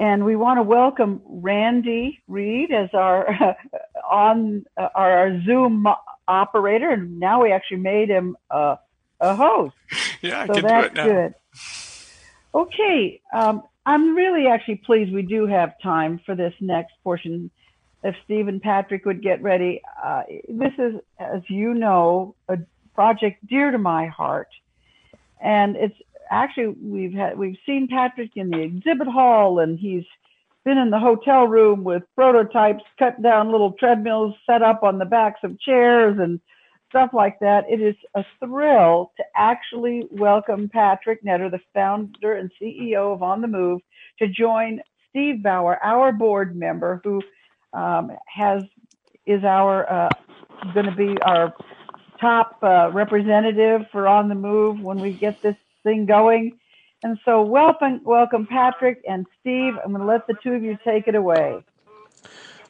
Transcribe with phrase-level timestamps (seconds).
[0.00, 3.54] And we want to welcome Randy Reed as our
[4.10, 5.86] on uh, our Zoom
[6.26, 8.78] operator, and now we actually made him a
[9.20, 9.76] host.
[10.22, 11.06] Yeah, I so can that's do it now.
[11.06, 11.34] good.
[12.54, 17.50] Okay, um, I'm really actually pleased we do have time for this next portion.
[18.04, 22.58] If Steve and Patrick would get ready, uh, this is, as you know, a
[22.94, 24.48] project dear to my heart,
[25.42, 25.96] and it's
[26.30, 30.04] actually we've had we've seen Patrick in the exhibit hall, and he's
[30.64, 35.04] been in the hotel room with prototypes, cut down little treadmills set up on the
[35.04, 36.40] backs of chairs, and
[36.90, 37.64] stuff like that.
[37.68, 43.40] It is a thrill to actually welcome Patrick Netter, the founder and CEO of On
[43.40, 43.80] the Move,
[44.18, 47.22] to join Steve Bauer, our board member, who
[47.72, 48.64] um, has
[49.26, 50.08] is our uh,
[50.74, 51.54] going to be our
[52.20, 56.58] top uh, representative for On the Move when we get this thing going.
[57.02, 59.74] And so, welcome, welcome, Patrick and Steve.
[59.82, 61.64] I'm going to let the two of you take it away.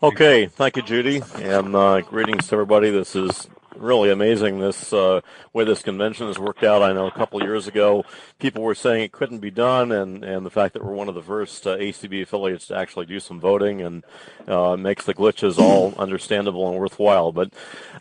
[0.03, 2.91] Okay, thank you, Judy, and uh, greetings to everybody.
[2.91, 5.21] This is really amazing this uh,
[5.53, 6.83] way this convention has worked out.
[6.83, 8.05] I know a couple years ago
[8.39, 11.15] people were saying it couldn't be done, and, and the fact that we're one of
[11.15, 14.05] the first uh, ACB affiliates to actually do some voting and
[14.47, 17.33] uh, makes the glitches all understandable and worthwhile.
[17.33, 17.53] But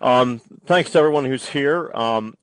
[0.01, 1.91] um, thanks to everyone who's here.
[1.94, 2.35] Um,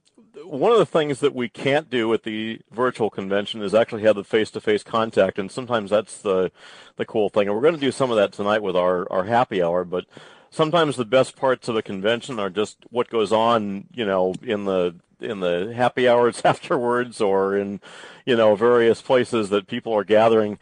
[0.47, 4.17] one of the things that we can't do at the virtual convention is actually have
[4.17, 6.51] the face-to-face contact, and sometimes that's the
[6.97, 7.49] the cool thing.
[7.49, 10.07] And we're going to do some of that tonight with our our happy hour, but
[10.51, 14.65] sometimes the best parts of a convention are just what goes on, you know, in
[14.65, 17.81] the in the happy hours afterwards or in,
[18.25, 20.59] you know, various places that people are gathering.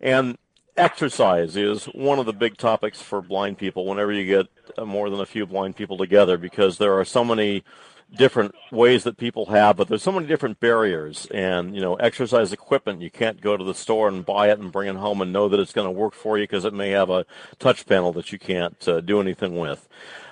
[0.00, 0.38] And
[0.76, 4.46] exercise is one of the big topics for blind people whenever you get
[4.76, 7.62] uh, more than a few blind people together because there are so many
[8.12, 11.26] different ways that people have, but there's so many different barriers.
[11.32, 14.72] And you know, exercise equipment, you can't go to the store and buy it and
[14.72, 16.90] bring it home and know that it's going to work for you because it may
[16.90, 17.26] have a
[17.58, 19.88] touch panel that you can't uh, do anything with.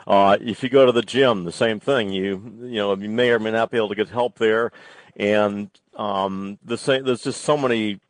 [0.07, 2.11] Uh, if you go to the gym, the same thing.
[2.11, 4.73] You you know, you may or may not be able to get help there.
[5.17, 8.01] And um, the same, there's just so many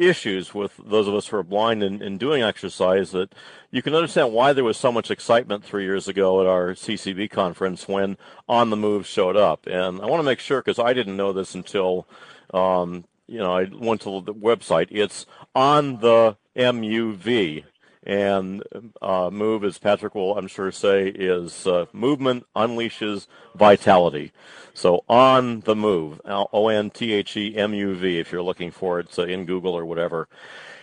[0.00, 3.34] issues with those of us who are blind in, in doing exercise that
[3.70, 7.30] you can understand why there was so much excitement three years ago at our CCB
[7.30, 8.16] conference when
[8.48, 9.66] On the Move showed up.
[9.66, 12.06] And I want to make sure, because I didn't know this until,
[12.54, 14.88] um, you know, I went to the website.
[14.90, 17.64] It's on the MUV.
[18.04, 18.62] And
[19.02, 24.32] uh, move, as Patrick will, I'm sure, say, is uh, movement unleashes vitality.
[24.72, 28.70] So on the move, O N T H E M U V, if you're looking
[28.70, 30.28] for it in Google or whatever.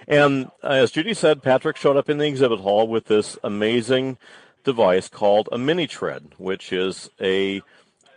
[0.07, 4.17] And as Judy said, Patrick showed up in the exhibit hall with this amazing
[4.63, 7.61] device called a mini tread, which is a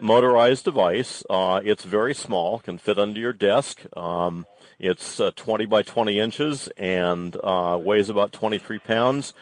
[0.01, 1.23] motorized device.
[1.31, 3.85] Uh, it's very small, can fit under your desk.
[3.97, 4.47] Um,
[4.79, 9.35] it's uh, 20 by 20 inches and uh, weighs about 23 pounds.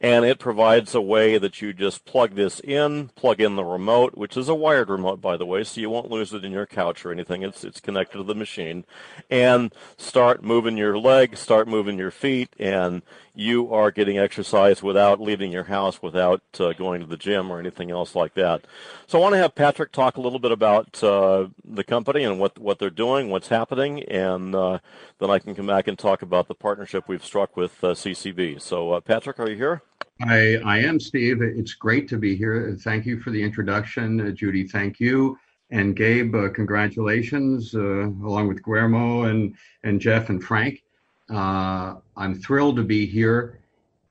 [0.00, 4.16] And it provides a way that you just plug this in, plug in the remote,
[4.16, 6.66] which is a wired remote, by the way, so you won't lose it in your
[6.66, 7.42] couch or anything.
[7.42, 8.84] It's it's connected to the machine,
[9.30, 13.02] and start moving your legs, start moving your feet, and
[13.34, 17.58] you are getting exercise without leaving your house, without uh, going to the gym or
[17.58, 18.66] anything else like that.
[19.06, 22.38] So I want to have Patrick talk a little bit about uh, the company and
[22.38, 24.78] what what they're doing, what's happening, and uh,
[25.18, 28.60] then I can come back and talk about the partnership we've struck with uh, CCB.
[28.60, 29.82] So uh, Patrick, are you here?
[30.20, 31.40] I, I am Steve.
[31.40, 32.76] It's great to be here.
[32.80, 34.68] Thank you for the introduction, uh, Judy.
[34.68, 35.38] Thank you.
[35.70, 40.82] And Gabe, congratulations, along with Guillermo and, and Jeff and Frank.
[41.30, 43.60] Uh, I'm thrilled to be here,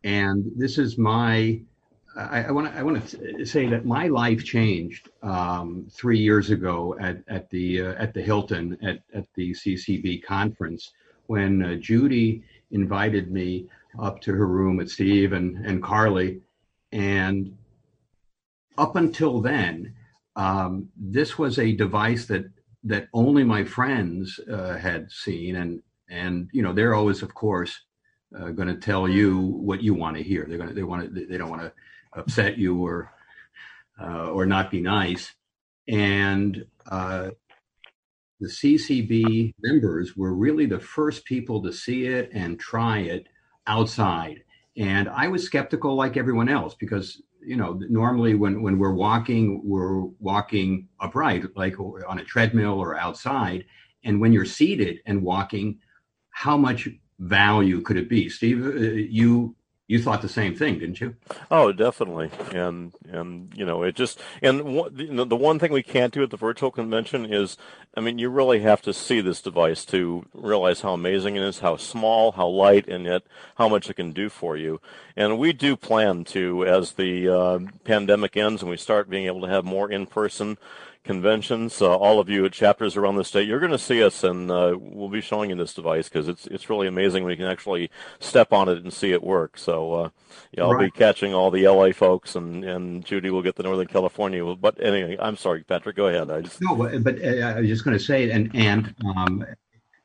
[0.04, 1.62] and this is my.
[2.18, 2.78] I want to.
[2.78, 7.82] I want to say that my life changed um, three years ago at at the
[7.84, 10.92] uh, at the Hilton at at the CCB conference
[11.28, 13.68] when uh, Judy invited me
[14.00, 16.42] up to her room with Steve and and Carly,
[16.92, 17.56] and
[18.78, 19.94] up until then,
[20.36, 22.46] um, this was a device that
[22.84, 27.80] that only my friends uh, had seen and and you know they're always of course
[28.38, 30.46] uh, going to tell you what you want to hear.
[30.48, 31.74] They're going to they want to they don't want to
[32.14, 33.12] upset you or
[34.00, 35.34] uh, or not be nice.
[35.88, 37.32] And uh,
[38.40, 43.28] the ccb members were really the first people to see it and try it
[43.68, 44.44] outside.
[44.78, 49.62] And i was skeptical like everyone else because you know normally when when we're walking
[49.64, 53.66] we're walking upright like on a treadmill or outside.
[54.04, 55.78] And when you're seated and walking
[56.32, 56.90] how much
[57.20, 58.30] value could it be?
[58.30, 59.56] Steve, uh, you
[59.92, 61.18] you thought the same thing, didn't you?
[61.52, 62.32] Oh, definitely.
[62.54, 66.14] And and you know, it just and what, you know, the one thing we can't
[66.14, 67.58] do at the virtual convention is,
[67.94, 71.60] I mean, you really have to see this device to realize how amazing it is,
[71.60, 73.24] how small, how light, and yet
[73.56, 74.80] how much it can do for you.
[75.18, 79.42] And we do plan to, as the uh, pandemic ends and we start being able
[79.42, 80.58] to have more in-person
[81.04, 81.82] conventions.
[81.82, 84.52] Uh, all of you at chapters around the state, you're going to see us, and
[84.52, 87.48] uh, we'll be showing you this device because it's it's really amazing when you can
[87.48, 87.90] actually
[88.20, 89.58] step on it and see it work.
[89.58, 90.10] So uh,
[90.52, 90.92] yeah, I'll right.
[90.94, 94.44] be catching all the LA folks, and and Judy will get the Northern California.
[94.56, 96.30] But anyway, I'm sorry, Patrick, go ahead.
[96.30, 99.46] I just no, but, uh, I was just going to say, and and um,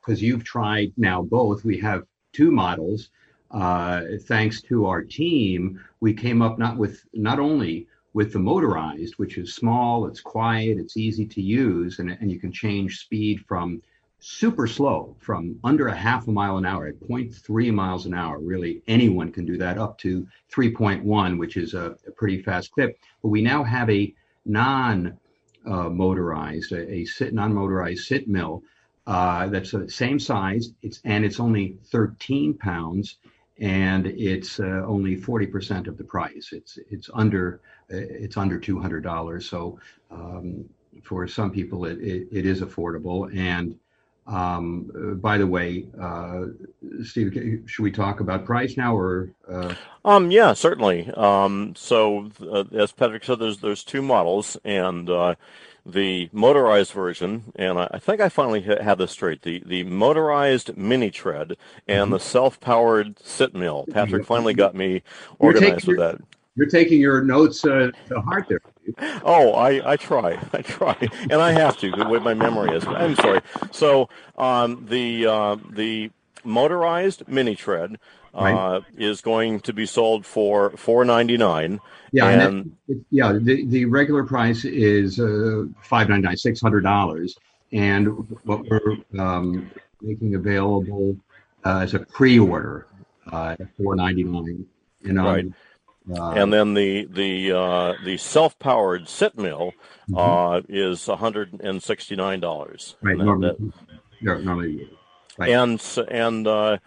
[0.01, 3.11] because you've tried now both, we have two models.
[3.51, 9.13] Uh, thanks to our team, we came up not with not only with the motorized,
[9.19, 13.45] which is small, it's quiet, it's easy to use, and, and you can change speed
[13.47, 13.83] from
[14.21, 18.39] super slow, from under a half a mile an hour at 0.3 miles an hour.
[18.39, 22.99] Really, anyone can do that up to 3.1, which is a, a pretty fast clip.
[23.21, 24.15] But we now have a
[24.47, 25.19] non
[25.67, 28.63] uh, motorized, a, a sit non-motorized sit mill
[29.07, 30.71] uh, that's the same size.
[30.81, 33.19] It's and it's only 13 pounds,
[33.59, 36.51] and it's uh, only 40% of the price.
[36.53, 39.43] It's it's under it's under $200.
[39.43, 39.79] So
[40.11, 40.69] um,
[41.03, 43.35] for some people, it, it, it is affordable.
[43.37, 43.79] And
[44.27, 46.47] um, by the way, uh,
[47.05, 49.31] Steve, should we talk about price now or?
[49.49, 49.75] Uh...
[50.05, 51.11] Um, yeah, certainly.
[51.17, 55.37] Um, so uh, as Patrick said, there's there's two models, and uh,
[55.87, 59.43] the motorized version, and I, think I finally had this straight.
[59.43, 61.57] The the motorized mini tread
[61.87, 62.13] and mm-hmm.
[62.13, 63.87] the self powered sit mill.
[63.91, 65.03] Patrick finally got me
[65.39, 66.19] organized with that.
[66.57, 68.61] You're taking your notes uh, to heart there.
[69.25, 70.97] Oh, I, I try, I try,
[71.31, 72.85] and I have to the way my memory is.
[72.87, 73.41] I'm sorry.
[73.71, 76.11] So um, the uh, the
[76.45, 77.99] motorized mini tread
[78.45, 78.83] right.
[78.97, 81.81] is going to be sold for four ninety nine.
[82.13, 83.33] Yeah, and, and that, yeah.
[83.33, 87.37] The, the regular price is uh, five ninety nine, six hundred dollars,
[87.73, 88.07] and
[88.45, 91.17] what we're um, making available
[91.65, 92.87] uh, as a pre order
[93.33, 94.67] uh, at four ninety nine.
[95.03, 95.47] You know, right.
[96.09, 99.73] Uh, and then the the uh, the self powered sit mill
[100.09, 100.17] mm-hmm.
[100.17, 102.97] uh, is one hundred and sixty nine dollars.
[103.03, 103.17] Right.
[103.17, 103.73] Normally,
[104.23, 104.89] that, normally,
[105.37, 105.51] right.
[105.51, 106.79] And and uh,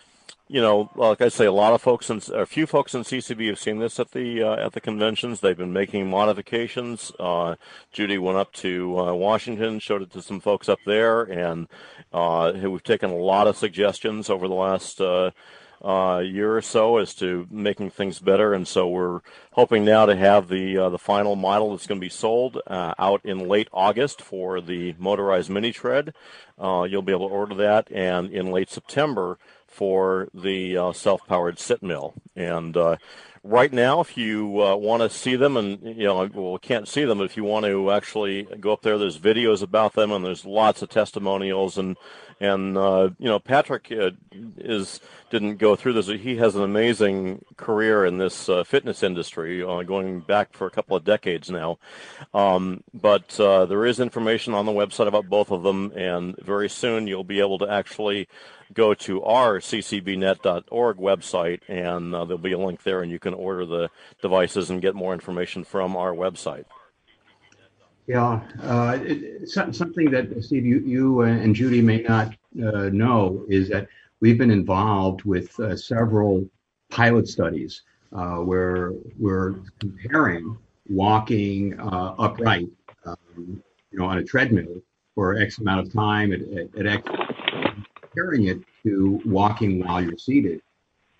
[0.50, 3.48] you know, like I say, a lot of folks and a few folks in CCB
[3.48, 5.40] have seen this at the uh, at the conventions.
[5.40, 7.12] They've been making modifications.
[7.20, 7.56] Uh,
[7.94, 11.68] Judy went up to Washington, showed it to some folks up there, and
[12.12, 15.00] we've taken a lot of suggestions over the last
[15.84, 18.54] uh, year or so as to making things better.
[18.54, 22.06] And so we're hoping now to have the uh, the final model that's going to
[22.06, 26.14] be sold uh, out in late August for the motorized mini tread.
[26.58, 29.38] Uh, you'll be able to order that, and in late September
[29.70, 32.14] for the uh, self-powered sit mill.
[32.36, 32.98] And uh,
[33.44, 37.06] right now, if you uh, want to see them, and you know, well, can't see
[37.06, 40.26] them, but if you want to actually go up there, there's videos about them, and
[40.26, 41.98] there's lots of testimonials, and
[42.40, 44.12] and uh, you know, Patrick uh,
[44.58, 45.00] is
[45.30, 46.08] didn't go through this.
[46.08, 50.72] He has an amazing career in this uh, fitness industry, uh, going back for a
[50.72, 51.78] couple of decades now.
[52.34, 56.70] Um, but uh, there is information on the website about both of them, and very
[56.70, 58.28] soon you'll be able to actually
[58.74, 63.34] go to our ccbnet.org website, and uh, there'll be a link there, and you can
[63.34, 63.90] order the
[64.22, 66.66] devices and get more information from our website.
[68.10, 73.70] Yeah, uh, it, something that Steve, you, you and Judy may not uh, know is
[73.70, 73.88] that
[74.20, 76.44] we've been involved with uh, several
[76.90, 80.58] pilot studies uh, where we're comparing
[80.90, 82.68] walking uh, upright,
[83.06, 84.82] um, you know, on a treadmill
[85.14, 87.04] for X amount of time at, at, at X,
[88.02, 90.64] comparing it to walking while you're seated.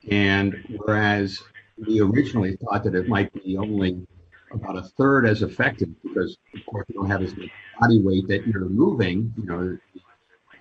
[0.10, 1.40] And whereas
[1.78, 4.08] we originally thought that it might be only
[4.52, 8.28] about a third as effective because, of course, you don't have as much body weight
[8.28, 9.78] that you're moving, you know,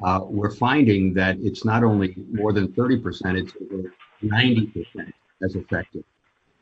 [0.02, 3.92] uh, we're finding that it's not only more than 30%, it's over
[4.22, 6.04] 90% as effective.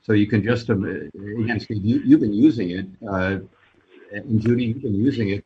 [0.03, 3.39] So you can just, um, again, Steve, you, you've been using it, uh,
[4.13, 5.45] and Judy, you've been using it.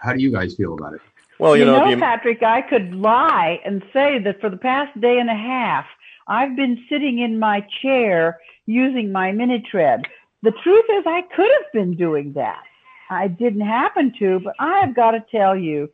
[0.00, 1.00] How do you guys feel about it?
[1.38, 4.98] Well, you, you know, know Patrick, I could lie and say that for the past
[5.00, 5.86] day and a half,
[6.26, 10.06] I've been sitting in my chair using my mini tread.
[10.44, 12.62] The truth is, I could have been doing that.
[13.08, 15.88] I didn't happen to, but I have got to tell you,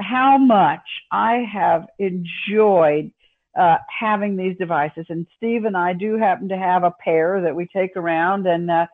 [0.00, 3.12] how much I have enjoyed
[3.58, 5.06] uh, having these devices.
[5.08, 8.70] And Steve and I do happen to have a pair that we take around, and
[8.70, 8.86] uh,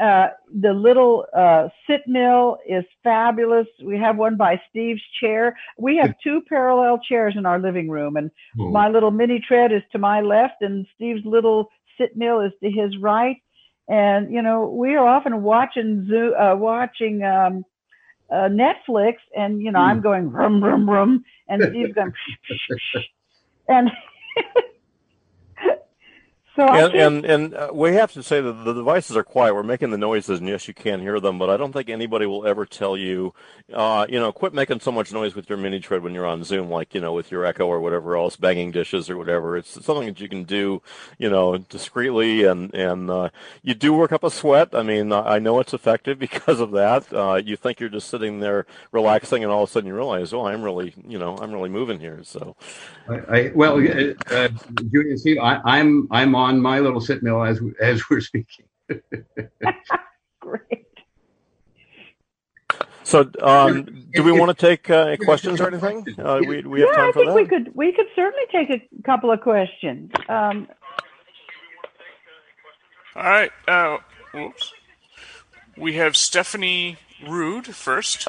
[0.00, 3.66] uh, the little uh, sit mill is fabulous.
[3.82, 5.56] We have one by Steve's chair.
[5.78, 8.30] We have two parallel chairs in our living room, and
[8.72, 12.70] my little mini tread is to my left, and Steve's little sit mill is to
[12.70, 13.36] his right.
[13.88, 17.64] And you know, we are often watching Zoo, uh, watching um,
[18.30, 22.12] uh, Netflix, and you know, I'm going rum rum rum, and Steve's going,
[22.48, 23.90] and so I And
[26.56, 29.54] can't and, and uh, we have to say that the devices are quiet.
[29.54, 32.26] We're making the noises, and yes, you can hear them, but I don't think anybody
[32.26, 33.34] will ever tell you,
[33.72, 36.44] uh, you know, quit making so much noise with your mini tread when you're on
[36.44, 39.56] Zoom, like you know, with your Echo or whatever else, banging dishes or whatever.
[39.56, 40.82] It's something that you can do,
[41.18, 43.30] you know, discreetly, and and uh,
[43.62, 44.74] you do work up a sweat.
[44.74, 47.12] I mean, I know it's effective because of that.
[47.12, 50.32] Uh, you think you're just sitting there relaxing, and all of a sudden you realize,
[50.32, 52.20] oh, I'm really, you know, I'm really moving here.
[52.22, 52.56] So.
[53.08, 54.48] I, I, well, uh, uh,
[54.90, 58.66] Judy I, I'm I'm on my little sit mill as as we're speaking.
[60.40, 60.86] great.
[63.04, 66.06] So, um, do we want to take uh, questions or anything?
[66.18, 67.34] Uh, we we have yeah, time I think that.
[67.34, 70.10] we could we could certainly take a couple of questions.
[70.28, 70.68] Um,
[73.14, 73.50] All right.
[73.68, 73.98] Uh,
[74.32, 74.72] whoops.
[75.76, 76.96] We have Stephanie
[77.28, 78.28] Rude first.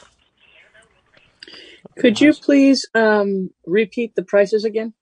[1.98, 4.94] Could you please um, repeat the prices again?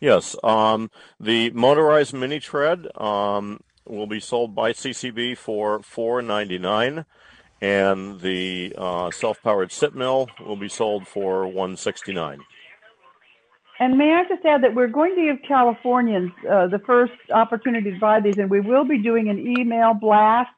[0.00, 0.36] Yes.
[0.44, 7.04] Um, the motorized mini tread um, will be sold by CCB for four ninety nine,
[7.60, 12.38] and the uh, self powered sit mill will be sold for one sixty nine.
[13.80, 17.92] and may I just add that we're going to give Californians uh, the first opportunity
[17.92, 20.50] to buy these, and we will be doing an email blast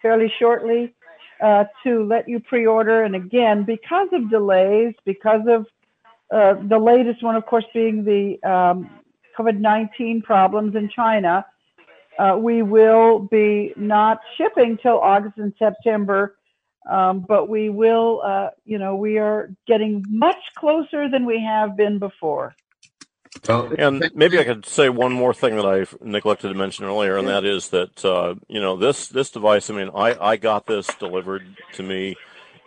[0.00, 0.94] fairly shortly
[1.40, 3.02] uh, to let you pre-order.
[3.02, 5.66] And again, because of delays, because of
[6.32, 8.90] uh, the latest one, of course, being the um,
[9.38, 11.44] COVID-19 problems in China,
[12.18, 16.36] uh, we will be not shipping till August and September.
[16.90, 21.76] Um, but we will, uh, you know, we are getting much closer than we have
[21.76, 22.56] been before.
[23.48, 27.16] Well, And maybe I could say one more thing that I neglected to mention earlier,
[27.16, 29.70] and that is that uh, you know this this device.
[29.70, 32.16] I mean, I I got this delivered to me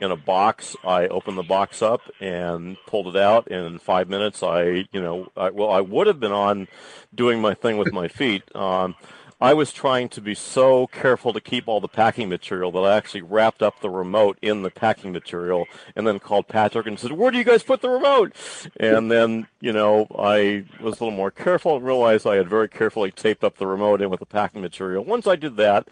[0.06, 0.76] in a box.
[0.84, 3.48] I opened the box up and pulled it out.
[3.48, 6.68] And in five minutes, I you know I, well I would have been on
[7.14, 8.44] doing my thing with my feet.
[8.56, 8.96] Um,
[9.42, 12.96] I was trying to be so careful to keep all the packing material that I
[12.96, 17.12] actually wrapped up the remote in the packing material and then called Patrick and said,
[17.12, 18.34] Where do you guys put the remote?
[18.78, 22.70] And then, you know, I was a little more careful and realized I had very
[22.70, 25.04] carefully taped up the remote in with the packing material.
[25.04, 25.90] Once I did that,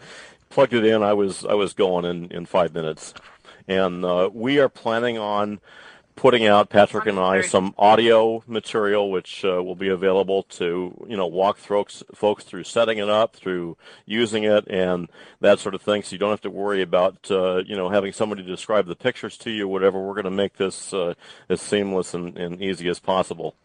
[0.50, 3.14] plugged it in, I was I was going in, in five minutes.
[3.68, 5.60] And uh, we are planning on
[6.16, 11.18] putting out Patrick and I some audio material, which uh, will be available to you
[11.18, 15.82] know walk folks folks through setting it up, through using it, and that sort of
[15.82, 16.04] thing.
[16.04, 19.38] So you don't have to worry about uh, you know having somebody describe the pictures
[19.40, 20.00] to you, whatever.
[20.00, 21.14] We're going to make this uh,
[21.50, 23.56] as seamless and, and easy as possible.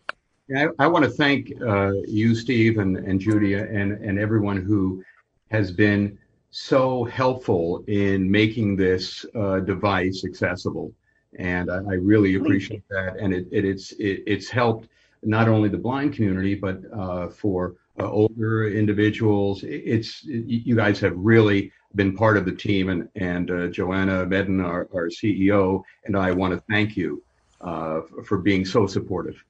[0.56, 5.04] I, I want to thank uh, you, Steve, and, and Judy, and, and everyone who
[5.50, 6.18] has been
[6.50, 10.92] so helpful in making this uh, device accessible.
[11.38, 13.16] And I, I really appreciate that.
[13.18, 14.88] And it, it, it's, it, it's helped
[15.22, 19.64] not only the blind community, but uh, for uh, older individuals.
[19.64, 24.64] It's you guys have really been part of the team, and and uh, Joanna Medin,
[24.64, 27.22] our, our CEO, and I want to thank you
[27.60, 29.42] uh, for being so supportive.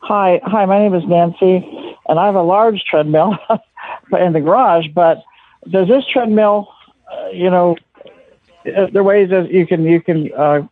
[0.00, 0.64] Hi, hi.
[0.66, 3.36] My name is Nancy, and I have a large treadmill
[4.18, 4.86] in the garage.
[4.94, 5.22] But
[5.68, 6.68] does this treadmill,
[7.10, 7.76] uh, you know,
[8.66, 10.66] uh, there are ways that you can you can uh,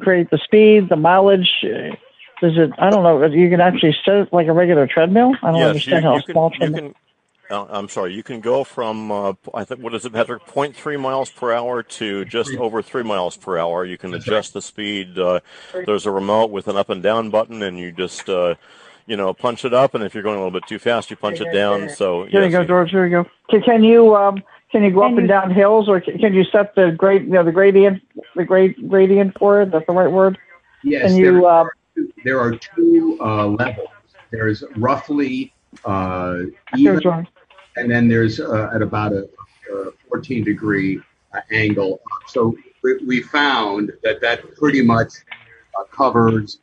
[0.00, 1.50] create the speed, the mileage.
[1.64, 1.94] uh,
[2.40, 2.70] Does it?
[2.78, 3.24] I don't know.
[3.26, 5.34] You can actually set it like a regular treadmill.
[5.42, 6.60] I don't yes, understand you, how you a small can.
[6.60, 6.92] You treadmill.
[6.92, 6.94] can
[7.52, 8.14] uh, I'm sorry.
[8.14, 10.46] You can go from uh, I think what is it, Patrick?
[10.46, 13.84] 0.3 miles per hour to just over three miles per hour.
[13.84, 15.18] You can adjust the speed.
[15.18, 15.40] Uh,
[15.86, 18.54] there's a remote with an up and down button, and you just uh,
[19.06, 19.94] you know punch it up.
[19.94, 21.88] And if you're going a little bit too fast, you punch it down.
[21.88, 22.90] So Here you go, you- George.
[22.90, 23.30] Here you go.
[23.50, 26.32] Can, can you um, can you go Can up and down hills, or can, can
[26.32, 28.02] you set the grade, you know, the gradient,
[28.34, 29.70] the grade gradient for it?
[29.70, 30.38] That's the right word.
[30.82, 31.64] Yes, And there, you uh,
[32.24, 33.88] there are two uh, levels.
[34.30, 35.52] There's roughly
[35.84, 36.38] uh,
[36.76, 37.26] even, George.
[37.76, 39.28] and then there's uh, at about a,
[39.72, 41.00] a 14 degree
[41.34, 42.00] uh, angle.
[42.28, 45.12] So we, we found that that pretty much
[45.78, 46.58] uh, covers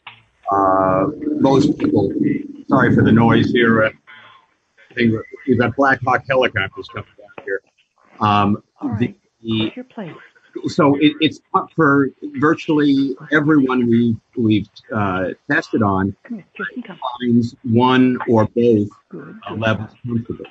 [0.51, 1.07] uh,
[1.39, 2.11] most people.
[2.67, 3.85] Sorry for the noise here.
[3.85, 3.91] Uh,
[4.91, 5.13] I think
[5.47, 7.61] we've got Black Hawk helicopters coming down here.
[8.19, 9.19] Um, the, right.
[9.41, 10.15] the, your place?
[10.67, 16.45] so it, it's up for virtually everyone we, we've uh, tested on here,
[17.21, 19.39] finds one or both Good.
[19.47, 20.45] uh, levels comfortable.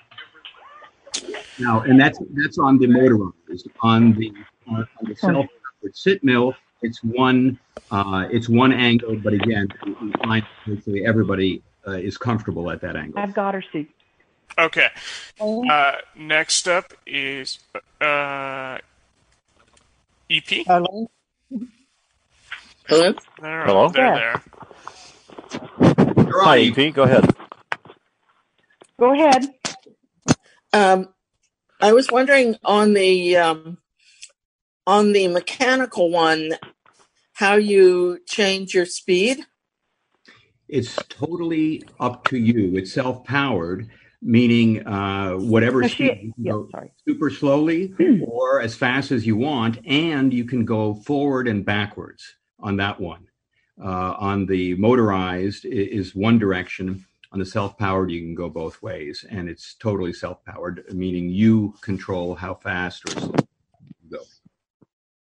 [1.59, 3.69] Now, and that's that's on the motorized.
[3.83, 4.33] On the
[4.69, 7.58] on, on the self-powered sit mill, it's one
[7.90, 9.68] uh, it's one angle, but again,
[10.00, 13.18] we find hopefully everybody uh, is comfortable at that angle.
[13.20, 13.90] I've got her seat.
[14.58, 14.88] Okay.
[15.40, 17.58] Uh, next up is
[18.00, 18.78] uh,
[20.30, 20.49] EP.
[20.66, 21.11] Hello.
[22.88, 23.64] There, Hello.
[23.64, 23.88] Hello?
[23.90, 24.40] There, Yeah.
[25.78, 26.26] there.
[26.42, 26.92] Hi, EP.
[26.94, 27.30] Go ahead.
[28.99, 29.47] Go ahead.
[30.73, 31.08] Um,
[31.80, 33.78] I was wondering on the um,
[34.88, 36.54] on the mechanical one,
[37.35, 39.38] how you change your speed.
[40.68, 42.76] It's totally up to you.
[42.76, 43.88] It's self-powered,
[44.23, 46.92] meaning uh, whatever No, speed she, you can yeah, go sorry.
[47.09, 52.37] super slowly or as fast as you want, and you can go forward and backwards
[52.61, 53.28] on that one.
[53.83, 57.07] Uh, on the motorized i- is one direction.
[57.33, 62.35] On the self-powered, you can go both ways, and it's totally self-powered, meaning you control
[62.37, 63.35] how fast or slow
[64.04, 64.21] you go.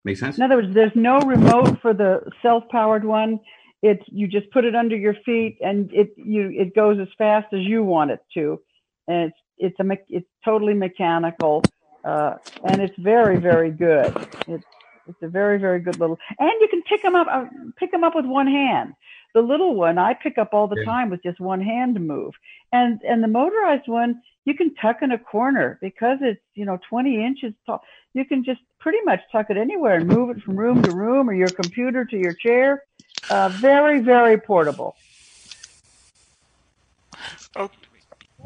[0.04, 0.36] Make sense?
[0.38, 3.40] In other words, there's no remote for the self-powered one.
[3.82, 7.52] It's you just put it under your feet and it you it goes as fast
[7.52, 8.60] as you want it to,
[9.08, 11.62] and it's it's a it's totally mechanical,
[12.04, 14.14] uh, and it's very very good.
[14.46, 14.64] It's
[15.06, 17.44] it's a very very good little, and you can pick them up uh,
[17.78, 18.92] pick them up with one hand.
[19.34, 20.84] The little one I pick up all the Yeah.
[20.84, 22.34] time with just one hand move,
[22.72, 26.78] and and the motorized one you can tuck in a corner because it's you know
[26.88, 27.82] 20 inches tall.
[28.12, 31.30] You can just pretty much tuck it anywhere and move it from room to room
[31.30, 32.82] or your computer to your chair.
[33.30, 34.96] Uh, very, very portable.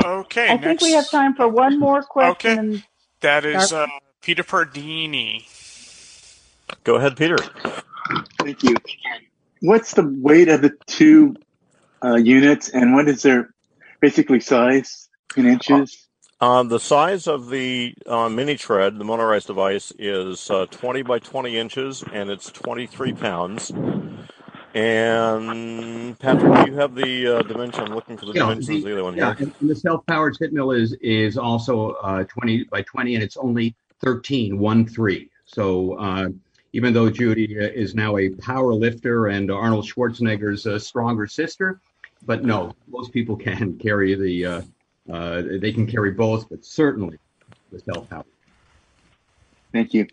[0.04, 0.50] Okay.
[0.50, 2.74] I think we have time for one more question.
[2.74, 2.84] Okay.
[3.20, 3.86] That is uh,
[4.20, 5.46] Peter Pardini.
[6.84, 7.36] Go ahead, Peter.
[8.40, 8.76] Thank you.
[9.60, 11.36] What's the weight of the two
[12.04, 13.54] uh, units, and what is their
[14.00, 16.03] basically size in inches?
[16.44, 21.18] Um, the size of the uh, mini tread, the motorized device, is uh, 20 by
[21.20, 23.74] 20 inches, and it's 23 pounds.
[24.74, 27.84] And Patrick, do you have the uh, dimension?
[27.84, 29.38] I'm looking for the Yeah, dimensions of the other one Yeah, here.
[29.38, 33.76] and the self-powered sit mill is is also uh, 20 by 20, and it's only
[34.04, 35.30] 13, one three.
[35.46, 36.28] So uh,
[36.74, 41.80] even though Judy uh, is now a power lifter and Arnold Schwarzenegger's uh, stronger sister,
[42.22, 44.64] but no, most people can carry the
[45.10, 47.18] uh, they can carry both, but certainly
[47.70, 48.24] the self-powered.
[49.72, 50.06] Thank you.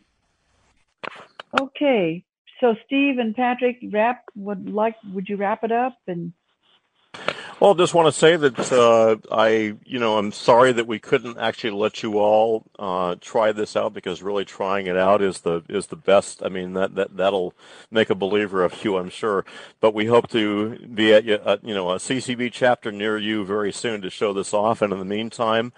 [1.60, 2.24] okay,
[2.60, 5.98] so Steve and Patrick, wrap would like would you wrap it up?
[6.08, 6.34] And
[7.62, 11.38] Well, just want to say that uh, I, you know, I'm sorry that we couldn't
[11.38, 15.62] actually let you all uh, try this out because really trying it out is the
[15.69, 16.41] is the best.
[16.41, 17.54] I mean, that that that'll
[17.91, 19.45] make a believer of you, I'm sure.
[19.80, 24.02] But we hope to be at, you know a CCB chapter near you very soon
[24.02, 24.82] to show this off.
[24.82, 25.71] And in the meantime.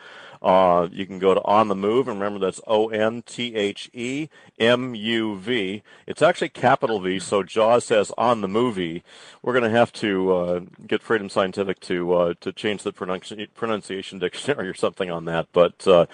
[0.43, 3.89] Uh, you can go to On the Move, and remember that's O N T H
[3.93, 4.27] E
[4.59, 5.83] M U V.
[6.05, 9.03] It's actually capital V, so Jaws says On the Movie.
[9.41, 13.47] We're going to have to uh, get Freedom Scientific to uh, to change the pronunci-
[13.55, 15.47] pronunciation dictionary or something on that.
[15.53, 16.07] But uh,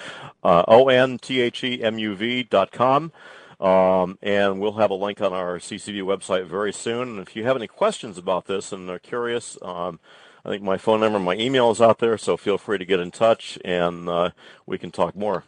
[0.44, 3.12] uh, O N T H E M U V dot com.
[3.60, 7.10] Um, and we'll have a link on our CCB website very soon.
[7.10, 10.00] And if you have any questions about this and are curious, um,
[10.46, 13.00] I think my phone number, my email is out there, so feel free to get
[13.00, 14.32] in touch and uh,
[14.66, 15.44] we can talk more.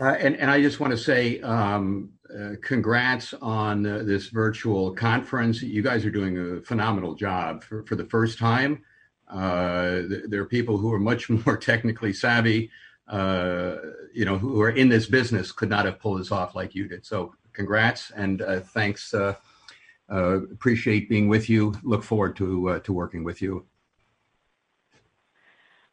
[0.00, 4.92] Uh, and, and I just want to say um, uh, congrats on uh, this virtual
[4.92, 5.62] conference.
[5.62, 8.82] You guys are doing a phenomenal job for, for the first time.
[9.28, 12.70] Uh, th- there are people who are much more technically savvy,
[13.08, 13.76] uh,
[14.12, 16.88] you know, who are in this business could not have pulled this off like you
[16.88, 17.06] did.
[17.06, 18.42] So congrats and
[18.74, 19.14] thanks.
[20.10, 21.74] Uh, appreciate being with you.
[21.82, 23.66] Look forward to uh, to working with you.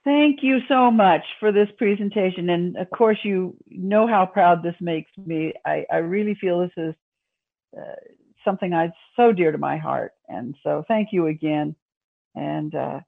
[0.04, 2.50] thank you so much for this presentation.
[2.50, 5.54] And of course, you know how proud this makes me.
[5.66, 6.96] I, I really feel this is
[7.78, 7.96] uh,
[8.46, 10.14] something I so dear to my heart.
[10.28, 11.76] And so thank you again.
[12.36, 13.00] And uh,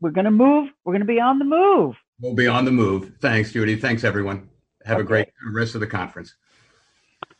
[0.00, 0.70] we're going to move.
[0.84, 1.94] We're going to be on the move.
[2.20, 3.12] We'll be on the move.
[3.20, 3.76] Thanks, Judy.
[3.76, 4.48] Thanks, everyone.
[4.84, 6.34] Have a great rest of the conference.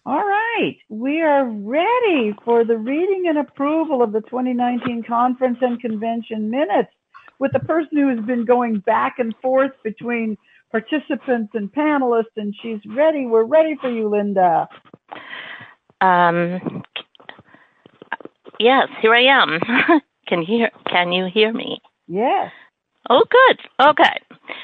[0.05, 5.81] All right, we are ready for the reading and approval of the 2019 conference and
[5.81, 6.91] convention minutes
[7.39, 10.37] with the person who has been going back and forth between
[10.73, 13.27] participants and panelists, and she's ready.
[13.27, 14.69] We're ready for you, Linda.
[16.01, 16.83] Um,
[18.59, 19.61] yes, here I am.
[20.27, 21.81] can you hear, can you hear me?
[22.09, 22.51] Yes.
[23.09, 23.59] Oh, good.
[23.81, 24.21] Okay.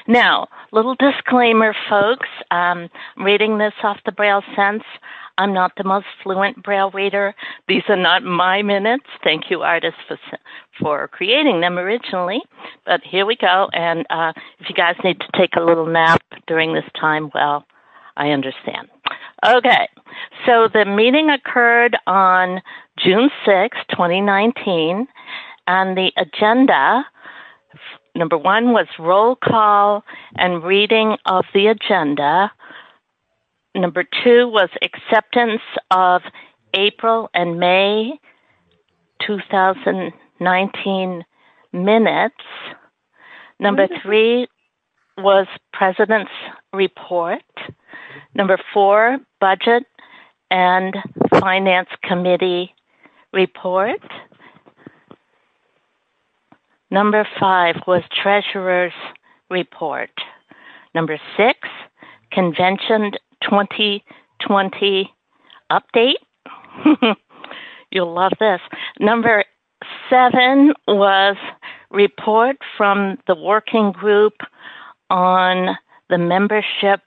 [0.07, 2.27] Now, little disclaimer, folks.
[2.51, 4.83] Um, I'm reading this off the Braille Sense.
[5.39, 7.33] I'm not the most fluent Braille reader.
[7.69, 9.05] These are not my minutes.
[9.23, 10.17] Thank you, artists, for
[10.81, 12.41] for creating them originally.
[12.85, 13.69] But here we go.
[13.71, 17.65] And uh, if you guys need to take a little nap, during this time, well,
[18.17, 18.89] I understand.
[19.45, 19.87] Okay,
[20.45, 22.61] so the meeting occurred on
[22.97, 25.07] June 6, 2019,
[25.67, 27.05] and the agenda
[28.15, 30.03] number one was roll call
[30.35, 32.51] and reading of the agenda.
[33.79, 36.21] Number two was acceptance of
[36.73, 38.19] April and May
[39.25, 41.23] 2019
[41.71, 42.35] minutes.
[43.57, 44.47] Number three
[45.17, 46.29] was President's
[46.73, 47.41] report.
[48.35, 49.85] Number four, Budget
[50.51, 50.97] and
[51.39, 52.75] Finance Committee
[53.31, 54.01] report.
[56.91, 58.91] Number five was Treasurer's
[59.49, 60.11] report.
[60.93, 61.59] Number six,
[62.31, 65.13] Convention 2020
[65.71, 66.13] update.
[67.91, 68.61] You'll love this.
[68.99, 69.43] Number
[70.09, 71.37] seven was
[71.91, 74.33] report from the working group
[75.09, 75.77] on
[76.09, 77.01] the membership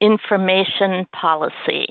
[0.00, 1.86] information policy,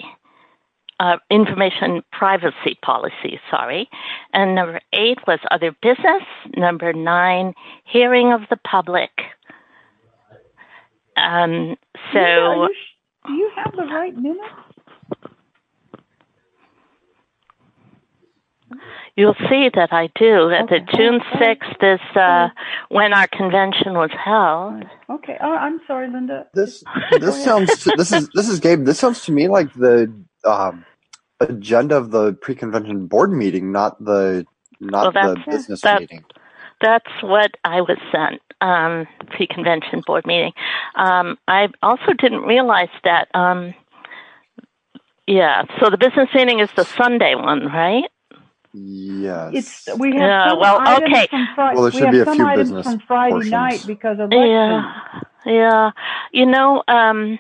[0.99, 3.89] uh, information privacy policy, sorry.
[4.33, 6.23] And number eight was other business.
[6.57, 7.53] Number nine,
[7.85, 9.11] hearing of the public.
[11.17, 11.75] Um,
[12.13, 12.19] so.
[12.19, 12.75] Linda, you,
[13.27, 14.49] do you have the right minutes?
[19.15, 20.49] You'll see that I do.
[20.49, 20.79] That Okay.
[20.79, 21.39] the June Oh, oh.
[21.39, 22.49] sixth is uh,
[22.89, 24.83] when our convention was held.
[25.09, 25.37] Okay.
[25.41, 26.47] Oh, I'm sorry, Linda.
[26.53, 26.83] This
[27.19, 28.85] this sounds this is this is Gabe.
[28.85, 30.13] This sounds to me like the
[30.45, 30.85] um,
[31.41, 34.45] agenda of the pre-convention board meeting, not the
[34.79, 36.25] not Well, the business that- meeting.
[36.81, 40.53] That's what I was sent um, pre-convention board meeting.
[40.95, 43.27] Um, I also didn't realize that.
[43.33, 43.73] Um,
[45.27, 48.05] yeah, so the business meeting is the Sunday one, right?
[48.73, 49.51] Yes.
[49.87, 51.27] It's we have Yeah, some well, items okay.
[51.27, 51.75] from Friday.
[51.75, 53.51] Well, there we should have be a few business from Friday portions.
[53.51, 54.49] night because of election.
[54.49, 55.91] Yeah, yeah.
[56.31, 57.39] You know, um,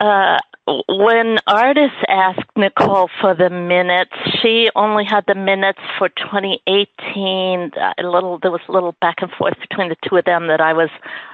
[0.00, 7.72] uh, when artists asked Nicole for the minutes, she only had the minutes for 2018.
[7.76, 10.46] Uh, A little, there was a little back and forth between the two of them
[10.48, 10.88] that I was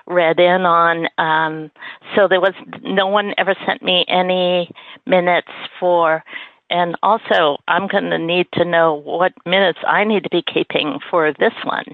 [0.06, 1.08] read in on.
[1.18, 1.70] Um,
[2.16, 4.70] so there was no one ever sent me any
[5.06, 6.24] minutes for.
[6.68, 10.98] And also, I'm going to need to know what minutes I need to be keeping
[11.08, 11.84] for this one,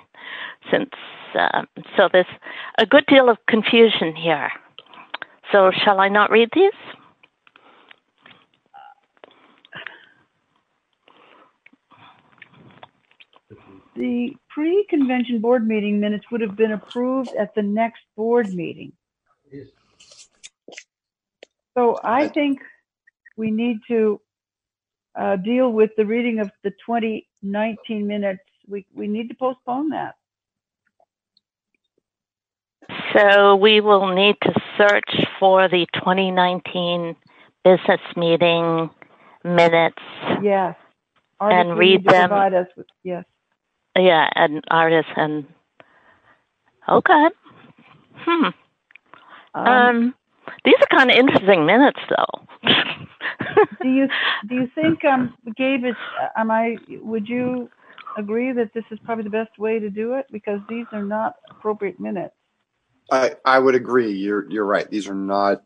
[0.71, 0.91] since
[1.35, 1.63] uh,
[1.97, 2.27] so there's
[2.79, 4.51] a good deal of confusion here.
[5.53, 6.73] So shall I not read these?
[13.97, 18.93] The pre-convention board meeting minutes would have been approved at the next board meeting.
[21.77, 22.61] So I think
[23.37, 24.21] we need to
[25.15, 28.41] uh, deal with the reading of the 2019 minutes.
[28.67, 30.15] We, we need to postpone that.
[33.15, 37.17] So we will need to search for the 2019
[37.65, 38.91] business meeting
[39.45, 40.03] minutes.
[40.43, 40.77] Yes.
[41.41, 42.29] And Artists read them.
[42.29, 43.25] Provide us with, yes.
[43.97, 45.47] Yeah, and artists and
[46.89, 47.27] okay.
[48.17, 48.47] Hmm.
[49.55, 50.15] Um, Um,
[50.65, 52.47] these are kind of interesting minutes, though.
[53.83, 54.09] do you,
[54.49, 55.97] do you think, um, Gabe, is,
[56.37, 57.71] am I, would you
[58.19, 60.27] agree that this is probably the best way to do it?
[60.33, 62.35] Because these are not appropriate minutes.
[63.11, 64.13] I I would agree.
[64.13, 64.91] You're you're right.
[64.91, 65.63] These are not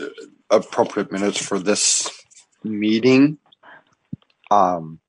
[0.00, 0.06] uh,
[0.50, 2.10] appropriate minutes for this
[2.64, 3.38] meeting.
[4.50, 5.00] Um,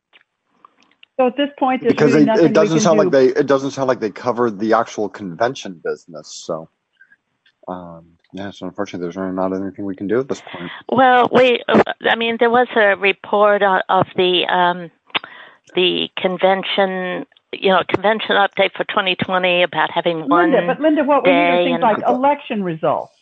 [1.17, 3.04] So at this point, there's because really they, it doesn't sound do.
[3.04, 6.34] like they it doesn't sound like they covered the actual convention business.
[6.45, 6.69] So,
[7.67, 8.52] um, yeah.
[8.52, 10.71] So unfortunately, there's really not anything we can do at this point.
[10.91, 11.63] Well, we,
[12.02, 14.89] I mean, there was a report of the um,
[15.76, 20.52] the convention, you know, convention update for 2020 about having one.
[20.52, 23.13] Linda, but Linda, what we need are things like election results,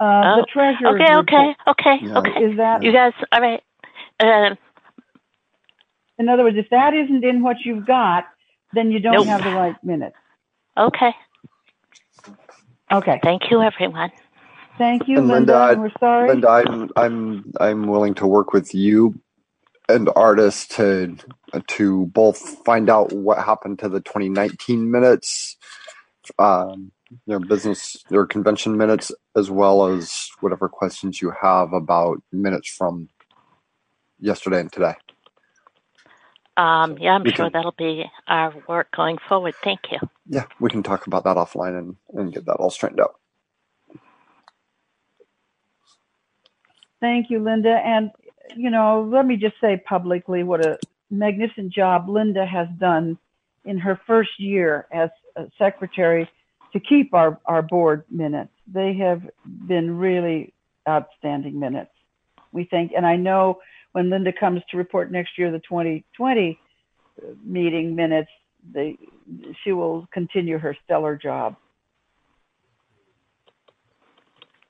[0.00, 2.18] uh, Oh, the treasurer's okay, okay, okay, Yeah.
[2.18, 2.44] okay.
[2.44, 3.62] Is that, You guys, all right.
[4.20, 4.54] Uh,
[6.20, 8.26] in other words, if that isn't in what you've got,
[8.74, 9.28] then you don't Nope.
[9.28, 10.16] have the right minutes.
[10.78, 11.12] okay.
[12.92, 13.20] Okay.
[13.24, 14.10] Thank you, everyone.
[14.78, 15.56] Thank you, And Linda.
[15.56, 16.32] Linda, and we're sorry.
[16.32, 19.20] Linda, I'm I'm I'm willing to work with you
[19.88, 21.16] and artists to
[21.68, 25.56] to both find out what happened to the 2019 minutes,
[26.38, 26.92] um,
[27.26, 33.10] their business, their convention minutes, as well as whatever questions you have about minutes from
[34.20, 34.94] yesterday and today.
[36.60, 39.54] Um, yeah, I'm We sure can- that'll be our work going forward.
[39.64, 39.98] Thank you.
[40.26, 43.14] Yeah, we can talk about that offline and, and get that all straightened out.
[47.00, 47.80] Thank you, Linda.
[47.82, 48.10] And,
[48.54, 50.78] you know, let me just say publicly what a
[51.10, 53.16] magnificent job Linda has done
[53.64, 56.28] in her first year as a secretary
[56.74, 58.52] to keep our, our board minutes.
[58.66, 60.52] They have been really
[60.86, 61.90] outstanding minutes.
[62.52, 63.60] We think, and I know
[63.92, 66.58] when Linda comes to report next year, the 2020
[67.44, 68.30] meeting minutes,
[69.64, 71.56] she will continue her stellar job.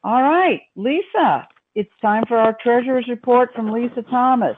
[0.02, 4.56] All right, Lisa, it's time for our treasurer's report from Lisa Thomas.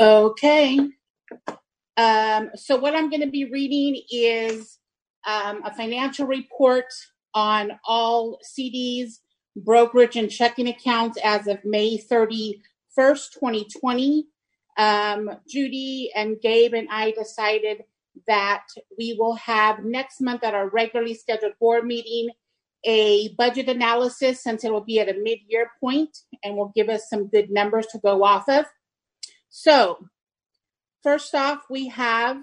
[0.00, 0.78] Okay.
[1.96, 4.78] Um, so what I'm going to be reading is
[5.26, 6.86] um, a financial report
[7.34, 9.20] on all CDs,
[9.56, 12.60] brokerage, and checking accounts as of May 31st,
[12.96, 14.26] 2020.
[14.78, 17.84] Um, Judy and Gabe and I decided
[18.26, 18.64] that
[18.98, 22.30] we will have next month at our regularly scheduled board meeting
[22.84, 27.08] a budget analysis since it will be at a mid-year point and will give us
[27.08, 28.64] some good numbers to go off of.
[29.50, 30.08] So
[31.02, 32.38] first off, we have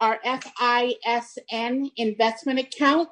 [0.00, 3.10] our FISN investment account,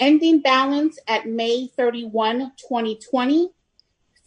[0.00, 3.50] Ending balance at May 31, 2020,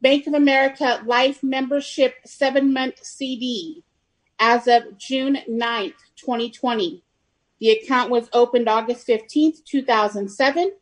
[0.00, 3.84] Bank of America Life Membership seven month CD
[4.38, 7.02] as of June 9th, 2020.
[7.60, 10.72] The account was opened August 15th, 2007.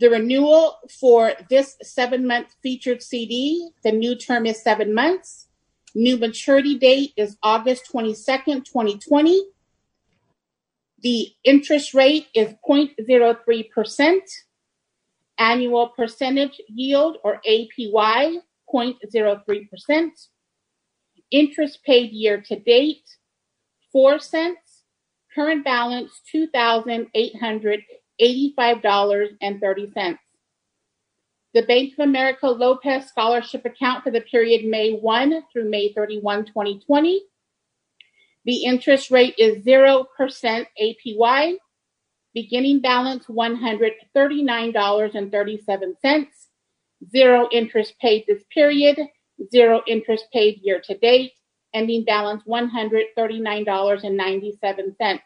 [0.00, 5.48] The renewal for this seven month featured CD, the new term is seven months.
[5.94, 9.42] New maturity date is August 22nd, 2020.
[11.02, 14.20] The interest rate is 0.03%.
[15.36, 18.38] Annual percentage yield or APY
[18.74, 20.10] 0.03%.
[21.30, 23.04] Interest paid year to date
[23.92, 24.84] 4 cents.
[25.34, 26.22] Current balance
[28.20, 30.18] $2,885.30.
[31.52, 36.46] The Bank of America Lopez Scholarship Account for the period May 1 through May 31,
[36.46, 37.22] 2020.
[38.44, 40.06] The interest rate is 0%
[40.80, 41.56] APY.
[42.32, 46.26] Beginning balance $139.37.
[47.10, 49.00] Zero interest paid this period.
[49.50, 51.32] Zero interest paid year to date.
[51.74, 55.20] Ending balance $139.97.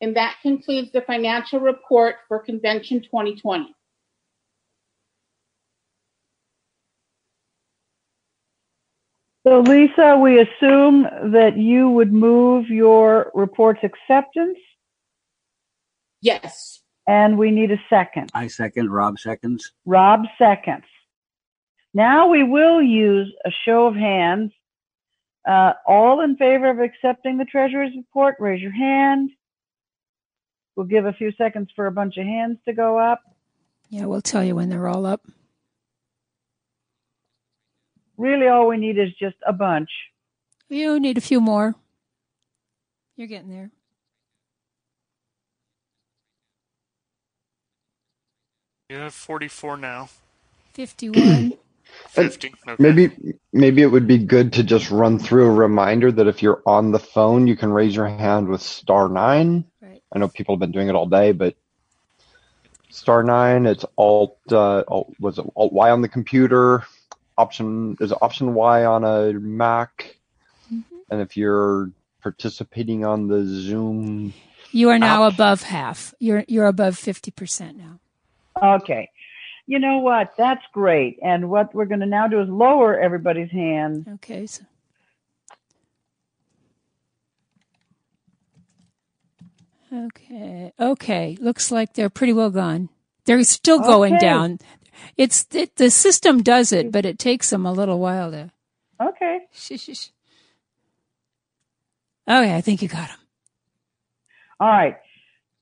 [0.00, 3.74] And that concludes the financial report for Convention 2020.
[9.46, 14.58] So Lisa, we assume that you would move your report's acceptance
[16.20, 16.82] Yes.
[17.06, 18.30] and we need a second.
[18.34, 19.72] I second, Rob seconds.
[19.84, 20.84] Rob seconds.
[21.94, 24.52] Now we will use a show of hands.
[25.46, 29.30] Uh, all in favor of accepting the treasurer's report, raise your hand.
[30.76, 33.22] We'll give a few seconds for a bunch of hands to go up.
[33.88, 35.22] Yeah, we'll tell you when they're all up.
[38.18, 39.88] Really, all we need is just a bunch.
[40.68, 41.74] You need a few more.
[43.16, 43.70] You're getting there.
[48.90, 50.08] You have 44 now.
[50.74, 51.54] 51.
[52.08, 52.48] 50.
[52.48, 52.82] Uh, okay.
[52.82, 53.10] Maybe
[53.52, 56.92] maybe it would be good to just run through a reminder that if you're on
[56.92, 59.64] the phone, you can raise your hand with star 9.
[60.12, 61.54] I know people have been doing it all day, but
[62.90, 66.84] star nine, it's alt, uh, alt was it alt Y on the computer?
[67.38, 70.16] Option is option Y on a Mac?
[71.10, 71.90] And if you're
[72.22, 74.32] participating on the Zoom,
[74.72, 76.14] You are now above half.
[76.18, 78.00] You're you're above 50% now.
[78.60, 79.10] Okay.
[79.66, 80.34] You know what?
[80.36, 81.18] That's great.
[81.22, 84.06] And what we're going to now do is lower everybody's hands.
[84.14, 84.46] Okay.
[84.46, 84.62] So
[89.92, 90.72] Okay.
[90.78, 91.36] Okay.
[91.40, 92.88] Looks like they're pretty well gone.
[93.24, 94.24] They're still going Okay.
[94.26, 94.58] down.
[95.16, 98.50] It's it, the system does it, but it takes them a little while to.
[99.00, 99.40] Okay.
[99.52, 100.08] Shh, shh, shh.
[102.28, 103.18] Okay, I think you got them.
[104.58, 104.96] All right.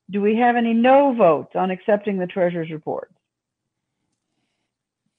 [0.09, 3.11] Do we have any no votes on accepting the treasurer's report?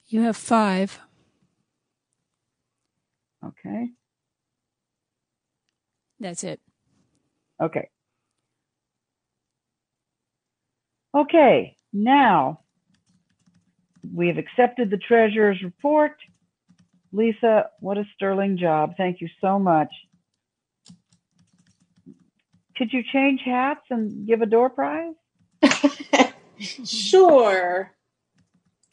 [0.07, 0.99] You have five.
[3.45, 3.89] Okay.
[6.19, 6.59] That's it.
[7.61, 7.89] Okay.
[11.17, 11.75] Okay.
[11.91, 12.61] Now
[14.13, 16.13] we have accepted the treasurer's report.
[17.11, 18.93] Lisa, what a sterling job.
[18.97, 19.89] Thank you so much.
[22.75, 25.13] Could you change hats and give a door prize?
[26.59, 27.91] Sure.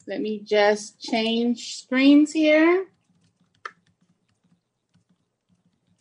[0.07, 2.85] Let me just change screens here.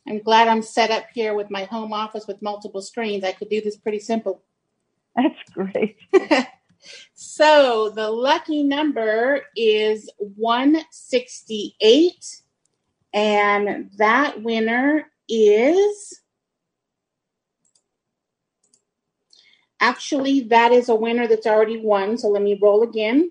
[0.06, 3.24] I'm glad I'm set up here with my home office with multiple screens.
[3.24, 4.42] I could do this pretty simple.
[5.16, 5.96] That's great.
[7.14, 12.42] So the lucky number is 168,
[13.14, 16.20] and that winner is
[19.80, 22.18] actually that is a winner that's already won.
[22.18, 23.30] So let me roll again.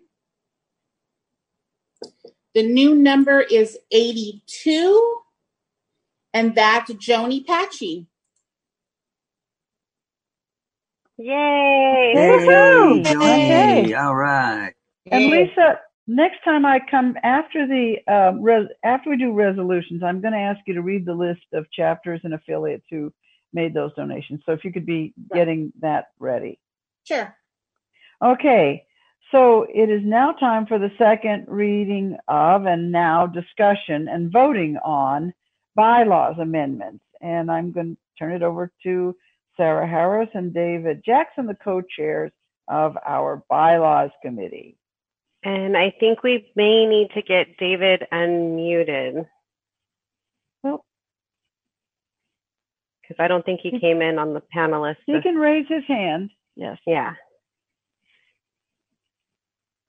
[2.55, 5.17] The new number is 82,
[6.33, 8.07] and that's Joni Patchy.
[11.17, 12.13] Yay!
[12.15, 13.03] Woohoo!
[13.03, 13.13] Hey, Okay.
[13.13, 13.93] Johnny.
[13.95, 14.73] All right.
[15.11, 20.21] And Lisa, next time I come after the um, res- after we do resolutions, I'm
[20.21, 23.13] going to ask you to read the list of chapters and affiliates who
[23.53, 24.41] made those donations.
[24.45, 26.59] So if you could be getting that ready.
[27.05, 27.35] Sure.
[28.23, 28.85] Okay.
[29.31, 34.77] So it is now time for the second reading of and now discussion and voting
[34.83, 35.33] on
[35.75, 37.03] bylaws amendments.
[37.21, 39.15] And I'm going to turn it over to
[39.57, 42.31] Sarah Harris and David Jackson, the co-chairs
[42.67, 44.77] of our bylaws committee.
[45.43, 49.25] And I think we may need to get David unmuted.
[50.63, 50.85] Well,
[53.01, 54.97] Because I don't think he came in on the panelist.
[55.05, 56.31] he can raise his hand.
[56.55, 56.77] Yes.
[56.87, 57.13] Yeah.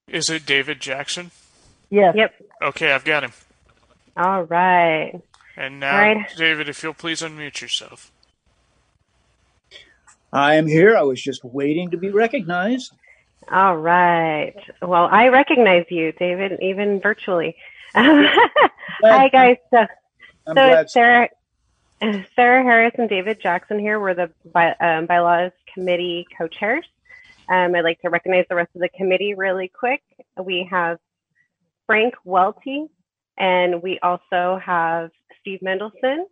[0.09, 1.31] Is it David Jackson?
[1.91, 2.15] Yes.
[2.17, 2.35] Yep.
[2.63, 3.33] Okay, I've got him.
[4.17, 5.13] All right.
[5.57, 6.33] And now, All right.
[6.37, 8.11] David, if you'll please unmute yourself.
[10.35, 10.97] I am here.
[10.97, 12.93] I was just waiting to be recognized.
[13.53, 14.57] All right.
[14.83, 17.57] Well, I recognize you, David, even virtually.
[17.95, 19.59] Hi, guys.
[19.71, 19.89] So, I'm
[20.49, 20.81] so glad.
[20.83, 21.29] it's Sarah,
[22.35, 24.01] Sarah Harris and David Jackson here.
[24.01, 26.85] We're the by, um, bylaws committee co-chairs.
[27.49, 30.03] Um, I'd like to recognize the rest of the committee really quick.
[30.43, 30.99] We have
[31.87, 32.87] Frank Welty,
[33.39, 35.11] and we also have
[35.41, 36.25] Steve Mendelson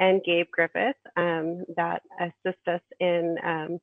[0.00, 3.78] and Gabe Griffith um, that assist us in um,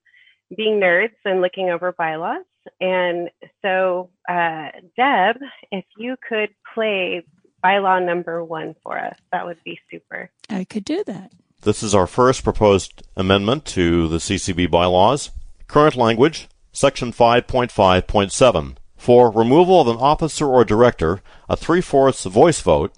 [0.57, 2.43] being nerds and looking over bylaws.
[2.82, 3.30] And
[3.61, 5.38] so, uh, Deb,
[5.72, 7.24] if you could play
[7.63, 10.30] bylaw number one for us, that would be super.
[10.49, 11.32] I could do that.
[11.61, 15.32] This is our first proposed amendment to the CCB bylaws.
[15.68, 18.78] Current language, Section 5.5.7.
[18.95, 22.93] For removal of an officer or director, a three-fourths voice vote,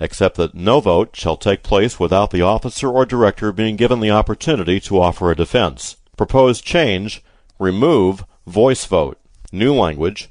[0.00, 4.10] except that no vote shall take place without the officer or director being given the
[4.10, 5.96] opportunity to offer a defense.
[6.16, 7.22] Proposed change,
[7.58, 9.18] remove voice vote.
[9.52, 10.28] New language,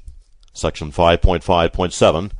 [0.52, 2.30] Section 5.5.7.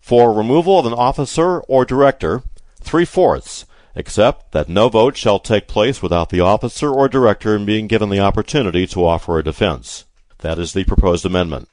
[0.00, 2.42] For removal of an officer or director,
[2.80, 8.08] three-fourths, except that no vote shall take place without the officer or director being given
[8.08, 10.04] the opportunity to offer a defense.
[10.38, 11.68] That is the proposed amendment.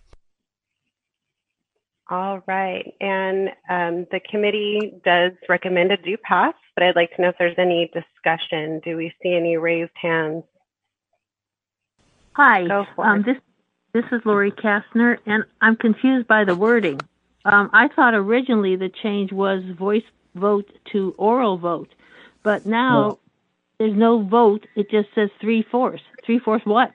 [2.10, 2.94] All right.
[3.02, 7.36] And um, the committee does recommend a do pass, but I'd like to know if
[7.38, 8.80] there's any discussion.
[8.84, 10.44] Do we see any raised hands?
[12.34, 13.38] Hi, Go for um, this
[13.94, 17.00] this is Lori Kastner, and I'm confused by the wording.
[17.46, 20.04] Um, I thought originally the change was voice
[20.36, 21.90] vote to oral vote,
[22.44, 23.20] but now No.
[23.80, 24.68] there's no vote.
[24.76, 26.04] It just says three fourths.
[26.26, 26.92] Three fourths what?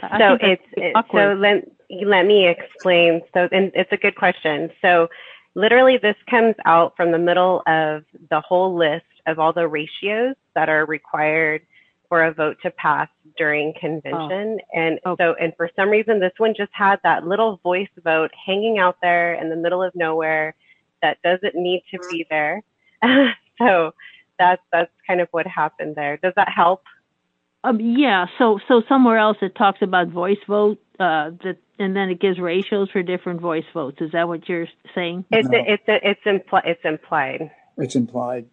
[0.00, 1.64] So think it's it, so let
[2.04, 3.22] let me explain.
[3.34, 4.70] So and it's a good question.
[4.80, 5.08] So
[5.54, 10.34] literally this comes out from the middle of the whole list of all the ratios
[10.54, 11.62] that are required
[12.08, 14.58] for a vote to pass during convention.
[14.60, 14.78] Oh.
[14.78, 15.16] And oh.
[15.18, 18.96] so and for some reason this one just had that little voice vote hanging out
[19.02, 20.54] there in the middle of nowhere
[21.02, 22.62] that doesn't need to be there.
[23.58, 23.94] so
[24.38, 26.16] that's that's kind of what happened there.
[26.16, 26.82] Does that help?
[27.64, 28.26] Um, yeah.
[28.38, 30.78] So so somewhere else it talks about voice vote.
[30.98, 34.00] Uh, that and then it gives ratios for different voice votes.
[34.00, 35.24] Is that what you're saying?
[35.30, 37.50] It's it's it's impli- it's implied.
[37.76, 38.46] It's implied.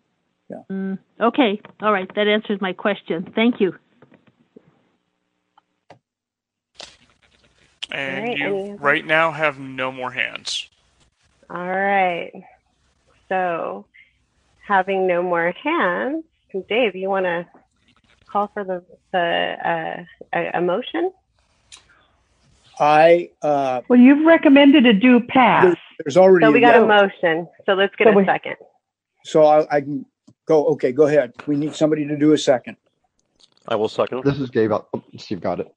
[0.71, 1.61] Mm, okay.
[1.81, 2.09] All right.
[2.15, 3.31] That answers my question.
[3.35, 3.75] Thank you.
[7.91, 10.69] And Alright, you any right now have no more hands.
[11.49, 12.31] All right.
[13.29, 13.85] So,
[14.67, 16.23] having no more hands,
[16.67, 17.47] Dave, you want to
[18.31, 20.03] call for the the uh,
[20.37, 21.11] a, a motion?
[22.79, 25.75] I uh, Well, you've recommended a do pass.
[26.03, 26.87] there's already So we got a vote.
[26.87, 27.47] motion.
[27.65, 28.55] So let's get So a we- second.
[29.25, 30.05] So I, I can
[30.47, 30.65] go.
[30.67, 31.33] Okay, go ahead.
[31.45, 32.77] We need somebody to do a second.
[33.67, 34.23] I will second.
[34.23, 34.71] This is Gabe.
[34.71, 34.85] Oh,
[35.17, 35.67] Steve got it.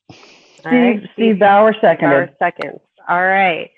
[0.65, 2.29] All right, Steve, Steve Bauer seconded.
[2.29, 2.81] Bauer seconds.
[3.09, 3.71] All right.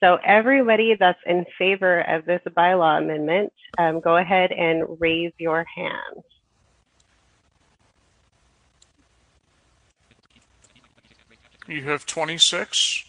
[0.00, 5.64] So everybody that's in favor of this bylaw amendment, um, go ahead and raise your
[5.74, 6.22] hand.
[11.68, 13.04] You have 26,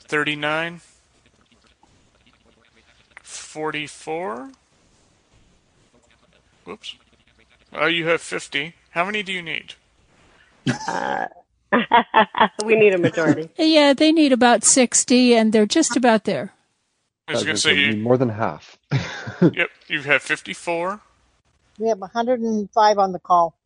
[0.00, 0.80] 39,
[3.22, 4.50] 44.
[6.64, 6.96] Whoops.
[7.74, 8.74] Oh, you have 50.
[8.92, 9.74] How many do you need?
[10.86, 11.26] Uh,
[12.64, 13.50] we need a majority.
[13.58, 16.54] Yeah, they need about 60, and they're just about there.
[17.28, 18.78] I was going to say, you, more than half.
[19.42, 21.00] yep, you have 54.
[21.78, 23.57] We have 105 on the call.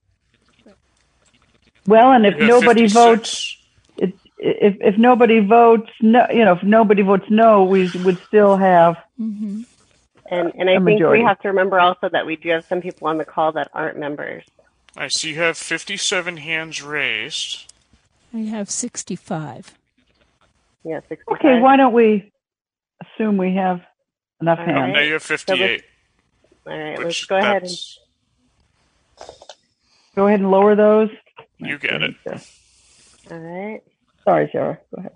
[1.87, 2.93] Well, and if nobody 56.
[2.95, 3.57] votes,
[3.99, 8.57] it, if if nobody votes no, you know, if nobody votes no, we would still
[8.57, 8.97] have.
[9.21, 9.63] Mm-hmm.
[10.31, 11.23] And, and I A think majority.
[11.23, 13.69] we have to remember also that we do have some people on the call that
[13.75, 14.45] aren't members.
[14.97, 17.71] I see you have 57 hands raised.
[18.33, 19.73] I have 65.
[20.85, 21.37] Yeah, 65.
[21.37, 22.33] Okay, why don't we
[23.03, 23.83] assume we have
[24.41, 24.79] enough All hands?
[24.79, 24.93] right.
[24.93, 25.83] Now you have 58.
[26.67, 27.73] All right, which let's go ahead and
[30.15, 31.09] Go ahead and lower those.
[31.65, 32.15] You get it.
[33.31, 33.81] all right.
[34.25, 34.79] Sorry, Sarah.
[34.95, 35.13] Go ahead.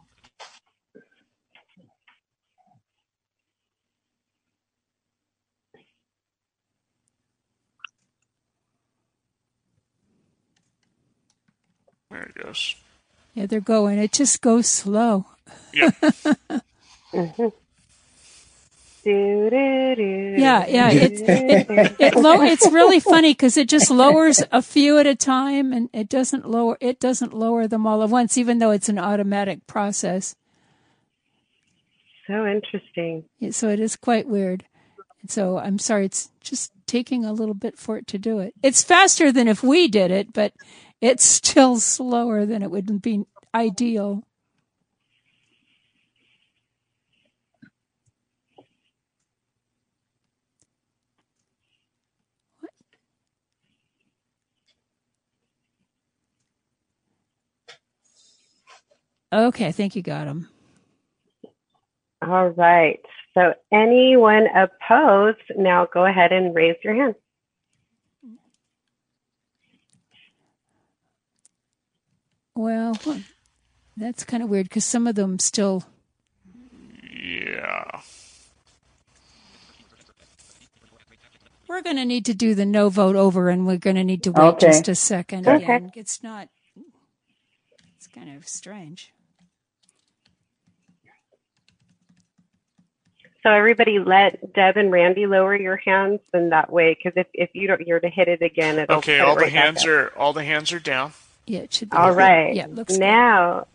[12.11, 12.77] There it goes.
[13.35, 13.99] Yeah, they're going.
[13.99, 15.27] It just goes slow.
[17.15, 17.66] Mm-hmm.
[20.39, 20.91] Yeah, yeah.
[20.91, 25.15] It, it, it low, it's really funny because it just lowers a few at a
[25.15, 26.77] time, and it doesn't lower.
[26.81, 30.37] It doesn't lower them all at once, even though it's an automatic process.
[32.27, 33.25] So interesting.
[33.39, 34.65] Yeah, So it is quite weird.
[35.21, 38.55] And so I'm sorry, it's just taking a little bit for it to do it.
[38.63, 40.53] It's faster than if we did it, but
[41.01, 44.25] it's still slower than it would be ideal.
[59.33, 60.49] Okay, I think you got him.
[62.23, 63.01] All right.
[63.35, 67.15] So anyone opposed, now go ahead and raise your hand.
[72.55, 72.97] Well,
[73.97, 75.85] that's kind of weird because some of them still.
[77.13, 78.01] Yeah.
[81.69, 84.23] We're going to need to do the no vote over, and we're going to need
[84.23, 84.69] to wait Okay.
[84.69, 85.47] just a second.
[85.47, 85.57] Okay.
[85.57, 85.93] Again.
[85.95, 86.49] It's not.
[87.97, 89.13] It's kind of strange.
[93.47, 97.51] So everybody, let Deb and Randy lower your hands, and that way, because if, if
[97.53, 100.13] you don't, you're to hit it again, it'll Okay, put it all the hands are
[100.17, 101.13] all the hands are down.
[101.47, 101.97] Yeah, it should be.
[101.97, 102.57] All right.
[102.57, 102.99] Yeah, looks good.
[103.03, 103.69] now,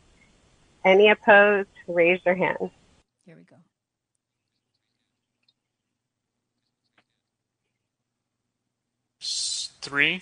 [0.84, 2.70] any opposed, raise their hand.
[3.26, 3.56] Here we go.
[9.22, 10.22] Three.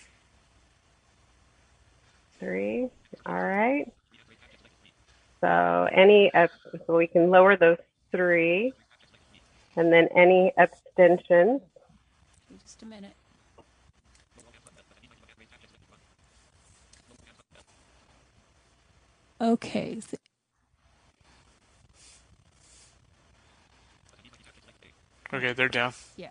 [2.40, 2.88] Three.
[3.26, 3.92] All right.
[5.42, 6.52] So any, up-
[6.86, 7.80] so we can lower those
[8.12, 8.74] three,
[9.80, 11.62] and then any abstentions.
[12.62, 13.14] Just a minute.
[19.40, 20.02] Okay.
[25.34, 25.94] Okay, they're down.
[26.18, 26.28] Yeah.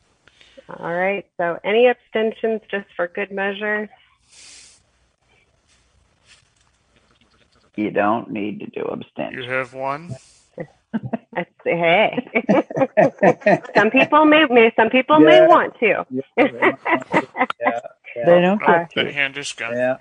[0.68, 1.24] All right.
[1.38, 3.88] So any abstentions, just for good measure.
[7.76, 9.42] You don't need to do abstention.
[9.42, 10.16] You have one.
[11.34, 11.70] Let's see.
[11.70, 12.42] Hey,
[13.76, 16.04] some people may, may some people may want to.
[16.10, 16.70] Yeah.
[18.26, 18.60] They don't
[18.94, 19.74] get hand is gone.
[19.76, 19.96] Yeah.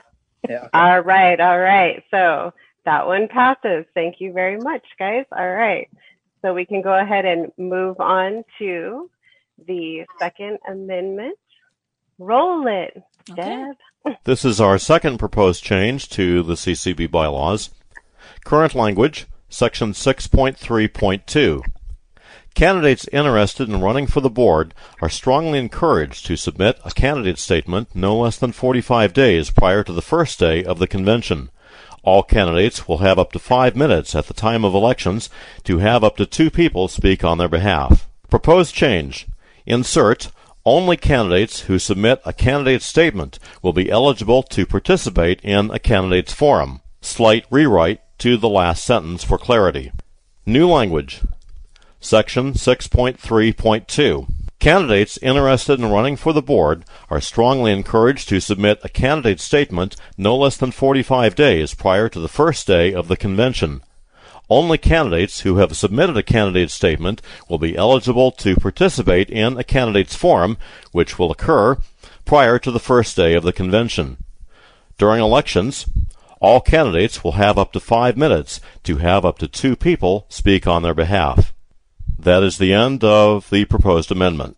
[0.49, 0.69] Yeah.
[0.73, 2.03] All right, all right.
[2.09, 2.53] So
[2.85, 3.85] that one passes.
[3.93, 5.25] Thank you very much, guys.
[5.31, 5.87] All right.
[6.41, 9.09] So we can go ahead and move on to
[9.67, 11.37] the Second Amendment.
[12.19, 13.01] Roll it,
[13.35, 13.75] Deb.
[14.23, 17.71] This is our second proposed change to the CCB bylaws.
[18.45, 21.61] Current language, section 6.3.2.
[22.53, 27.89] Candidates interested in running for the board are strongly encouraged to submit a candidate statement
[27.93, 31.51] no less than 45 days prior to the first day of the convention.
[32.01, 35.29] All candidates will have up to five minutes at the time of elections
[35.65, 38.09] to have up to two people speak on their behalf.
[38.29, 39.27] Proposed change.
[39.65, 40.31] Insert
[40.65, 46.33] only candidates who submit a candidate statement will be eligible to participate in a candidate's
[46.33, 46.81] forum.
[47.01, 49.91] Slight rewrite to the last sentence for clarity.
[50.45, 51.21] New language.
[51.99, 54.27] Section 6.3.2.
[54.59, 59.95] Candidates interested in running for the board are strongly encouraged to submit a candidate statement
[60.17, 63.81] no less than 45 days prior to the first day of the convention.
[64.49, 69.63] Only candidates who have submitted a candidate statement will be eligible to participate in a
[69.63, 70.57] candidate's forum,
[70.91, 71.77] which will occur
[72.25, 74.17] prior to the first day of the convention.
[74.97, 75.85] During elections,
[76.39, 80.67] all candidates will have up to five minutes to have up to two people speak
[80.67, 81.53] on their behalf.
[82.19, 84.57] That is the end of the proposed amendment.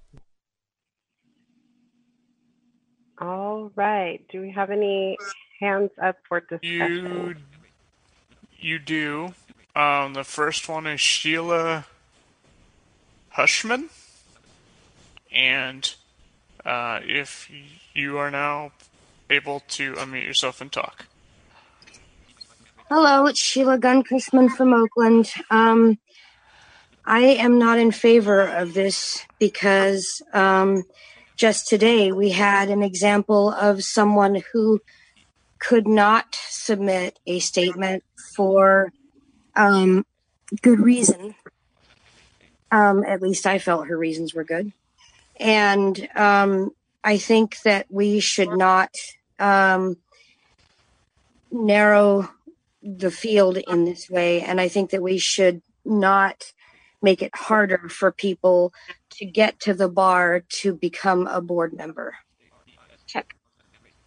[3.20, 4.24] All right.
[4.32, 5.18] Do we have any
[5.60, 6.66] hands up for discussion?
[6.70, 7.36] You
[8.58, 9.34] you do.
[9.76, 11.86] Um, the first one is Sheila
[13.30, 13.90] Hushman,
[15.32, 15.94] and
[16.66, 17.50] uh, if
[17.94, 18.72] you are now
[19.30, 21.06] able to unmute yourself and talk.
[22.92, 25.32] Hello, it's Sheila Gunn Chrisman from Oakland.
[25.52, 26.00] Um,
[27.06, 30.86] I am not in favor of this because um,
[31.36, 34.82] just today we had an example of someone who
[35.60, 38.04] could not submit a statement
[38.36, 38.92] for
[39.56, 40.04] um,
[40.64, 41.36] good reason.
[42.72, 44.74] Um, at least I felt her reasons were good.
[45.40, 46.72] And um,
[47.04, 48.96] I think that we should not
[49.38, 49.98] um,
[51.52, 52.30] narrow
[52.82, 54.42] the field in this way.
[54.42, 56.54] And I think that we should not
[57.02, 58.74] make it harder for people
[59.12, 62.16] to get to the bar to become a board member.
[63.08, 63.34] Check.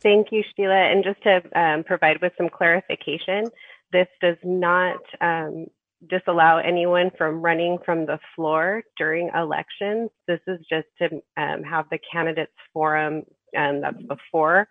[0.03, 0.75] Thank you, Sheila.
[0.75, 3.45] And just to um, provide with some clarification,
[3.93, 5.67] this does not um,
[6.09, 10.11] disallow anyone from running from the floor during elections.
[10.27, 13.23] This is just to um, have the candidates forum
[13.57, 14.67] um, that's before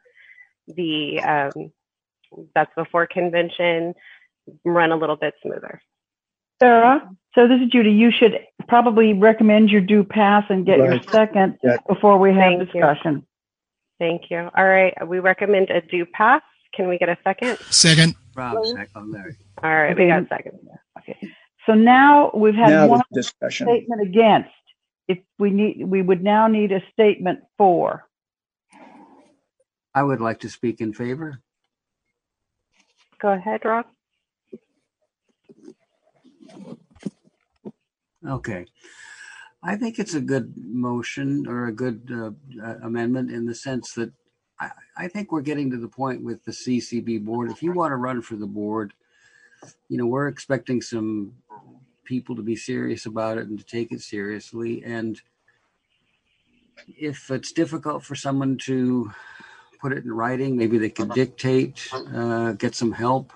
[0.68, 1.72] the um,
[2.56, 3.94] that's before convention
[4.66, 5.82] run a little bit smoother.
[6.62, 7.92] Sarah, so this is Judy.
[7.92, 11.78] You should probably recommend your do pass and get your second Yeah.
[11.88, 12.66] before we have Thank you.
[12.66, 13.26] discussion.
[14.00, 14.50] Thank you.
[14.56, 16.42] All right, we recommend a do pass.
[16.74, 17.58] Can we get a second?
[17.70, 18.16] Second.
[18.36, 19.12] Rob, second.
[19.12, 19.36] Larry.
[19.62, 20.10] All right, we Okay.
[20.10, 20.60] got a second.
[21.00, 21.18] Okay.
[21.66, 23.68] So now we've had Now one discussion.
[23.68, 24.50] statement against.
[25.08, 28.08] If we need, we would now need a statement for.
[29.94, 31.40] I would like to speak in favor.
[33.22, 33.86] Go ahead, Rob.
[38.28, 38.66] Okay.
[39.64, 42.32] I think it's a good motion or a good uh,
[42.64, 44.12] uh, amendment in the sense that
[44.60, 47.52] I, I think we're getting to the point with the CCB board.
[47.52, 48.94] If you want to run for the board,
[49.88, 51.34] you know, we're expecting some
[52.04, 54.84] people to be serious about it and to take it seriously.
[54.84, 55.22] And
[56.88, 59.12] if it's difficult for someone to
[59.82, 63.34] put it in writing, maybe they could dictate, uh, get some help.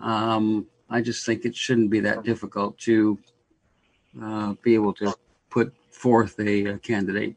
[0.00, 3.18] Um, I just think it shouldn't be that difficult to
[4.20, 5.14] uh, be able to
[5.50, 7.36] put forth a, a candidate,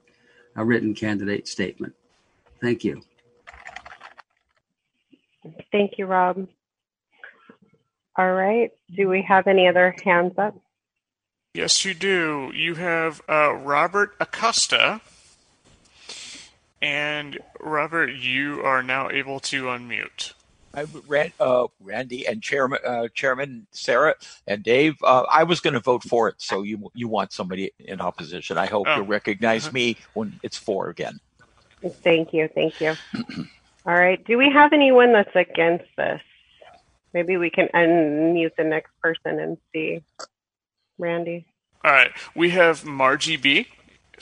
[0.55, 1.93] a written candidate statement.
[2.61, 3.01] Thank you.
[5.71, 6.47] Thank you, Rob.
[8.17, 8.71] All right.
[8.95, 10.55] Do we have any other hands up?
[11.53, 12.51] Yes, you do.
[12.55, 15.01] You have uh, Robert Acosta.
[16.83, 20.33] And Robert, you are now able to unmute.
[20.75, 24.15] I, Rand, uh, Randy and Chairman, uh, Chairman Sarah
[24.47, 24.95] and Dave.
[25.01, 28.57] Uh, I was going to vote for it, so you you want somebody in opposition.
[28.57, 28.97] I hope Oh.
[28.97, 29.73] you'll recognize Uh-huh.
[29.73, 31.19] me when it's for again.
[32.03, 32.49] Thank you.
[32.53, 32.95] Thank you.
[33.85, 34.21] All right.
[34.25, 36.21] Do we have anyone that's against this?
[37.13, 40.03] Maybe we can unmute the next person and see.
[40.97, 41.45] Randy.
[41.85, 43.67] All right, we have Margie B.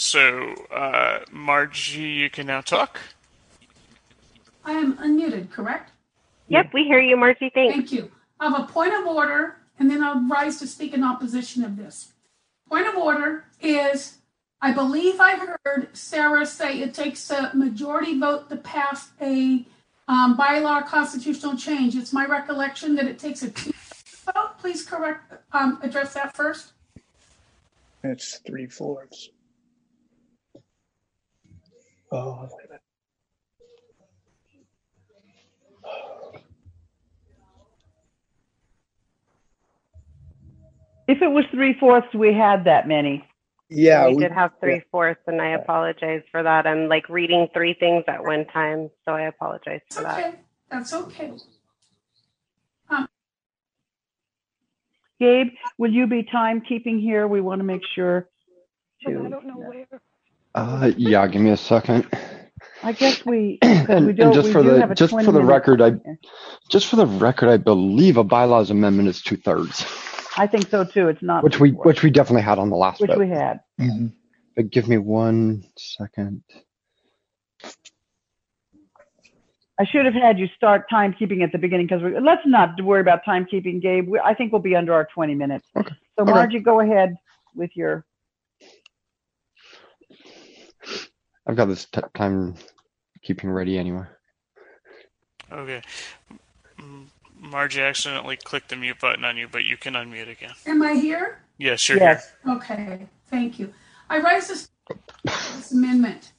[0.02, 3.00] So, uh, Margie, you can now talk.
[4.66, 5.92] I am unmuted, correct?
[6.48, 7.52] Yep, we hear you, Margie.
[7.54, 7.76] Thanks.
[7.76, 8.12] Thank you.
[8.40, 11.78] I have a point of order, and then I'll rise to speak in opposition of
[11.78, 12.14] this.
[12.68, 14.18] Point of order is
[14.60, 19.64] I believe I heard Sarah say it takes a majority vote to pass a
[20.08, 21.96] um, bylaw constitutional change.
[21.96, 23.72] It's my recollection that it takes a two
[24.34, 24.58] vote.
[24.58, 26.74] Please correct, um, address that first.
[28.04, 29.30] It's three fourths.
[32.12, 32.82] Oh, wait a minute.
[41.08, 43.26] If it was three fourths, we had that many.
[43.70, 46.68] Yeah, we, did have three fourths, and I apologize for that.
[46.68, 50.20] I'm like reading three things at one time, so I apologize for that.
[50.20, 50.40] Okay,
[50.70, 51.32] that's okay.
[52.90, 53.08] Um,
[55.20, 57.28] Gabe, will you be timekeeping here?
[57.28, 58.28] We want to make sure
[59.08, 59.88] I don't know where.
[60.54, 62.08] Uh, yeah, give me a second.
[62.84, 65.24] I guess we, 'cause And, we and don't, just we for do the just for
[65.24, 65.94] the minute- record, I
[66.70, 69.86] just for the record, I believe a bylaws amendment is two thirds,
[70.38, 71.08] I think so too.
[71.08, 71.44] It's not.
[71.44, 73.20] which we which we definitely had on the last Which vote.
[73.20, 73.60] we had.
[73.80, 74.14] Mhm.
[74.56, 76.44] But give me one second.
[79.80, 83.24] I should have had you start timekeeping at the beginning because let's not worry about
[83.26, 84.08] timekeeping, Gabe.
[84.10, 85.66] We, I think we'll be under our 20 minutes.
[85.76, 85.96] Okay.
[86.18, 86.32] So Okay.
[86.32, 87.16] Margie, go ahead
[87.56, 88.06] with your,
[91.48, 92.56] I've got this t- time
[93.24, 94.06] keeping ready anyway.
[95.52, 95.82] Okay.
[97.36, 100.52] Margie accidentally clicked the mute button on you, but you can unmute again.
[100.66, 101.40] Am I here?
[101.58, 102.32] Yes, you're Yes.
[102.48, 103.74] Okay, thank you.
[104.10, 104.70] I rise this,
[105.24, 106.32] this amendment.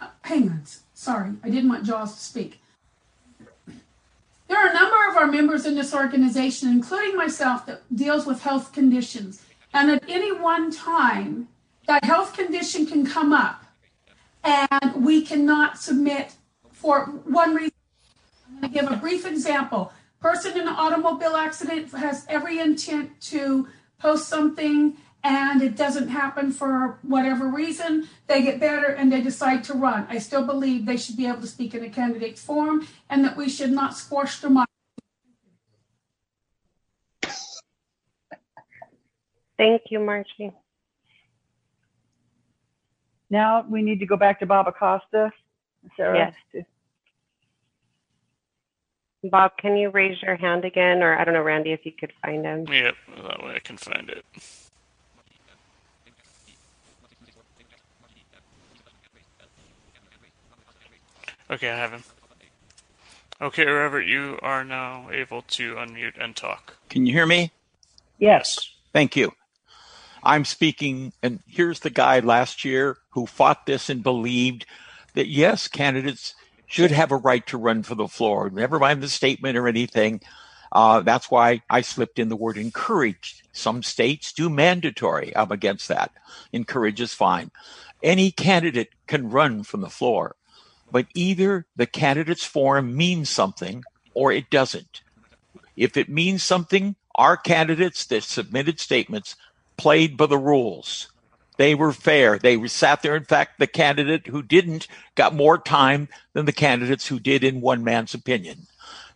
[0.00, 0.62] Uh, Hang on,
[0.94, 2.60] sorry, I didn't want Jaws to speak.
[4.48, 8.42] There are a number of our members in this organization, including myself, that deals with
[8.42, 9.42] health conditions.
[9.74, 11.48] And at any one time,
[11.86, 13.65] that health condition can come up
[14.46, 16.34] and we cannot submit
[16.70, 17.72] for one reason.
[18.48, 19.92] I'm going to give a brief example.
[20.20, 23.68] Person in an automobile accident has every intent to
[23.98, 28.08] post something and it doesn't happen for whatever reason.
[28.28, 30.06] They get better and they decide to run.
[30.08, 33.36] I still believe they should be able to speak in a candidate's forum and that
[33.36, 34.66] we should not squash them on.
[39.58, 40.52] Thank you, Margie.
[43.30, 45.32] Now we need to go back to Bob Acosta.
[45.96, 46.34] Sarah?
[49.24, 51.02] Bob, can you raise your hand again?
[51.02, 52.66] Or I don't know, Randy, if you could find him.
[52.68, 54.24] Yep, that way I can find it.
[61.50, 62.02] Okay, I have him.
[63.40, 66.76] Okay, Robert, you are now able to unmute and talk.
[66.88, 67.52] Can you hear me?
[68.18, 68.58] Yes.
[68.92, 69.32] Thank you.
[70.26, 74.66] I'm speaking, and here's the guy last year who fought this and believed
[75.14, 76.34] that yes, candidates
[76.66, 78.50] should have a right to run for the floor.
[78.50, 80.20] Never mind the statement or anything.
[80.72, 83.46] Uh, that's why I slipped in the word encouraged.
[83.52, 85.34] Some states do mandatory.
[85.36, 86.10] I'm against that.
[86.52, 87.52] Encourage is fine.
[88.02, 90.34] Any candidate can run from the floor,
[90.90, 95.02] but either the candidate's forum means something or it doesn't.
[95.76, 99.36] If it means something, our candidates that submitted statements
[99.76, 101.08] played by the rules.
[101.56, 102.38] They were fair.
[102.38, 103.16] They sat there.
[103.16, 107.60] In fact, the candidate who didn't got more time than the candidates who did in
[107.60, 108.66] one man's opinion.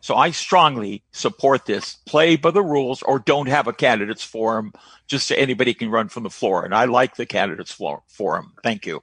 [0.01, 1.97] So I strongly support this.
[2.07, 4.73] Play by the rules or don't have a candidates forum
[5.07, 6.65] just so anybody can run from the floor.
[6.65, 8.53] And I like the candidates forum.
[8.63, 9.03] Thank you.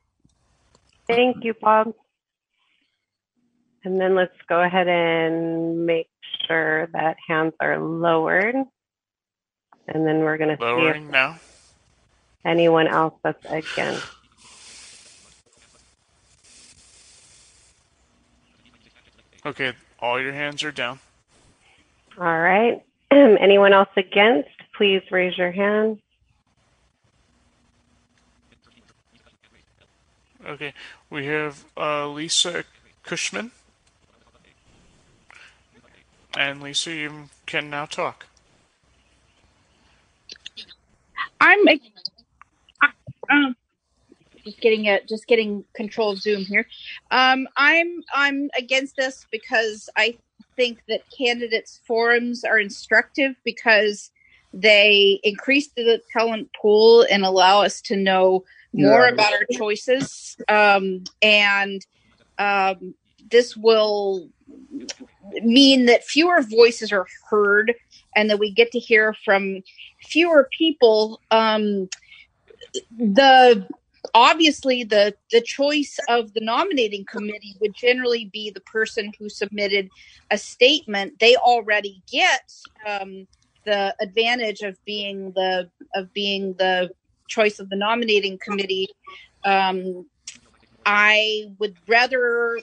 [1.08, 1.94] Thank you, Bob.
[3.84, 6.10] And then let's go ahead and make
[6.48, 8.56] sure that hands are lowered.
[9.88, 11.40] And then we're going to see if now.
[12.44, 14.06] anyone else that's against.
[19.46, 21.00] Okay, all your hands are down.
[22.18, 22.84] All right.
[23.12, 24.50] Anyone else against?
[24.76, 26.00] Please raise your hand.
[30.46, 30.74] Okay,
[31.10, 32.64] we have uh, Lisa
[33.04, 33.52] Cushman.
[36.38, 38.28] And Lisa, you can now talk.
[41.40, 41.60] I'm
[43.30, 43.56] um,
[44.46, 46.66] just getting it, just getting control of Zoom here.
[47.12, 50.18] Um, I'm I'm against this because I
[50.56, 54.10] think that candidates forums are instructive because
[54.54, 59.14] they increase the talent pool and allow us to know more Yeah.
[59.14, 60.36] about our choices.
[60.48, 61.86] Um, and
[62.40, 62.96] um,
[63.30, 64.30] this will
[65.44, 67.74] mean that fewer voices are heard
[68.18, 69.62] and that we get to hear from
[70.02, 71.22] fewer people.
[71.32, 71.88] Um,
[72.98, 73.66] the
[74.14, 79.88] obviously the the choice of the nominating committee would generally be the person who submitted
[80.32, 82.52] a statement they already get
[82.88, 83.28] um,
[83.66, 86.90] the advantage of being the of being the
[87.28, 88.88] choice of the nominating committee
[89.44, 90.06] um,
[90.86, 92.60] i would rather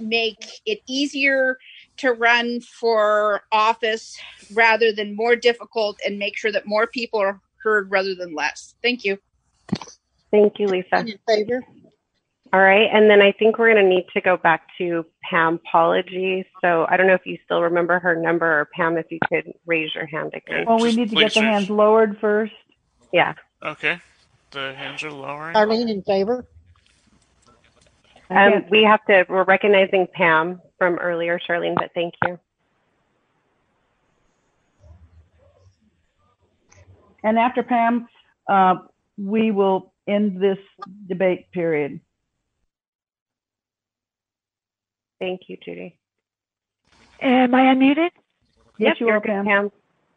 [0.00, 1.58] make it easier
[1.98, 4.18] to run for office
[4.54, 8.74] rather than more difficult and make sure that more people are heard rather than less
[8.82, 9.18] thank you
[10.32, 11.04] Thank you, Lisa.
[11.28, 11.62] favor
[12.52, 12.88] All right.
[12.92, 16.46] And then I think we're going to need to go back to Pam Apology.
[16.60, 19.52] So I don't know if you still remember her number or Pam, if you could
[19.66, 20.64] raise your hand again.
[20.66, 22.54] Well, we need to get the hands lowered first.
[23.12, 23.34] Yeah.
[23.62, 24.00] Okay,
[24.50, 25.54] the hands are lowering.
[25.54, 26.46] Arlene in favor?
[28.34, 32.38] Um, we have to, we're recognizing Pam from earlier, Charlene, but thank you.
[37.22, 38.08] And after Pam,
[38.48, 38.76] uh,
[39.18, 40.58] we will end this
[41.06, 42.00] debate period.
[45.20, 45.98] Thank you, Judy.
[47.20, 48.10] Am I unmuted?
[48.78, 49.70] Yes, you are, Pam.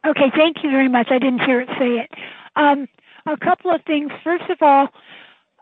[0.05, 1.07] Okay, thank you very much.
[1.11, 2.11] I didn't hear it say it.
[2.55, 2.87] Um,
[3.27, 4.11] a couple of things.
[4.23, 4.87] First of all,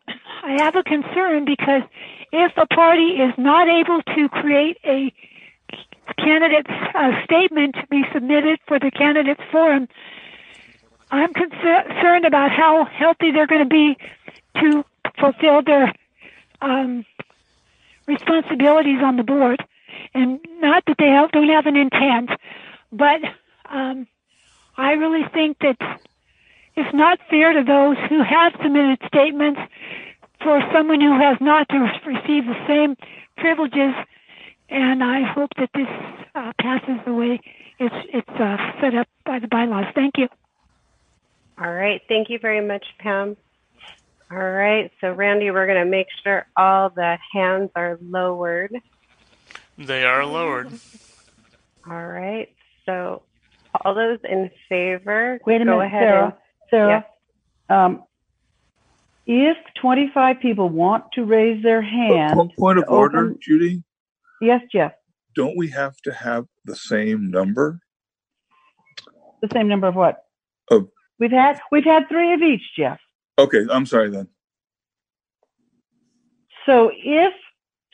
[0.07, 1.83] I have a concern because
[2.31, 5.13] if a party is not able to create a
[6.17, 9.87] candidate's uh, statement to be submitted for the candidates forum,
[11.11, 13.97] I'm concer- concerned about how healthy they're going to be
[14.59, 14.83] to
[15.19, 15.93] fulfill their
[16.61, 17.05] um,
[18.07, 19.63] responsibilities on the board.
[20.13, 22.29] And not that they have, don't have an intent,
[22.91, 23.21] but
[23.69, 24.07] um,
[24.77, 25.77] I really think that
[26.75, 29.59] it's not fair to those who have submitted statements
[30.41, 32.95] for someone who has not to receive the same
[33.37, 33.93] privileges.
[34.69, 35.87] And I hope that this
[36.35, 37.39] uh, passes the way
[37.79, 39.85] it's it's uh, set up by the bylaws.
[39.93, 40.27] Thank you.
[41.59, 42.01] All right.
[42.07, 43.37] Thank you very much, Pam.
[44.31, 44.91] All right.
[45.01, 48.75] So, Randy, we're going to make sure all the hands are lowered.
[49.77, 50.71] They are lowered.
[51.87, 52.49] All right.
[52.85, 53.21] So,
[53.83, 56.37] all those in favor, Wait a go minute, ahead Sarah.
[56.71, 57.05] And Sarah,
[57.69, 58.03] um,
[59.25, 63.83] if 25 people want to raise their hand, Po- Point of order, open- Judy.
[64.41, 64.93] yes, Jeff,
[65.35, 67.79] Don't we have to have the same number?
[69.41, 70.23] the same number of what?
[70.71, 70.87] Of
[71.19, 72.97] We've had we've had three of each, Jeff.
[73.37, 74.29] okay, I'm sorry then.
[76.65, 77.33] So if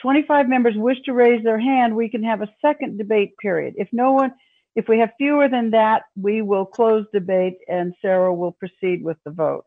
[0.01, 3.73] 25 members wish to raise their hand, we can have a second debate period.
[3.77, 4.31] If no one,
[4.79, 9.17] if we have fewer than that, we will close debate and Sarah will proceed with
[9.25, 9.65] the vote.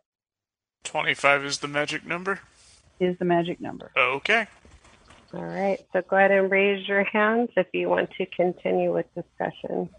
[0.84, 2.40] 25 is the magic number?
[2.98, 3.92] Is the magic number.
[3.94, 4.46] Okay.
[5.34, 5.84] All right.
[5.92, 9.90] So, go ahead and raise your hands if you want to continue with discussion.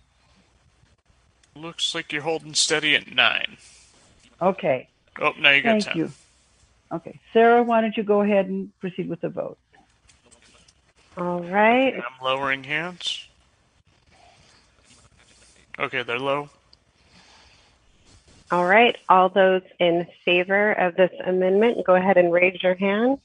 [1.55, 3.57] Looks like you're holding steady at 9.
[4.41, 4.89] Okay.
[5.21, 5.81] Oh, now you got time.
[5.81, 5.97] Thank 10.
[5.97, 6.11] you.
[6.91, 7.19] Okay.
[7.33, 9.59] Sarah, why don't you go ahead and proceed with the vote?
[11.15, 11.93] All right.
[11.93, 13.27] I'm lowering hands.
[15.79, 16.49] Okay, they're low.
[18.51, 18.95] All right.
[19.09, 23.17] All those in favor of this amendment, go ahead and raise your hand.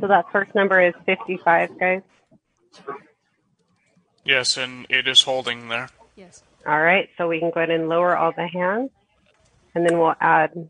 [0.00, 2.02] So that first number is 55, guys.
[4.24, 5.88] Yes, and it is holding there.
[6.14, 6.42] Yes.
[6.66, 7.08] All right.
[7.18, 8.90] So we can go ahead and lower all the hands,
[9.74, 10.68] and then we'll add.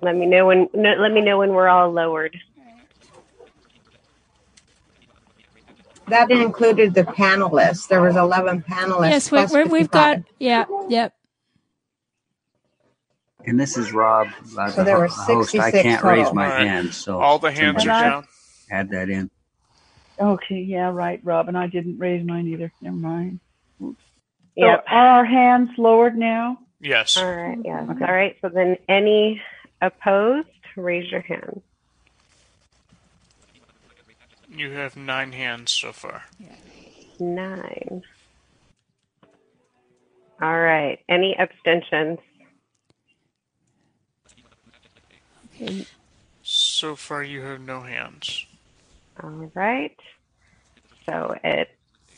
[0.00, 0.68] Let me know when.
[0.74, 2.36] No, let me know when we're all lowered.
[6.10, 7.88] That included the panelists.
[7.88, 9.10] There was 11 panelists.
[9.10, 11.14] Yes, we, plus we, we've got, yeah, yep.
[13.46, 15.54] And this is Rob, uh, So the there ho- were host.
[15.54, 16.66] I 66 can't raise my All right.
[16.68, 18.24] hand, so All the hands are down.
[18.70, 19.30] add that in.
[20.20, 22.70] Okay, yeah, right, Rob, and I didn't raise mine either.
[22.82, 23.40] Never mind.
[23.80, 23.94] So
[24.56, 24.84] Yep.
[24.88, 26.58] are our hands lowered now?
[26.80, 27.16] Yes.
[27.16, 27.56] All right.
[27.64, 27.88] Yes.
[27.90, 28.04] Okay.
[28.04, 28.36] All right.
[28.42, 29.40] So then, any
[29.80, 31.62] opposed, raise your hand.
[34.50, 36.24] You have nine hands so far.
[37.18, 38.02] Nine.
[40.42, 40.98] All right.
[41.08, 42.18] Any abstentions?
[45.54, 45.86] Okay.
[46.42, 48.46] So far, you have no hands.
[49.22, 49.96] All right.
[51.06, 51.68] So it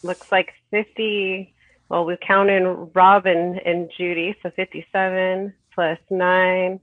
[0.03, 1.53] looks like 50.
[1.89, 4.37] Well, we count in Robin and Judy.
[4.43, 6.81] So 57 plus 9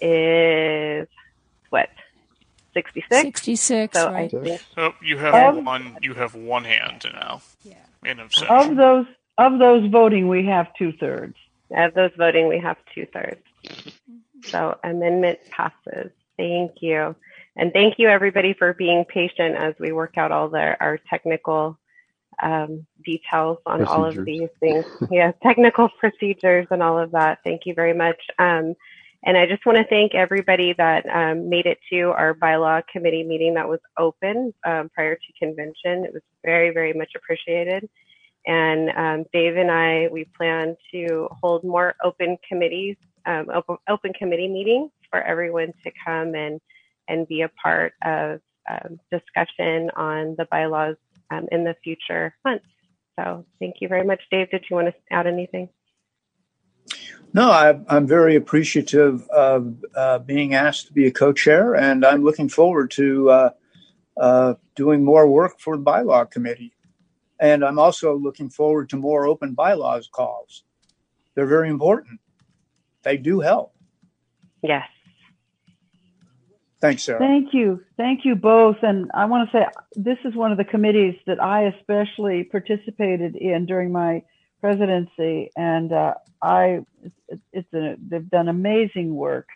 [0.00, 1.08] is
[1.70, 1.88] what?
[2.74, 3.22] 66?
[3.22, 4.30] 66, So right.
[4.30, 5.96] think Oh, you have Of- one.
[6.02, 7.40] You have one hand now.
[7.62, 7.74] Yeah.
[8.04, 9.06] In Of those
[9.38, 11.36] of those voting, we have two thirds.
[11.70, 13.40] of those voting, we have two thirds.
[14.44, 16.10] So amendment passes.
[16.36, 17.16] Thank you.
[17.56, 21.78] And thank you everybody for being patient as we work out all the, our technical
[22.42, 24.84] um, details on all of these things.
[25.10, 27.38] yeah, technical procedures and all of that.
[27.44, 28.20] Thank you very much.
[28.38, 28.74] Um,
[29.24, 33.24] and I just want to thank everybody that um, made it to our bylaw committee
[33.24, 36.04] meeting that was open um, prior to convention.
[36.04, 37.88] It was very, very much appreciated.
[38.46, 44.12] And um, Dave and I, we plan to hold more open committees, um, open, open
[44.12, 46.60] committee meetings for everyone to come and
[47.08, 50.96] and be a part of um, discussion on the bylaws
[51.30, 52.64] um, in the future months.
[53.18, 54.50] So thank you very much, Dave.
[54.50, 55.68] Did you want to add anything?
[57.34, 62.22] No, I, I'm very appreciative of uh, being asked to be a co-chair, and I'm
[62.22, 63.50] looking forward to uh,
[64.16, 66.72] uh, doing more work for the bylaw committee.
[67.40, 70.62] And I'm also looking forward to more open bylaws calls.
[71.34, 72.20] They're very important.
[73.02, 73.74] They do help.
[74.62, 74.86] Yes.
[76.80, 77.18] Thanks, Sarah.
[77.18, 77.82] Thank you.
[77.96, 78.76] Thank you both.
[78.82, 79.66] And I want to say
[79.96, 84.22] this is one of the committees that I especially participated in during my
[84.64, 85.50] presidency.
[85.56, 86.80] And uh, I,
[87.28, 89.46] it's, it's a, they've done amazing work.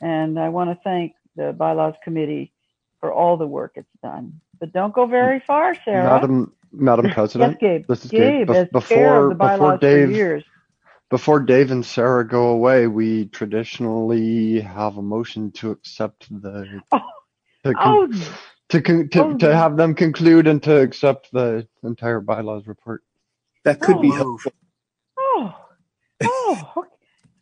[0.00, 2.52] And I want to thank the bylaws committee
[3.00, 4.40] for all the work it's done.
[4.58, 6.02] But don't go very far, Sarah.
[6.12, 7.86] Madam Madam President, Yes, Gabe.
[7.88, 8.50] this is Gabe, Gabe.
[8.70, 10.44] Bef- as chair of before before Dave
[11.10, 16.80] before Dave and Sarah go away, we traditionally have a motion to accept the
[17.64, 18.08] to, con- Oh,
[18.70, 19.36] to, con- to, oh.
[19.38, 23.02] to have them conclude and to accept the entire bylaws report.
[23.68, 24.16] That could be Oh.
[24.16, 24.52] helpful.
[25.18, 25.54] oh,
[26.24, 26.84] oh,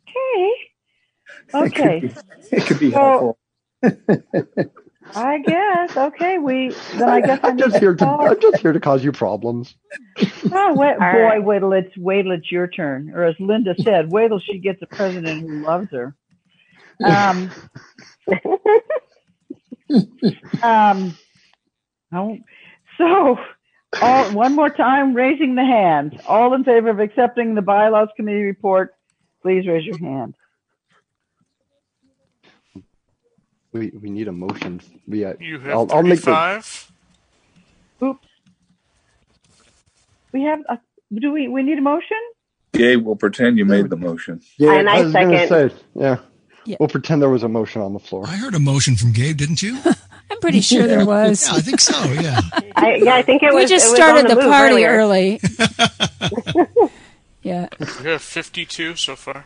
[0.07, 0.51] okay.
[1.47, 1.99] It could Okay.
[1.99, 2.13] be,
[2.57, 3.37] it could be So-
[3.81, 4.71] helpful.
[5.15, 5.95] I guess.
[5.95, 8.27] Okay, we then I guess I I'm need just here to call.
[8.29, 9.73] I'm just here to cause you problems.
[10.51, 11.41] Oh, wait, boy, right.
[11.43, 13.11] wait till it's wait till it's your turn.
[13.15, 16.13] Or as Linda said, wait till she gets a president who loves her.
[17.05, 17.49] Um,
[20.61, 21.17] um,
[22.13, 22.37] oh,
[22.97, 23.39] so
[24.01, 26.19] all, one more time, raising the hand.
[26.27, 28.93] All in favor of accepting the bylaws committee report,
[29.41, 30.35] please raise your hand.
[33.73, 34.81] We we need a motion.
[35.07, 36.91] We uh, You have I'll, I'll make the 35.
[38.03, 38.27] Oops.
[40.31, 40.59] We have.
[40.69, 40.79] A,
[41.13, 41.47] do we?
[41.47, 42.17] We need a motion.
[42.73, 44.41] Gabe will pretend you made the motion.
[44.57, 44.73] yeah.
[44.73, 45.69] And I was gonna second.
[45.71, 46.17] say yeah.
[46.65, 46.75] Yeah.
[46.79, 48.25] We'll pretend there was a motion on the floor.
[48.27, 49.79] I heard a motion from Gabe, didn't you?
[50.29, 51.47] I'm pretty sure there was.
[51.47, 52.03] Yeah, I think so.
[52.13, 52.39] Yeah.
[52.75, 53.69] I, yeah, I think it we was.
[53.69, 54.89] just it started on the, the, party earlier.
[54.89, 55.39] early.
[57.41, 57.67] yeah.
[58.03, 59.45] We have 52 so far.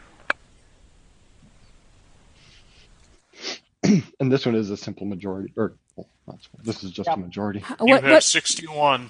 [4.20, 7.64] and this one is a simple majority, or well, not this is just a majority.
[7.68, 8.04] Uh, you What?
[8.04, 8.24] have What?
[8.24, 9.10] 61.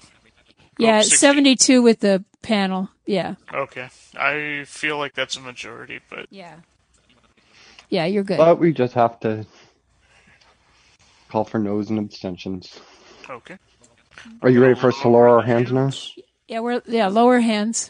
[0.78, 2.89] Yeah, Oh, 72 with the panel.
[3.05, 3.36] Yeah.
[3.53, 3.89] Okay.
[4.17, 6.55] I feel like that's a majority, but Yeah.
[7.89, 8.38] Yeah, you're good.
[8.38, 9.45] But we just have to
[11.32, 12.79] call for no's and abstentions.
[13.29, 13.57] okay.
[14.41, 15.89] Are you ready for us to lower our hands now?
[16.47, 17.89] Yeah, we're yeah lower hands.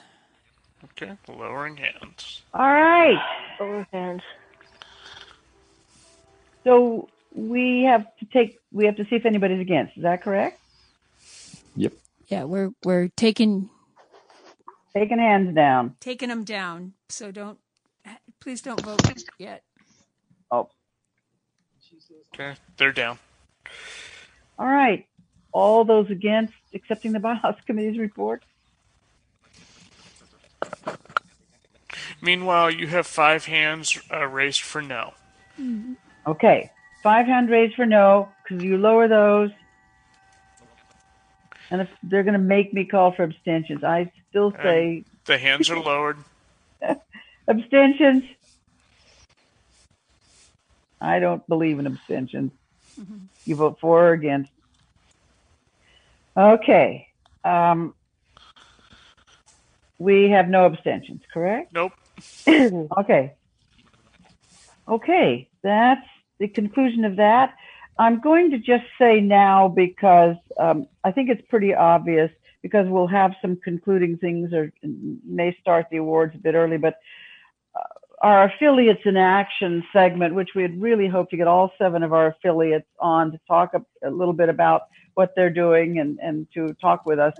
[0.83, 1.17] Okay.
[1.27, 2.41] Lowering hands.
[2.53, 3.17] All right.
[3.57, 4.21] Both hands.
[6.63, 8.57] So we have to take.
[8.71, 9.97] We have to see if anybody's against.
[9.97, 10.59] Is that correct?
[11.75, 11.93] Yep.
[12.27, 13.69] Yeah, we're we're taking
[14.93, 15.95] Taking hands down.
[15.99, 16.93] taking them down.
[17.09, 17.57] So don't
[18.39, 19.01] please don't vote
[19.39, 19.63] yet.
[20.51, 20.69] Oh,
[22.33, 22.55] Okay.
[22.77, 23.17] They're down.
[24.57, 25.05] All right.
[25.51, 28.43] All those against accepting the bylaws committee's report.
[32.21, 35.13] Meanwhile, you have five hands uh, raised for no.
[36.27, 36.69] Okay.
[37.01, 39.49] Five hand raised for no because you lower those.
[41.71, 45.69] And if they're going to make me call for abstentions, I still say The hands
[45.69, 46.17] are lowered.
[47.47, 48.23] abstentions.
[50.99, 52.51] I don't believe in abstentions.
[53.45, 54.51] You vote for or against.
[56.37, 57.07] Okay.
[57.43, 57.95] Um,
[59.97, 61.73] we have no abstentions, correct?
[61.73, 61.93] Nope.
[62.47, 63.33] okay.
[64.87, 66.05] Okay, that's
[66.39, 67.55] the conclusion of that.
[67.99, 72.31] I'm going to just say now because um, I think it's pretty obvious
[72.61, 74.71] because we'll have some concluding things or
[75.25, 76.95] may start the awards a bit early, but
[78.21, 82.13] our affiliates in action segment, which we had really hoped to get all seven of
[82.13, 84.83] our affiliates on to talk a, a little bit about
[85.15, 87.33] what they're doing and, and to talk with us.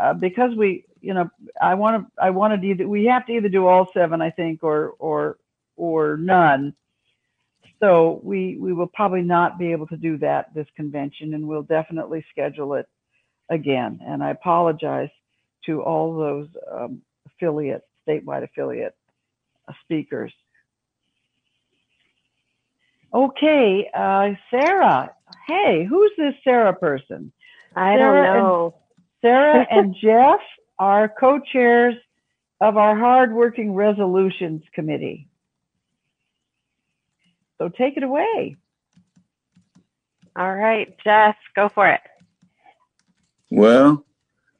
[0.00, 3.32] Uh, because we, you know, I want to, I wanted to either, we have to
[3.32, 5.36] either do all seven, I think, or, or,
[5.76, 6.74] or none.
[7.78, 11.62] So we, we will probably not be able to do that this convention and we'll
[11.62, 12.88] definitely schedule it
[13.50, 14.00] again.
[14.02, 15.10] And I apologize
[15.66, 19.05] to all those um, affiliate, statewide affiliate uh,
[19.84, 20.32] speakers.
[23.14, 25.12] Okay, uh, Sarah.
[25.46, 27.32] Hey, who's this Sarah person?
[27.74, 28.74] I Sarah don't and- know.
[29.22, 30.40] Sarah and Jeff
[30.78, 31.94] are co-chairs
[32.60, 35.28] of our hardworking resolutions committee.
[37.58, 38.56] So take it away.
[40.36, 42.00] All right, Jeff, go for it.
[43.50, 44.04] Well,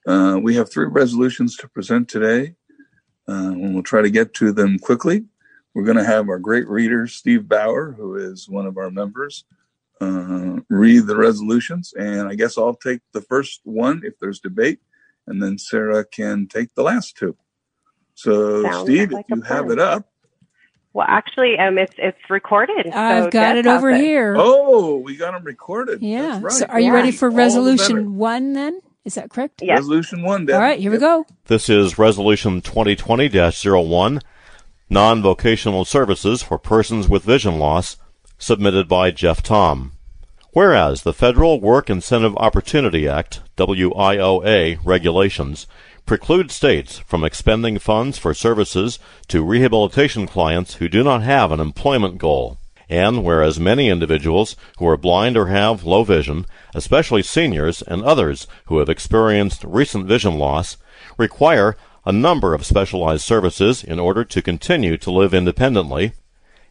[0.07, 2.54] uh, we have three resolutions to present today,
[3.28, 5.24] uh, and we'll try to get to them quickly.
[5.74, 9.44] We're going to have our great reader, Steve Bauer, who is one of our members,
[10.00, 11.92] uh, read the resolutions.
[11.98, 14.78] And I guess I'll take the first one if there's debate,
[15.26, 17.36] and then Sarah can take the last two.
[18.14, 20.08] So, Sounds Steve, like if a you have it up.
[20.94, 22.86] Well, actually, um, it's it's recorded.
[22.86, 24.34] I've so got Jeff it has over here.
[24.38, 26.00] Oh, we got them recorded.
[26.00, 26.40] Yeah.
[26.40, 26.52] That's right.
[26.54, 27.46] So are you ready for All the better.
[27.48, 28.80] resolution one then?
[29.07, 29.62] Is that correct?
[29.62, 29.78] Yes.
[29.78, 30.57] Resolution one, Deb.
[30.57, 31.24] All right, here we go.
[31.44, 34.20] This is Resolution 2020-01,
[34.90, 37.98] Non-Vocational Services for Persons with Vision Loss,
[38.36, 39.92] submitted by Jeff Thom.
[40.50, 45.68] Whereas the Federal Work Incentive Opportunity Act, WIOA, regulations
[46.04, 48.98] preclude states from expending funds for services
[49.28, 52.59] to rehabilitation clients who do not have an employment goal.
[52.89, 58.47] And whereas many individuals who are blind or have low vision, especially seniors and others
[58.66, 60.76] who have experienced recent vision loss,
[61.18, 66.12] require a number of specialized services in order to continue to live independently,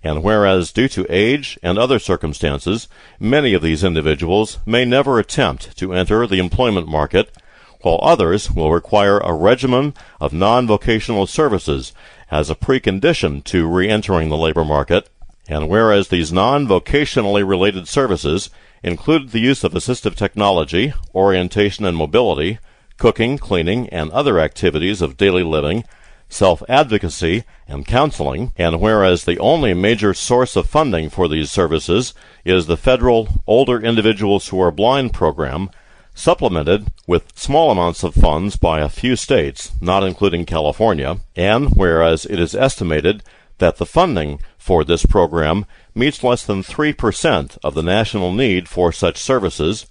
[0.02, 2.88] and whereas due to age and other circumstances,
[3.20, 7.36] many of these individuals may never attempt to enter the employment market,
[7.82, 11.92] while others will require a regimen of non-vocational services
[12.32, 15.10] as a precondition to re-entering the labor market,
[15.48, 18.50] and whereas these non-vocationally related services
[18.84, 22.60] include the use of assistive technology, orientation and mobility,
[22.98, 25.84] cooking, cleaning, and other activities of daily living,
[26.30, 32.66] self-advocacy, and counseling, and whereas the only major source of funding for these services is
[32.66, 35.70] the federal Older Individuals Who Are Blind program,
[36.14, 42.26] supplemented with small amounts of funds by a few states, not including California, and whereas
[42.26, 43.24] it is estimated
[43.58, 48.92] that the funding for this program meets less than 3% of the national need for
[48.92, 49.88] such services,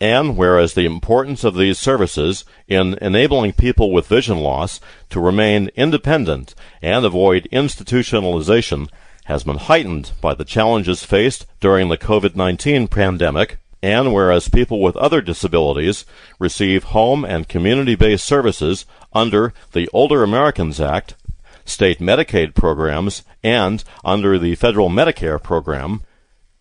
[0.00, 4.80] and whereas the importance of these services in enabling people with vision loss
[5.10, 8.88] to remain independent and avoid institutionalization
[9.24, 14.96] has been heightened by the challenges faced during the COVID-19 pandemic, and whereas people with
[14.96, 16.04] other disabilities
[16.38, 21.14] receive home and community-based services under the Older Americans Act,
[21.70, 26.02] state Medicaid programs, and under the federal Medicare program,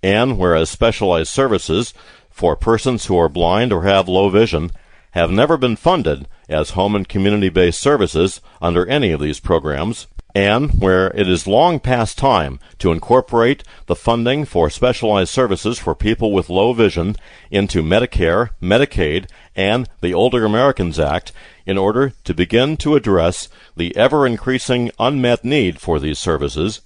[0.02, 1.94] and whereas specialized services
[2.30, 4.72] for persons who are blind or have low vision
[5.12, 10.08] have never been funded as home and community based services under any of these programs,
[10.40, 15.94] and where it is long past time to incorporate the funding for specialized services for
[15.94, 17.14] people with low vision
[17.52, 21.34] into Medicare, Medicaid, and the Older Americans Act
[21.66, 26.80] in order to begin to address the ever increasing unmet need for these services.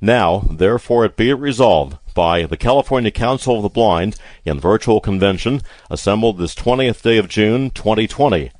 [0.00, 5.60] Now, therefore, it be resolved by the California Council of the Blind in virtual convention
[5.88, 8.50] assembled this 20th day of June 2020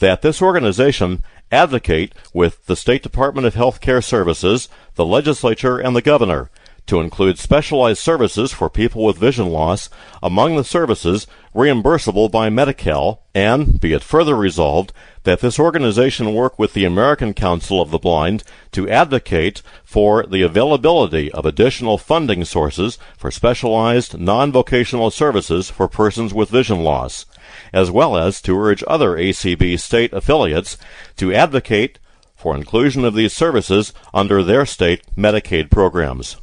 [0.00, 1.22] that this organization
[1.52, 6.50] advocate with the State Department of Health Care Services, the legislature, and the governor
[6.86, 9.88] to include specialized services for people with vision loss
[10.22, 14.92] among the services reimbursable by Medi-Cal, and be it further resolved
[15.24, 18.42] that this organization work with the American Council of the Blind
[18.72, 26.34] to advocate for the availability of additional funding sources for specialized non-vocational services for persons
[26.34, 27.26] with vision loss,
[27.72, 30.76] as well as to urge other ACB state affiliates
[31.16, 31.98] to advocate
[32.34, 36.36] for inclusion of these services under their state Medicaid programs.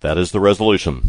[0.00, 1.08] That is the resolution.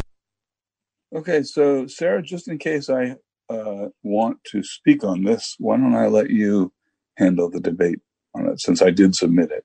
[1.14, 3.16] Okay, so Sarah, just in case I
[3.48, 6.72] uh, want to speak on this, why don't I let you
[7.16, 8.00] handle the debate
[8.34, 9.64] on it since I did submit it?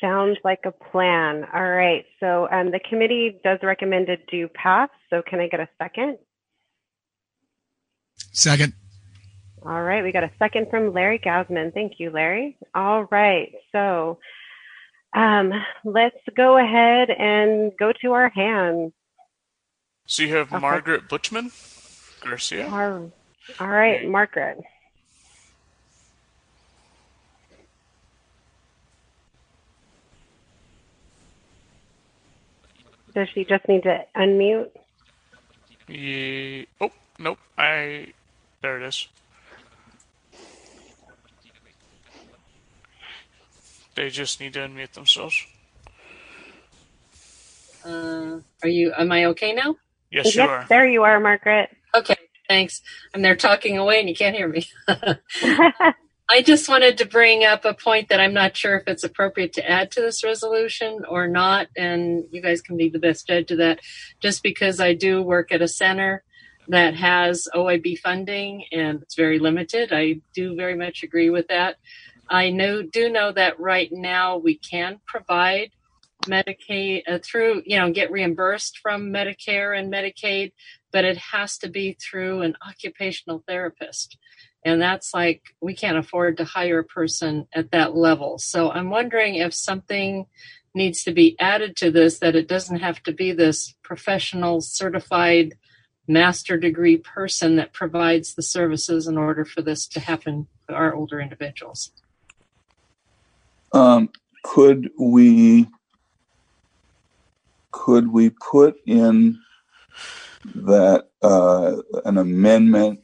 [0.00, 1.44] Sounds like a plan.
[1.54, 2.04] All right.
[2.20, 4.88] So um, the committee does recommend to do pass.
[5.10, 6.16] So can I get a second?
[8.32, 8.72] Second.
[9.64, 10.02] All right.
[10.02, 11.72] We got a second from Larry Gausman.
[11.74, 12.56] Thank you, Larry.
[12.74, 13.52] All right.
[13.72, 14.18] So
[15.14, 15.52] um,
[15.84, 18.92] let's go ahead and go to our hands.
[20.06, 20.60] So you have Okay.
[20.60, 21.50] Margaret Butchman
[22.22, 22.68] Garcia.
[22.68, 23.12] All
[23.58, 24.58] all right, Margaret.
[33.14, 34.70] Does she just need to unmute?
[35.88, 37.38] Ye- oh, nope.
[37.58, 38.12] I.
[38.62, 39.08] There it is.
[44.00, 45.44] They just need to unmute themselves.
[47.84, 48.94] Uh, are you?
[48.96, 49.76] Am I okay now?
[50.10, 50.66] Yes, you Yep, are.
[50.70, 51.68] There you are, Margaret.
[51.94, 52.16] Okay,
[52.48, 52.80] thanks.
[53.12, 54.66] I'm there talking away, and you can't hear me.
[56.30, 59.52] I just wanted to bring up a point that I'm not sure if it's appropriate
[59.54, 63.50] to add to this resolution or not, and you guys can be the best judge
[63.50, 63.80] of that.
[64.20, 66.24] Just because I do work at a center
[66.68, 71.76] that has OIB funding and it's very limited, I do very much agree with that.
[72.30, 75.72] I know do know that right now we can provide
[76.26, 80.52] Medicaid uh, through, you know, get reimbursed from Medicare and Medicaid,
[80.92, 84.16] but it has to be through an occupational therapist.
[84.64, 88.38] And that's like, we can't afford to hire a person at that level.
[88.38, 90.26] So I'm wondering if something
[90.74, 95.54] needs to be added to this that it doesn't have to be this professional certified
[96.06, 100.94] master degree person that provides the services in order for this to happen to our
[100.94, 101.92] older individuals.
[103.72, 104.10] Um,
[104.42, 105.68] could we
[107.70, 109.38] could we put in
[110.54, 113.00] that uh, an amendment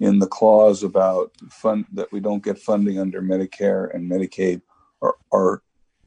[0.00, 4.62] in the clause about fund that we don't get funding under Medicare and Medicaid
[5.00, 5.62] are, are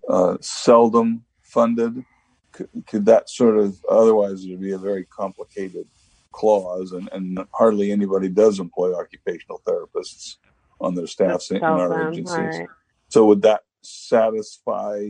[0.10, 2.04] uh, seldom funded?
[2.52, 5.86] Could, could that sort of otherwise it would be a very complicated
[6.32, 10.36] clause, and, and hardly anybody does employ occupational therapists
[10.80, 12.38] on their staffs in, in our agencies.
[12.38, 12.68] right.
[13.10, 15.10] So would that satisfy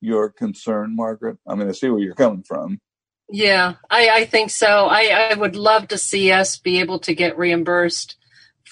[0.00, 1.38] your concern, Margaret?
[1.46, 2.80] I mean, I see where you're coming from.
[3.28, 4.86] Yeah, I, I think so.
[4.86, 8.16] I, I would love to see us be able to get reimbursed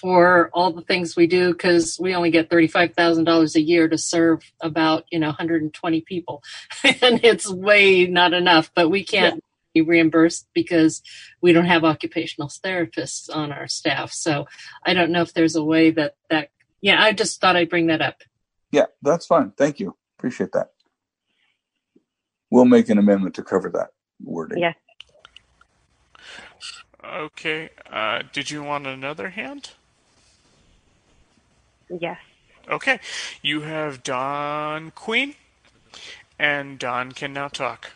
[0.01, 4.43] for all the things we do because we only get $35,000 a year to serve
[4.61, 6.43] about, you know, 120 people.
[6.85, 9.43] and it's way not enough, but we can't
[9.75, 11.03] be reimbursed because
[11.41, 14.13] we don't have occupational therapists on our staff.
[14.13, 14.47] So
[14.85, 16.51] I don't know if there's a way that that,
[16.81, 18.23] yeah, I just thought I'd bring that up.
[18.73, 19.53] Yeah, that's fine.
[19.57, 19.97] Thank you.
[20.19, 20.69] Appreciate that.
[22.51, 23.89] We'll make an amendment to cover that
[24.23, 24.59] wording.
[24.59, 24.77] Yes.
[27.05, 27.71] Okay.
[27.91, 29.71] Uh, did you want another hand?
[31.91, 32.19] Yes.
[32.71, 33.01] Okay.
[33.43, 35.35] You have Don Queen,
[36.39, 37.93] and Don can now talk.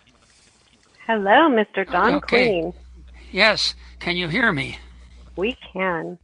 [1.07, 1.91] Hello, Mr.
[1.91, 2.21] Don Okay.
[2.21, 2.73] Queen.
[3.33, 4.79] Yes, can you hear me?
[5.37, 6.19] We can.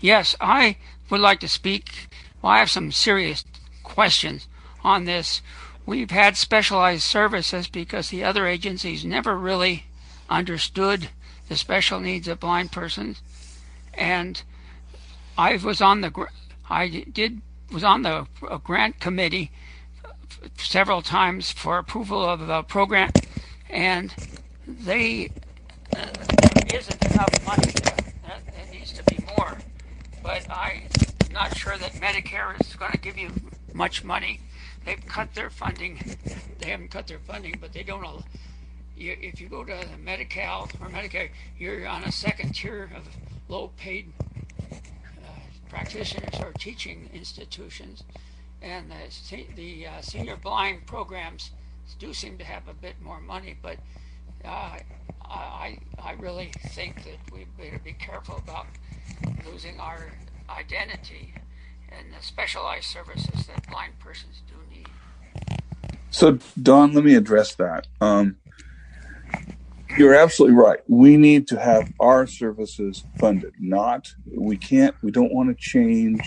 [0.00, 0.76] Yes, I
[1.10, 2.08] would like to speak.
[2.42, 3.44] Well, I have some serious
[3.84, 4.48] questions
[4.82, 5.40] on this.
[5.86, 9.84] We've had specialized services because the other agencies never really
[10.28, 11.10] understood
[11.48, 13.20] the special needs of blind persons,
[13.92, 14.42] and
[15.36, 16.26] I was on the
[16.68, 19.50] I did was on the uh, grant committee
[20.56, 23.10] several times for approval of the program,
[23.68, 24.14] and
[24.66, 25.30] they
[25.94, 28.40] uh, there isn't enough money there.
[28.52, 29.58] There needs to be more,
[30.22, 30.88] but I'm
[31.32, 33.30] not sure that Medicare is going to give you
[33.74, 34.40] much money.
[34.86, 36.16] They've cut their funding.
[36.60, 38.04] They haven't cut their funding, but they don't.
[38.04, 38.24] al-
[38.96, 43.02] You, if you go to Medi-Cal or Medicare, you're on a second tier of
[43.48, 44.12] low-paid
[44.70, 44.76] uh,
[45.68, 48.04] practitioners or teaching institutions,
[48.62, 51.50] and the, the uh, senior blind programs
[51.98, 53.76] do seem to have a bit more money, but
[54.44, 54.78] uh,
[55.28, 58.66] I, I really think that we better be careful about
[59.50, 60.12] losing our
[60.48, 61.34] identity
[61.90, 64.88] and the specialized services that blind persons do need.
[66.10, 67.86] So, Don, let me address that.
[68.00, 68.36] Um,
[69.96, 70.80] you're absolutely right.
[70.88, 73.52] We need to have our services funded.
[73.60, 76.20] Not, we can't, we don't want to change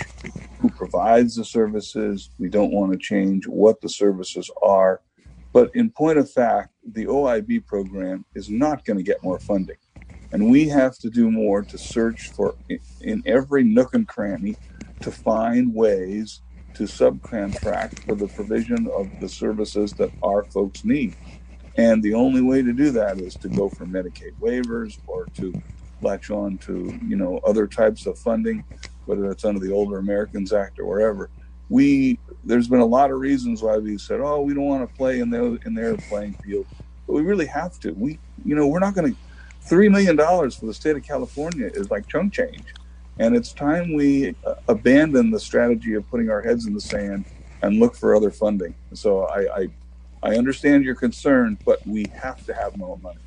[0.59, 2.29] who provides the services.
[2.39, 5.01] We don't want to change what the services are.
[5.53, 9.77] But in point of fact, the OIB program is not going to get more funding.
[10.31, 12.55] And we have to do more to search for
[13.01, 14.55] in every nook and cranny
[15.01, 16.41] to find ways
[16.75, 21.15] to subcontract for the provision of the services that our folks need.
[21.77, 25.53] And the only way to do that is to go for Medicaid waivers or to
[26.01, 28.63] latch on to, you know, other types of funding,
[29.05, 31.29] whether it's under the Older Americans Act or wherever.
[31.69, 34.95] We there's been a lot of reasons why we said, oh, we don't want to
[34.95, 36.65] play in their in their playing field,
[37.05, 37.91] but we really have to.
[37.91, 39.19] We, you know, we're not going to.
[39.61, 42.63] Three million dollars for the state of California is like chunk change,
[43.19, 47.25] and it's time we uh, abandon the strategy of putting our heads in the sand
[47.61, 48.75] and look for other funding.
[48.93, 49.67] So I, I,
[50.23, 53.19] I understand your concern, but we have to have more money.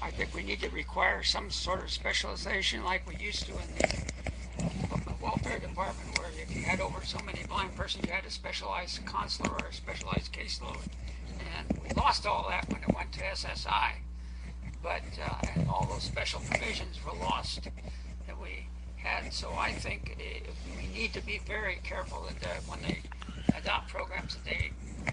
[0.00, 3.76] I think we need to require some sort of specialization like we used to in
[3.78, 8.30] the welfare department, where if you had over so many blind persons, you had a
[8.30, 10.82] specialized counselor or a specialized caseload.
[11.56, 13.92] And we lost all that when it went to SSI.
[14.82, 17.68] But uh, all those special provisions were lost
[18.26, 18.66] that we
[19.02, 19.32] had.
[19.32, 20.16] So I think
[20.76, 22.98] we need to be very careful that when they
[23.56, 24.70] adopt programs that they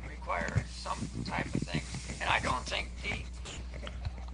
[0.07, 1.81] require some type of thing.
[2.21, 3.23] And I don't think the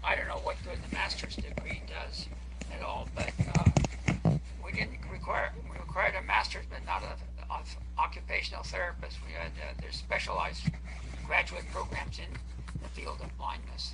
[0.03, 2.27] I don't know what good the master's degree does
[2.71, 4.31] at all, but uh,
[4.63, 7.59] we didn't require we required a master's, but not a, a
[7.97, 9.17] occupational therapist.
[9.25, 10.69] We had uh, there's specialized
[11.25, 12.31] graduate programs in
[12.83, 13.93] the field of blindness.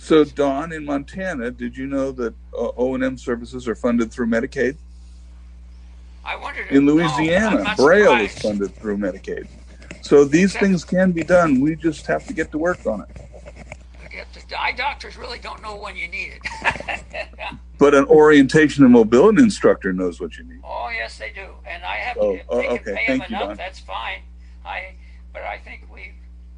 [0.00, 4.10] So, Don, in Montana, did you know that uh, O and M services are funded
[4.10, 4.76] through Medicaid?
[6.24, 6.68] I wondered.
[6.70, 9.46] In Louisiana, not Braille is funded through Medicaid.
[10.02, 11.60] So these things can be done.
[11.60, 13.08] We just have to get to work on it.
[14.10, 17.02] Get the eye doctors really don't know when you need it.
[17.78, 20.60] But an orientation and mobility instructor knows what you need.
[20.62, 22.94] oh yes, they do, and I have Oh, to oh, okay.
[22.94, 23.48] pay Thank them you, enough.
[23.48, 23.56] Don.
[23.56, 24.20] That's fine.
[24.66, 24.94] I,
[25.32, 26.12] but I think we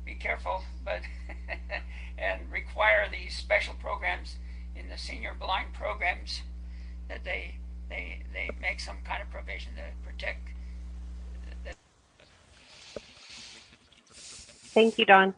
[0.04, 1.00] be careful, but
[2.22, 4.36] and require these special programs
[4.76, 6.42] in the senior blind programs
[7.08, 7.56] that they
[7.90, 10.48] they they make some kind of provision to protect.
[11.64, 11.74] The,
[14.74, 15.34] Thank you, Don.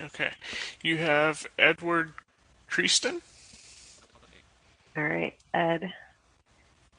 [0.00, 0.32] Okay.
[0.82, 2.14] You have Edward
[2.70, 3.22] Treaston,
[4.96, 5.92] All right, Ed.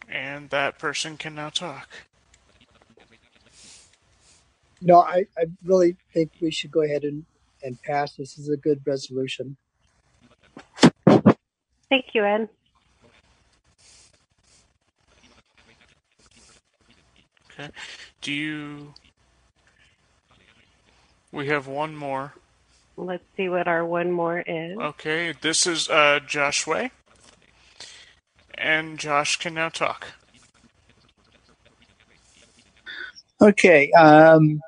[0.10, 1.90] and that person can now talk.
[4.82, 7.26] No, I, I really think we should go ahead and,
[7.64, 8.16] and pass.
[8.16, 9.58] This is a good resolution.
[11.90, 12.50] Thank you, Ed.
[17.52, 17.70] Okay.
[18.22, 18.94] Do you?
[21.32, 22.34] We have one more.
[22.96, 24.78] Let's see what our one more is.
[24.78, 25.34] Okay.
[25.42, 26.92] This is uh, Josh Way,
[28.56, 30.08] and Josh can now talk.
[33.42, 33.92] Okay.
[33.94, 34.62] Um,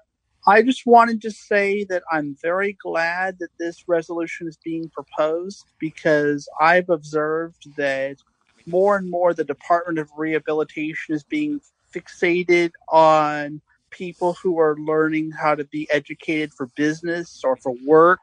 [0.52, 5.64] I just wanted to say that I'm very glad that this resolution is being proposed
[5.80, 8.18] because I've observed that
[8.66, 11.62] more and more the Department of Rehabilitation is being
[11.96, 13.62] fixated on
[13.92, 18.20] people who are learning how to be educated for business or for work.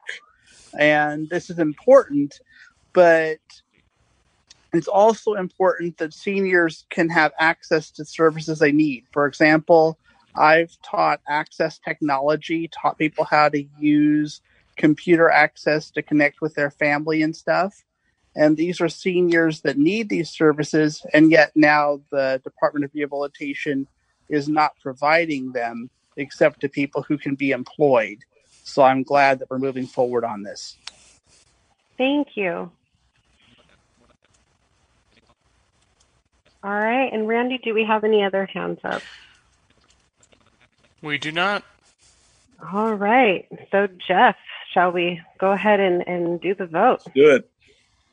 [0.77, 2.39] And this is important,
[2.93, 3.39] but
[4.71, 9.05] it's also important that seniors can have access to services they need.
[9.11, 9.97] For example,
[10.35, 14.41] I've taught access technology, taught people how to use
[14.77, 17.83] computer access to connect with their family and stuff.
[18.35, 23.87] And these are seniors that need these services, and yet now the Department of Rehabilitation
[24.29, 28.19] is not providing them except to people who can be employed.
[28.63, 30.77] So I'm glad that we're moving forward on this.
[31.97, 32.71] Thank you.
[36.63, 39.01] All right, and Randy, do we have any other hands up?
[41.01, 41.63] We do not.
[42.73, 44.35] All right, so Jeff,
[44.73, 47.01] shall we go ahead and, and do the vote?
[47.13, 47.45] Good.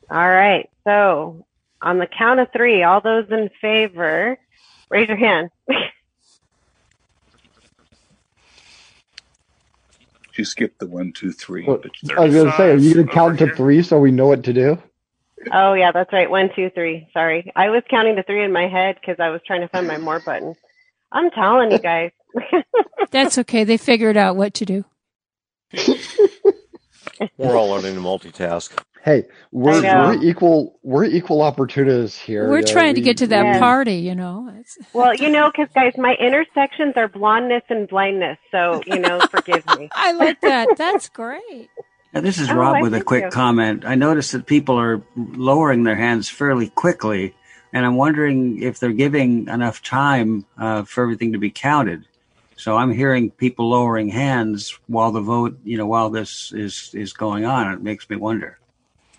[0.09, 1.45] All right, so
[1.81, 4.37] on the count of three, all those in favor,
[4.89, 5.49] raise your hand.
[10.37, 11.65] you skipped the one, two, three.
[11.65, 11.81] Well,
[12.17, 14.27] I was going to say, are you going to count to three so we know
[14.27, 14.77] what to do?
[15.51, 16.29] oh, yeah, that's right.
[16.29, 17.09] One, two, three.
[17.13, 17.51] Sorry.
[17.55, 19.97] I was counting to three in my head because I was trying to find my
[19.97, 20.55] more button.
[21.11, 22.11] I'm telling you guys.
[23.11, 23.63] That's okay.
[23.65, 24.85] They figured out what to do.
[27.37, 28.71] We're all learning to multitask.
[29.03, 32.53] Hey, we're, we're equal we're equal opportunists here.
[32.53, 33.59] We're you know, trying to get to that Yeah.
[33.59, 34.51] party, you know.
[34.59, 38.37] It's, well, you know, because guys, my intersections are blondness and blindness.
[38.51, 39.93] So, you know, forgive me.
[39.95, 40.75] I like that.
[40.75, 41.71] That's great.
[42.13, 43.31] Now, this is Oh, Rob I with a quick you.
[43.31, 43.85] comment.
[43.85, 47.35] I noticed that people are lowering their hands fairly quickly,
[47.73, 52.05] and I'm wondering if they're giving enough time uh, for everything to be counted.
[52.57, 57.13] So I'm hearing people lowering hands while the vote, you know, while this is is
[57.13, 57.71] going on.
[57.73, 58.59] It makes me wonder.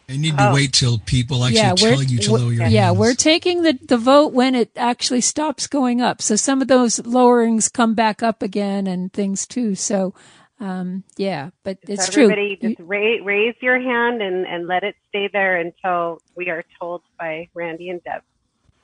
[0.08, 2.72] You need to wait till people actually yeah, tell we're, you to lower your hands.
[2.74, 2.98] yeah, hands.
[2.98, 6.22] we're taking the, the vote when it actually stops going up.
[6.22, 9.74] So some of those lowerings come back up again and things too.
[9.74, 10.14] So
[10.60, 12.24] Um, yeah, but So it's true.
[12.24, 16.48] everybody You- just raise, raise your hand and, and let it stay there until we
[16.50, 18.22] are told by Randy and Deb.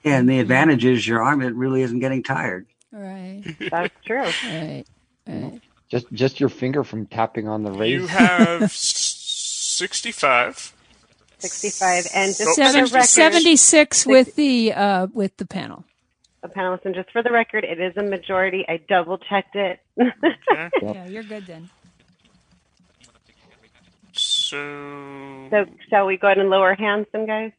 [0.05, 2.67] Yeah, and the advantage is your arm it really isn't getting tired.
[2.95, 3.43] Right.
[3.71, 4.23] That's true.
[4.45, 4.85] Right.
[5.27, 5.61] Right.
[5.91, 7.93] Just just your finger from tapping on the raise.
[8.03, 8.71] You have s-
[9.77, 10.73] 65.
[11.39, 15.85] 65 and just Seven, for the record, 76 with the uh, with the panel.
[16.43, 18.65] the panelists, and just for the record, it is a majority.
[18.69, 19.81] I double checked it.
[20.83, 21.69] Yeah, you're good then.
[24.13, 27.53] So, so shall we go ahead and lower hands then, guys?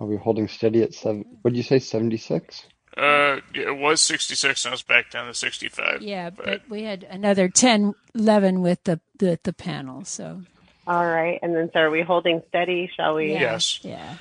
[0.00, 1.24] Are we holding steady at seven?
[1.42, 1.78] What did you say?
[1.78, 2.64] Seventy six.
[2.96, 6.02] Uh, it was 66, and I was back down to 65.
[6.02, 10.04] Yeah, but we had another 10, 11 with the the, the panel.
[10.04, 10.42] So
[10.86, 12.90] All right, and then so are we holding steady?
[12.96, 13.32] Shall we?
[13.32, 13.80] yeah, Yes.
[13.82, 14.14] Yeah.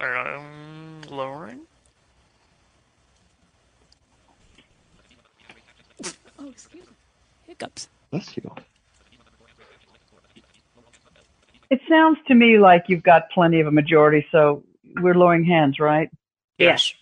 [0.00, 1.60] Um, lowering.
[6.38, 6.92] Oh, excuse me.
[7.46, 7.88] Hiccups.
[8.10, 8.54] Bless you.
[11.70, 14.64] It sounds to me like you've got plenty of a majority, so
[15.00, 16.10] we're lowering hands, right?
[16.58, 16.94] Yes.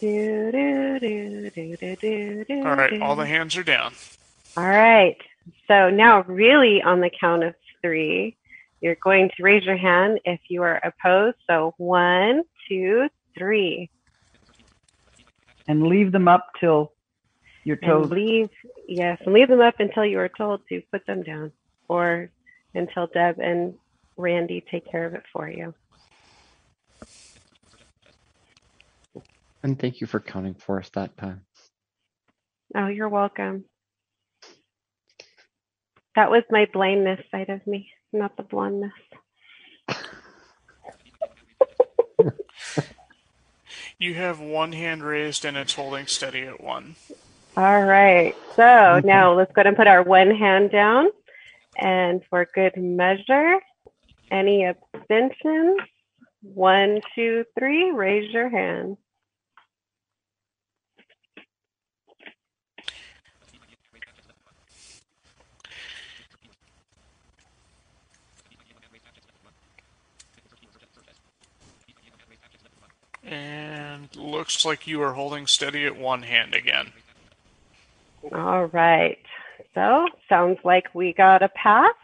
[0.00, 3.94] Do, do, do, All right, all the hands are down.
[4.56, 5.16] All right.
[5.66, 8.36] So now, really, on the count of three,
[8.80, 11.36] you're going to raise your hand if you are opposed.
[11.48, 13.90] So one, two, three.
[15.66, 16.92] And leave them up till
[17.64, 18.10] you're And told.
[18.10, 18.50] leave,
[18.88, 21.52] yes, and leave them up until you are told to put them down,
[21.88, 22.30] or
[22.74, 23.74] until Deb and
[24.16, 25.74] Randy take care of it for you.
[29.62, 31.42] And thank you for counting for us that time.
[32.76, 33.64] Oh, you're welcome.
[36.16, 38.92] That was my blindness side of me, not the blondness.
[43.98, 46.96] You have one hand raised, and it's holding steady at one.
[47.56, 48.34] All right.
[48.56, 51.06] So now let's go ahead and put our one hand down.
[51.76, 53.60] And for good measure,
[54.30, 55.80] any abstentions?
[56.42, 58.96] One, two, three, raise your hand.
[73.22, 76.92] And looks like you are holding steady at one hand again.
[78.32, 79.18] All right.
[79.74, 81.94] So sounds like we got a pass.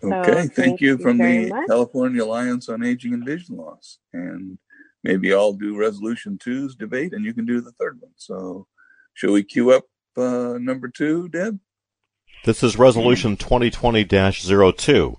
[0.00, 1.66] So Okay, thank, thank you you from very the much.
[1.68, 3.98] California Alliance on Aging and Vision Loss.
[4.12, 4.58] And
[5.02, 8.12] maybe I'll do resolution two's debate and you can do the third one.
[8.16, 8.66] So
[9.14, 9.84] shall we queue up
[10.16, 11.58] uh, number two, Deb?
[12.44, 15.16] This is Resolution 2020-02,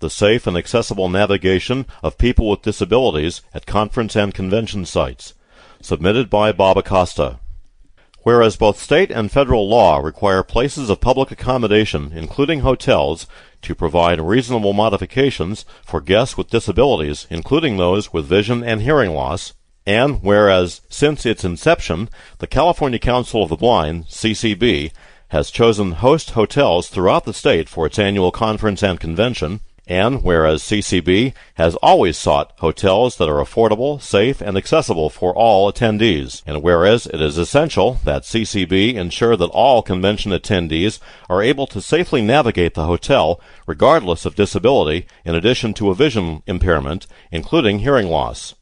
[0.00, 5.32] the safe and accessible navigation of people with disabilities at conference and convention sites,
[5.80, 7.40] submitted by Bob Acosta.
[8.22, 13.26] Whereas both state and federal law require places of public accommodation, including hotels,
[13.62, 19.54] to provide reasonable modifications for guests with disabilities, including those with vision and hearing loss,
[19.86, 24.92] and whereas since its inception, the California Council of the Blind, CCB,
[25.28, 29.60] has chosen host hotels throughout the state for its annual conference and convention,
[29.90, 35.70] and whereas CCB has always sought hotels that are affordable, safe, and accessible for all
[35.70, 41.66] attendees, and whereas it is essential that CCB ensure that all convention attendees are able
[41.66, 47.80] to safely navigate the hotel regardless of disability in addition to a vision impairment, including
[47.80, 48.54] hearing loss.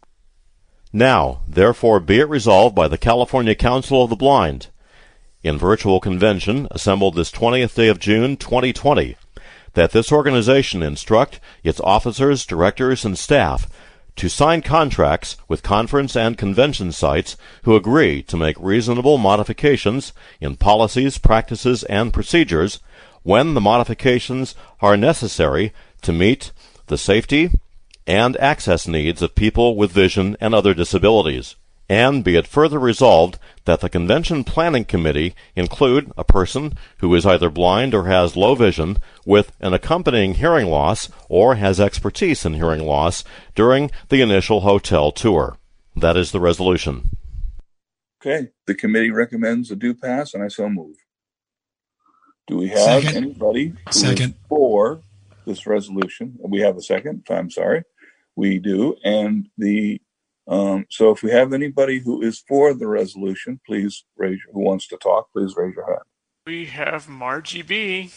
[0.95, 4.69] Now, therefore, be it resolved by the California Council of the Blind,
[5.43, 9.17] in virtual convention assembled this 20th day of June 2020,
[9.79, 13.69] that this organization instruct its officers, directors, and staff
[14.17, 20.57] to sign contracts with conference and convention sites who agree to make reasonable modifications in
[20.57, 22.81] policies, practices, and procedures
[23.23, 25.73] when the modifications are necessary
[26.03, 26.51] to meet
[26.89, 27.49] the safety
[28.05, 31.55] and access needs of people with vision and other disabilities.
[31.89, 37.24] And be it further resolved that the Convention Planning Committee include a person who is
[37.24, 42.55] either blind or has low vision with an accompanying hearing loss or has expertise in
[42.55, 43.24] hearing loss
[43.55, 45.56] during the initial hotel tour.
[45.97, 47.10] That is the resolution.
[48.20, 50.97] Okay, the committee recommends a do pass and I so move.
[52.47, 53.16] Do we have Second.
[53.16, 54.35] anybody who is Second.
[54.48, 55.01] for
[55.47, 56.36] this resolution?
[56.40, 57.85] We have a second, I'm sorry.
[58.36, 58.97] We do.
[59.05, 60.01] And the,
[60.49, 64.87] um, so if we have anybody who is for the resolution, please raise, who wants
[64.89, 66.03] to talk, please raise your hand.
[66.47, 68.11] We have Margie B,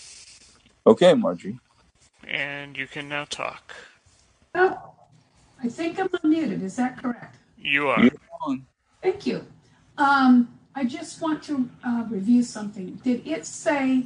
[0.88, 1.60] Okay, Margie.
[2.28, 3.74] and you can now talk.
[4.56, 4.78] Oh,
[5.64, 6.64] I think I'm unmuted.
[6.64, 7.36] Is that correct?
[7.58, 8.10] You are.
[9.04, 9.46] Thank you.
[9.98, 13.00] Um, I just want to uh, review something.
[13.04, 14.06] Did it say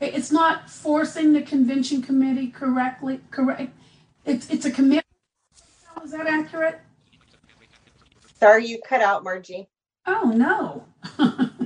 [0.00, 3.20] it's not forcing the convention committee correctly?
[3.30, 3.72] Correct.
[4.24, 5.04] It's it's a commitment.
[6.04, 6.80] Is that accurate?
[8.42, 9.68] Sorry, you cut out, Margie.
[10.06, 10.84] Oh no.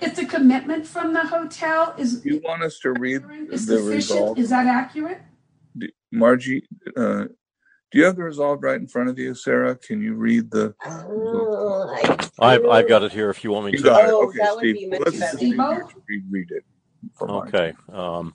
[0.00, 1.94] it's a commitment from the hotel.
[1.98, 3.22] Is You want us to read
[3.52, 3.94] is the sufficient?
[3.94, 4.38] resolve?
[4.38, 5.20] Is that accurate?
[5.76, 6.62] Do- Margie,
[6.96, 7.24] uh,
[7.90, 9.76] do you have the resolve right in front of you, Sarah?
[9.76, 10.74] Can you read the?
[12.40, 13.84] I've, I've got it here if you want me You to.
[13.84, 14.10] got it.
[14.10, 15.36] Oh, Okay, that would be much Let's better.
[15.38, 15.58] read,
[16.08, 16.64] read, read it.
[17.20, 17.74] Okay.
[17.92, 18.34] Um,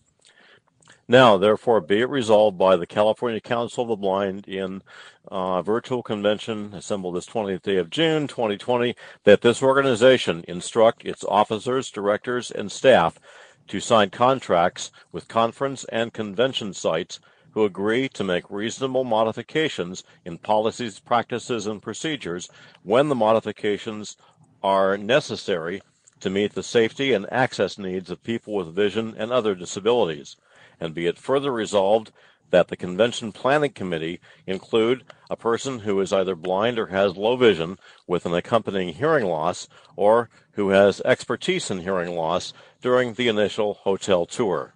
[1.08, 4.82] now, therefore, be it resolved by the California Council of the Blind in
[5.28, 11.24] uh, virtual convention assembled this 20th day of June 2020 that this organization instruct its
[11.26, 13.20] officers, directors, and staff
[13.68, 17.20] to sign contracts with conference and convention sites
[17.52, 22.50] who agree to make reasonable modifications in policies, practices, and procedures
[22.82, 24.18] when the modifications
[24.64, 25.82] are necessary
[26.20, 30.38] to meet the safety and access needs of people with vision and other disabilities.
[30.80, 32.12] And be it further resolved
[32.50, 37.36] that the Convention Planning Committee include a person who is either blind or has low
[37.36, 43.28] vision with an accompanying hearing loss or who has expertise in hearing loss during the
[43.28, 44.76] initial hotel tour.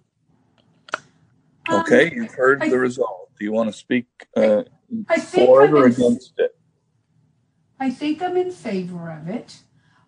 [1.70, 3.28] Okay, you've heard I- the resolve.
[3.38, 4.06] Do you want to speak
[4.36, 4.62] uh,
[5.08, 6.56] I think for it I'm or in- against it?
[7.78, 9.58] I think I'm in favor of it.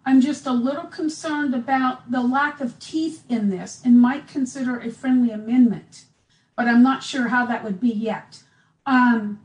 [0.05, 4.79] I'm just a little concerned about the lack of teeth in this and might consider
[4.79, 6.05] a friendly amendment,
[6.57, 8.43] but I'm not sure how that would be yet.
[8.87, 9.41] Um,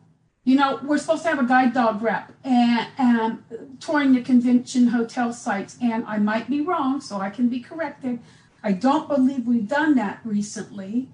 [0.46, 3.44] you know, we're supposed to have a guide dog rep and, and
[3.80, 8.20] touring the convention hotel sites, and I might be wrong, so I can be corrected.
[8.64, 11.10] I don't believe we've done that recently.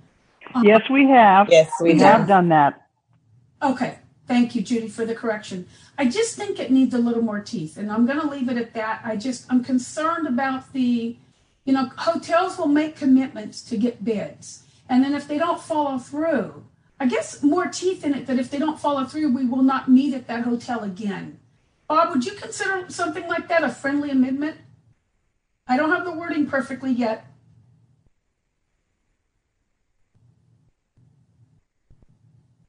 [0.61, 1.47] Yes, we have.
[1.49, 2.27] Yes, we have have.
[2.27, 2.87] done that.
[3.63, 3.99] Okay,
[4.31, 5.67] thank you, Judy, for the correction.
[5.97, 8.55] I just think it needs a little more teeth, and I'm going to leave it
[8.55, 9.01] at that.
[9.03, 11.17] I just I'm concerned about the,
[11.65, 15.97] you know, hotels will make commitments to get bids, and then if they don't follow
[15.97, 16.63] through,
[16.97, 19.89] I guess more teeth in it that if they don't follow through, we will not
[19.89, 21.39] meet at that hotel again.
[21.89, 24.57] Bob, would you consider something like that a friendly amendment?
[25.67, 27.25] I don't have the wording perfectly yet.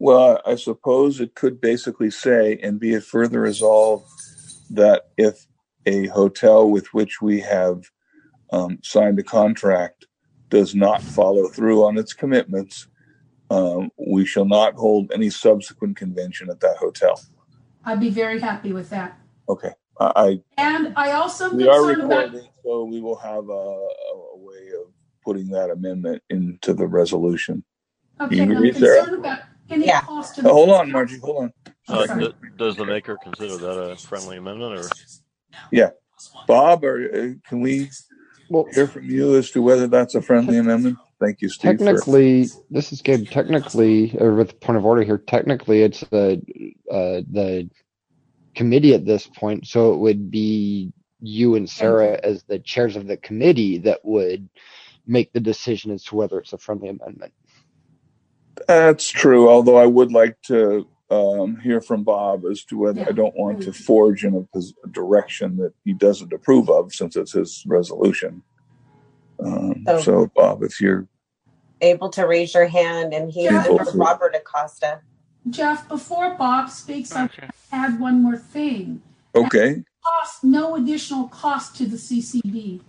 [0.03, 4.11] Well, I suppose it could basically say, and be it further resolved
[4.71, 5.47] that if
[5.87, 7.85] a hotel with which we have
[8.53, 10.07] um, signed a contract
[10.49, 12.89] does not follow through on its commitments,
[13.49, 17.21] um, we shall not hold any subsequent convention at that hotel.
[17.85, 19.17] I'd be very happy with that.
[19.49, 19.71] Okay.
[20.01, 24.37] I, And I also we are concerned about recording, so we will have a, a,
[24.37, 24.93] way of
[25.25, 27.63] putting that amendment into the resolution.
[28.21, 29.43] Okay, You I'm concerned about
[29.73, 30.03] any Yeah.
[30.03, 30.51] cost to the.
[30.51, 31.19] Oh, hold on, Margie.
[31.19, 31.53] Hold on.
[31.89, 32.29] Uh, sorry.
[32.29, 34.89] d- does the maker consider that a friendly amendment or?
[35.73, 35.91] Yeah,
[36.47, 37.91] Bob, or uh, can we
[38.49, 40.99] Well, hear from you as to whether that's a friendly amendment?
[41.21, 41.79] Thank you, Steve.
[41.79, 43.29] for- technically, this is Gabe.
[43.29, 46.43] Technically, or with the point of order here, technically, it's the
[46.91, 47.71] uh, the
[48.55, 49.67] committee at this point.
[49.67, 54.49] So it would be you and Sarah as the chairs of the committee that would
[55.07, 57.33] make the decision as to whether it's a friendly amendment.
[58.69, 59.49] That's true.
[59.49, 63.63] Although I would like to um, hear from Bob as to whether I don't want
[63.65, 68.43] to forge in a, a direction that he doesn't approve of, since it's his resolution.
[69.45, 71.07] Um, So- so, Bob, if you're
[71.81, 73.65] Able to raise your hand, and he's Yeah.
[73.69, 75.01] under Robert Acosta.
[75.51, 77.29] Jeff, before Bob speaks, I
[77.73, 79.03] add one more thing.
[79.35, 82.83] okay, Cost, no additional cost to the CCB.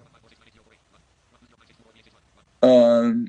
[2.62, 3.28] um,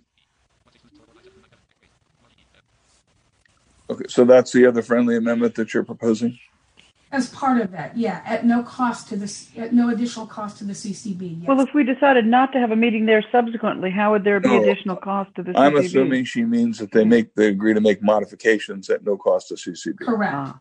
[3.90, 6.38] okay, so that's the other friendly amendment that you're proposing.
[7.12, 10.64] As part of that, yeah, at no cost to this, at no additional cost to
[10.64, 11.42] the CCB.
[11.42, 11.48] Yes.
[11.48, 14.48] Well, if we decided not to have a meeting there subsequently, how would there be
[14.48, 14.60] No.
[14.62, 18.02] additional cost to the I'm assuming she means that they make they agree to make
[18.02, 20.04] modifications at no cost to CCB.
[20.04, 20.34] Correct.
[20.34, 20.58] Ah.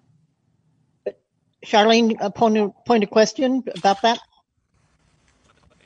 [1.66, 4.20] Charlene, a point of, point of question about that.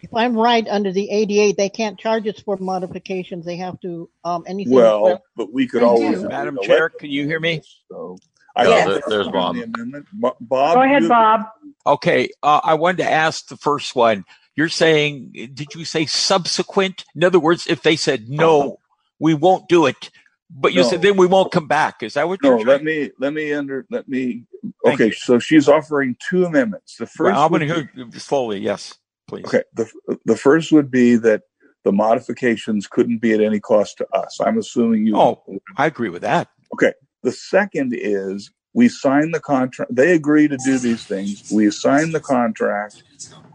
[0.07, 3.45] If I'm right, under the ADA, they can't charge us for modifications.
[3.45, 4.73] They have to, um, anything.
[4.73, 6.21] Well, but we could They always.
[6.21, 6.29] do.
[6.29, 7.61] Madam Chair, can you hear me?
[7.91, 8.17] So
[8.55, 9.55] I Yeah, think there- there's Bob.
[9.55, 10.07] friendly amendment.
[10.13, 11.41] Bo- Bob, Go ahead, Bob.
[11.85, 14.23] Okay, uh, I wanted to ask the first one.
[14.55, 17.03] You're saying, did you say subsequent?
[17.13, 18.79] In other words, if they said no,
[19.19, 20.09] we won't do it,
[20.49, 20.89] but you No.
[20.89, 22.01] said then we won't come back.
[22.01, 24.45] Is that what No, you're No, let me let me under let me.
[24.83, 25.11] Thank Okay, you.
[25.13, 26.95] so she's offering two amendments.
[26.97, 27.35] The first.
[27.35, 28.59] Well, I'm going to hear slowly.
[28.59, 28.97] Yes,
[29.27, 29.45] please.
[29.45, 29.89] Okay, the
[30.25, 31.43] the first would be that
[31.83, 34.39] the modifications couldn't be at any cost to us.
[34.41, 35.17] I'm assuming you.
[35.17, 35.43] Oh,
[35.77, 36.49] I agree with that.
[36.73, 36.93] Okay.
[37.23, 39.95] The second is we sign the contract.
[39.95, 41.49] They agree to do these things.
[41.51, 43.03] We sign the contract,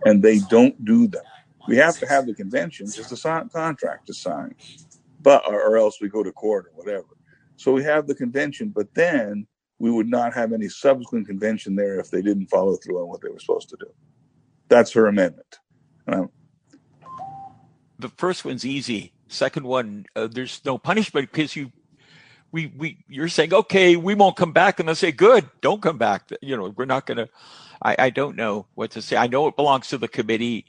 [0.05, 1.23] and they don't do them.
[1.69, 4.55] We have to have the convention, just a sign, contract to sign,
[5.21, 7.07] but or else we go to court or whatever.
[7.57, 9.47] So we have the convention, but then
[9.79, 13.21] we would not have any subsequent convention there if they didn't follow through on what
[13.21, 13.87] they were supposed to do.
[14.69, 15.59] That's her amendment.
[16.09, 16.31] Um,
[17.99, 19.13] the first one's easy.
[19.29, 21.73] Second one, uh, there's no punishment because you,
[22.51, 25.99] we, we, you're saying, okay, we won't come back, and they say, good, don't come
[25.99, 26.31] back.
[26.43, 27.29] You know, we're not going to.
[27.81, 29.17] I, I don't know what to say.
[29.17, 30.67] I know it belongs to the committee.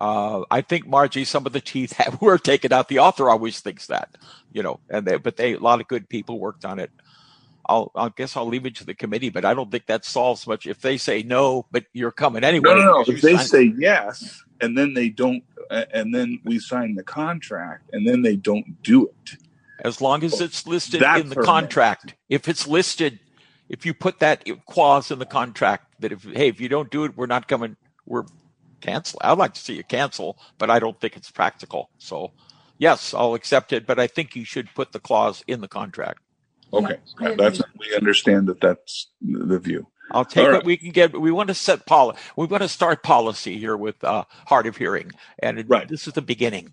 [0.00, 2.88] Uh, I think Margie, some of the teeth have, were taken out.
[2.88, 4.16] The author always thinks that,
[4.52, 6.90] you know, and they, but they, a lot of good people worked on it.
[7.66, 10.46] I'll, I guess I'll leave it to the committee, but I don't think that solves
[10.46, 10.66] much.
[10.66, 12.70] If they say no, but you're coming anyway.
[12.70, 13.04] No, no, no.
[13.06, 18.06] If they say yes, and then they don't, and then we sign the contract, and
[18.06, 19.38] then they don't do it.
[19.84, 22.14] as long as it's listed in the her contract.
[22.28, 23.20] If it's listed,
[23.68, 27.04] if you put that clause in the contract that if hey, if you don't do
[27.04, 27.76] it, we're not coming,
[28.06, 28.24] we're
[28.80, 29.18] cancel.
[29.22, 31.90] I'd like to see you cancel, but I don't think it's practical.
[31.98, 32.32] So,
[32.78, 36.20] yes, I'll accept it, but I think you should put the clause in the contract.
[36.72, 36.96] Okay,
[37.36, 39.86] that's we understand that that's the view.
[40.10, 40.64] I'll take All what right.
[40.64, 41.18] we can get.
[41.18, 44.76] We want to set poli- We want to start policy here with uh, hard of
[44.76, 45.10] hearing,
[45.40, 46.72] and it- this is the beginning.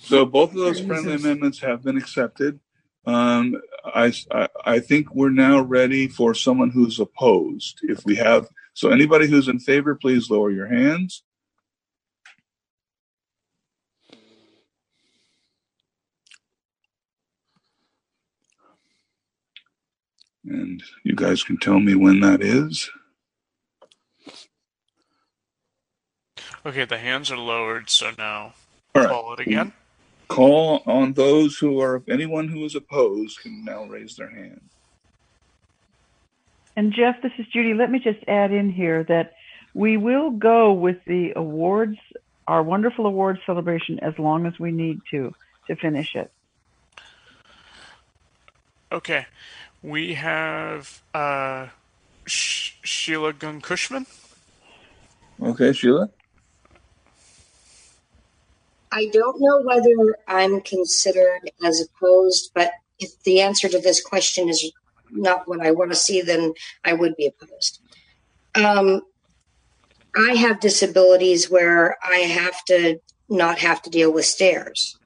[0.00, 2.60] So both of those friendly amendments have been accepted.
[3.04, 7.78] Um, I, I, I think we're now ready for someone who's opposed.
[7.82, 11.22] If we have, so anybody who's in favor, please lower your hands.
[20.50, 22.90] And you guys can tell me when that is.
[26.64, 28.54] Okay, the hands are lowered, so now
[28.94, 29.10] All right.
[29.10, 29.72] call it again.
[30.28, 34.60] Call on those who are, anyone who is opposed can now raise their hand.
[36.76, 37.74] And Jeff, this is Judy.
[37.74, 39.34] Let me just add in here that
[39.74, 41.98] we will go with the awards,
[42.46, 45.34] our wonderful awards celebration, as long as we need to
[45.66, 46.30] to finish it.
[48.90, 49.26] Okay,
[49.82, 51.68] we have uh,
[52.26, 54.06] Sh- Sheila Gunn Cushman.
[55.42, 56.10] Okay, Sheila?
[58.90, 64.48] I don't know whether I'm considered as opposed, but if the answer to this question
[64.48, 64.72] is
[65.10, 67.80] not what I want to see, then I would be opposed.
[68.54, 69.02] Um,
[70.16, 72.98] I have disabilities where I have to
[73.28, 74.96] not have to deal with stairs.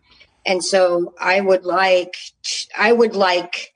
[0.47, 2.17] And so I would like,
[2.79, 3.72] I would like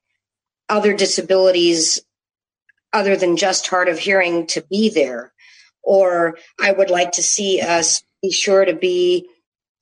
[0.69, 2.01] other disabilities
[2.93, 5.33] other than just hard of hearing to be there.
[5.83, 9.29] Or I would like to see us be sure to be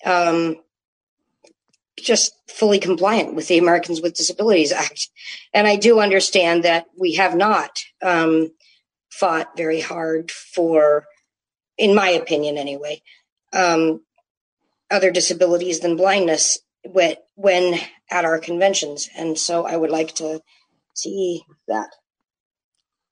[0.05, 0.57] um,
[1.99, 5.09] just fully compliant with the Americans with Disabilities Act.
[5.53, 8.51] And I do understand that we have not um,
[9.11, 11.07] fought very hard for,
[11.79, 13.01] in my opinion anyway,
[13.53, 14.03] um,
[14.91, 17.81] other disabilities than blindness when, when
[18.11, 19.09] at our conventions.
[19.17, 20.43] And so I would like to
[20.95, 21.91] see that.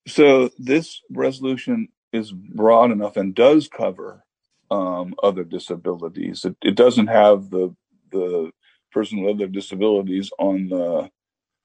[0.09, 4.25] So this resolution is broad enough and does cover
[4.71, 6.45] um, other disabilities.
[6.45, 7.75] It, it doesn't have the
[8.11, 8.51] the
[8.93, 11.11] person with other disabilities on the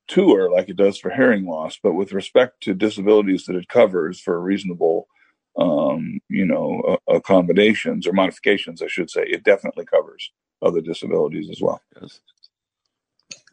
[0.08, 4.20] tour like it does for hearing loss, but with respect to disabilities that it covers
[4.22, 5.08] for reasonable,
[5.58, 10.32] um, you know, uh, accommodations or modifications, I should say, it definitely covers
[10.62, 11.82] other disabilities as well.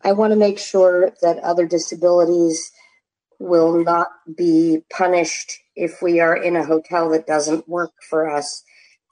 [0.05, 2.71] I want to make sure that other disabilities
[3.39, 8.63] will not be punished if we are in a hotel that doesn't work for us.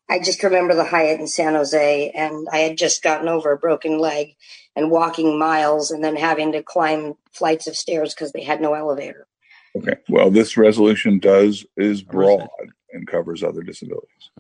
[0.08, 3.58] I just remember the Hyatt in San Jose, and I had just gotten over a
[3.58, 4.36] broken leg
[4.76, 8.74] and walking miles and then having to climb flights of stairs because they had no
[8.74, 9.26] elevator.
[9.74, 9.96] Okay.
[10.08, 12.48] Well, this resolution does is broad
[12.92, 14.30] and covers other disabilities.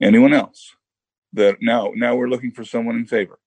[0.00, 0.74] Anyone else?
[1.32, 3.38] That now now we're looking for someone in favor.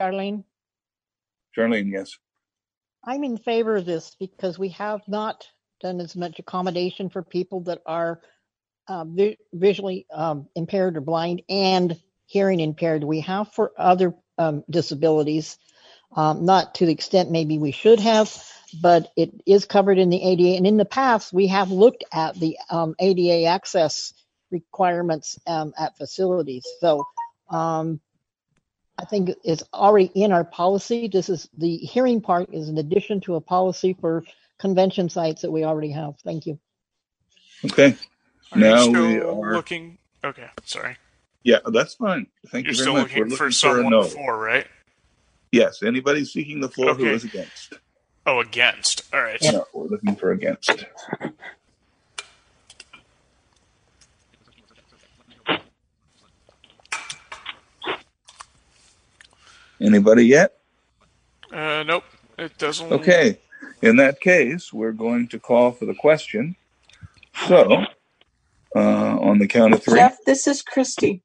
[0.00, 0.44] Darlene,
[1.56, 2.16] Charlene, yes.
[3.04, 5.48] I'm in favor of this because we have not
[5.80, 8.20] done as much accommodation for people that are
[8.86, 13.02] uh, vi- visually um, impaired or blind and hearing impaired.
[13.04, 15.58] We have for other um, disabilities,
[16.14, 18.32] um, not to the extent maybe we should have,
[18.80, 20.56] but it is covered in the ADA.
[20.56, 24.12] And in the past, we have looked at the um, ADA access
[24.50, 26.66] requirements um, at facilities.
[26.80, 27.04] So
[27.50, 28.00] um,
[28.98, 31.06] I think it's already in our policy.
[31.08, 34.24] This is the hearing part is an addition to a policy for
[34.58, 36.14] convention sites that we already have.
[36.24, 36.58] Thank you.
[37.64, 37.94] Okay.
[38.52, 39.52] Are now you still we are.
[39.54, 39.98] looking?
[40.24, 40.96] Okay, sorry.
[41.44, 42.26] Yeah, that's fine.
[42.48, 43.02] Thank You're you very much.
[43.02, 44.02] looking We're for looking for a someone no.
[44.02, 44.66] before, right?
[45.52, 45.82] Yes.
[45.82, 47.14] Anybody seeking the floor who Okay.
[47.14, 47.74] is against?
[48.26, 49.02] Oh, against.
[49.14, 49.38] All right.
[49.44, 50.84] No, we're looking for against.
[59.80, 60.54] Anybody yet?
[61.52, 62.04] Uh, nope.
[62.38, 62.92] It doesn't.
[62.92, 63.38] Okay.
[63.82, 66.56] In that case, we're going to call for the question.
[67.46, 67.84] So,
[68.74, 69.98] uh, on the count of three.
[69.98, 71.22] Jeff, this is Christy.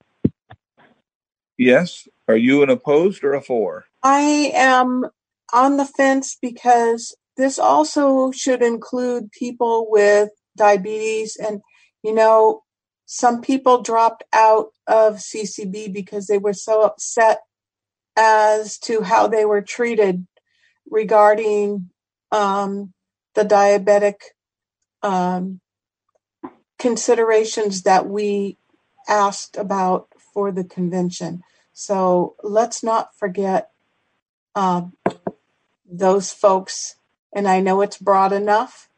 [1.57, 2.07] Yes.
[2.27, 3.85] Are you an opposed or a for?
[4.01, 5.05] I am
[5.51, 11.35] on the fence because this also should include people with diabetes.
[11.35, 11.61] And,
[12.03, 12.63] you know,
[13.05, 17.41] some people dropped out of CCB because they were so upset
[18.15, 20.26] as to how they were treated
[20.90, 21.90] regarding
[22.31, 22.94] um,
[23.34, 24.15] the diabetic
[25.02, 25.60] um,
[26.77, 28.57] considerations that we
[29.07, 31.44] asked about for the convention.
[31.73, 33.72] So let's not forget
[34.56, 34.94] um,
[35.90, 36.95] those folks.
[37.35, 38.90] And I know it's broad enough,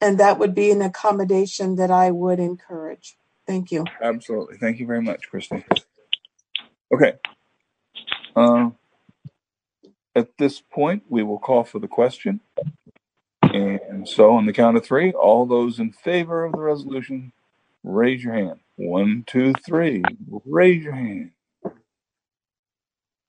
[0.00, 3.16] and that would be an accommodation that I would encourage.
[3.46, 3.84] Thank you.
[4.02, 4.56] Absolutely.
[4.56, 5.64] Thank you very much, Christy.
[6.92, 7.12] Okay.
[8.34, 8.70] Uh,
[10.14, 12.40] at this point, we will call for the question.
[13.42, 17.32] And so, on the count of three, all those in favor of the resolution,
[17.82, 18.60] raise your hand.
[18.76, 20.02] One, two, three.
[20.44, 21.32] Raise your hand.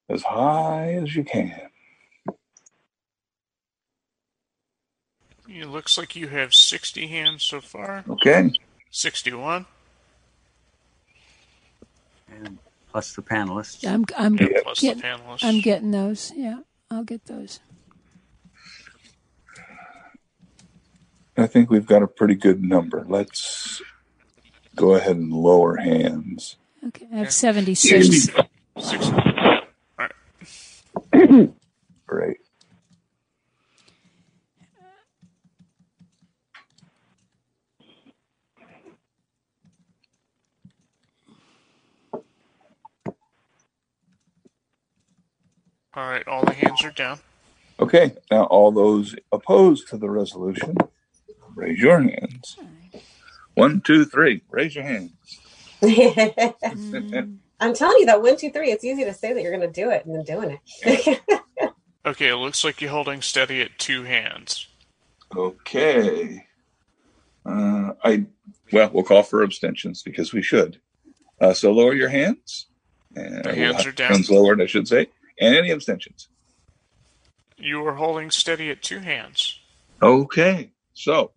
[0.09, 1.69] As high as you can.
[5.47, 8.05] It looks like you have 60 hands so far.
[8.09, 8.51] Okay.
[8.89, 9.65] 61.
[12.29, 12.57] And
[12.91, 13.87] plus the panelists.
[13.87, 15.43] I'm I'm Yeah, plus the getting, panelists.
[15.43, 16.31] I'm getting those.
[16.35, 16.59] Yeah,
[16.89, 17.59] I'll get those.
[21.37, 23.05] I think we've got a pretty good number.
[23.07, 23.81] Let's
[24.75, 26.57] go ahead and lower hands.
[26.87, 28.29] Okay, I have 76.
[28.77, 29.13] 60.
[29.13, 29.61] All
[29.97, 30.11] right.
[32.07, 32.37] Great.
[45.93, 46.27] All right.
[46.27, 47.19] All the hands are down.
[47.79, 50.75] Okay, now all those opposed to the resolution,
[51.55, 52.57] raise your hands.
[53.55, 54.43] One, two, three.
[54.51, 55.11] Raise your hands.
[57.59, 58.71] I'm telling you that one, two, three.
[58.71, 61.21] It's easy to say that you're going to do it and then doing it.
[62.03, 62.29] Okay.
[62.29, 64.67] It looks like you're holding steady at two hands.
[65.37, 66.45] Okay.
[67.45, 68.25] Uh, I
[68.71, 70.79] well, we'll call for abstentions because we should.
[71.39, 72.65] Uh, so lower your hands.
[73.15, 74.13] And The hands are down.
[74.13, 75.09] Hands lowered, I should say.
[75.41, 76.29] And any abstentions?
[77.57, 79.59] You are holding steady at two hands.
[80.01, 80.71] Okay.
[80.93, 81.31] So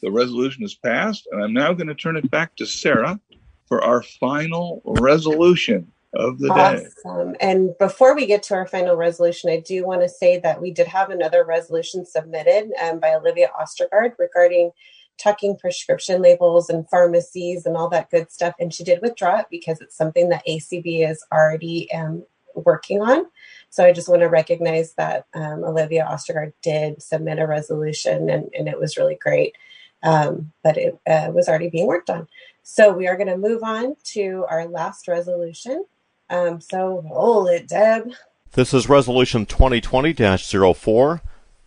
[0.00, 3.20] the resolution is passed, and I'm now going to turn it back to Sarah
[3.66, 6.86] for our final resolution of the day.
[7.04, 7.36] Awesome.
[7.40, 10.70] And before we get to our final resolution, I do want to say that we
[10.70, 14.70] did have another resolution submitted um, by Olivia Ostergaard regarding
[15.18, 18.54] talking prescription labels and pharmacies and all that good stuff.
[18.58, 22.24] And she did withdraw it because it's something that ACB is already um,
[22.64, 23.26] working on.
[23.70, 28.48] So I just want to recognize that um, Olivia Ostergaard did submit a resolution and,
[28.56, 29.54] and it was really great.
[30.02, 32.28] Um, but it uh, was already being worked on.
[32.62, 35.84] So we are going to move on to our last resolution.
[36.30, 38.12] Um, so roll it, Deb.
[38.52, 41.20] This is Resolution 2020-04,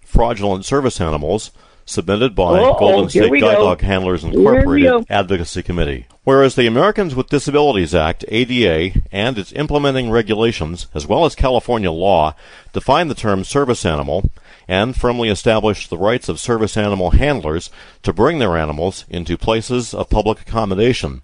[0.05, 1.51] Fraudulent Service Animals,
[1.85, 3.65] submitted by Uh-oh, Golden State Guide go.
[3.65, 5.05] Dog Handlers Incorporated.
[5.09, 6.07] Advocacy Committee.
[6.23, 11.91] Whereas the Americans with Disabilities Act, ADA, and its implementing regulations, as well as California
[11.91, 12.35] law,
[12.73, 14.29] define the term service animal
[14.67, 17.69] and firmly establish the rights of service animal handlers
[18.03, 21.21] to bring their animals into places of public accommodation.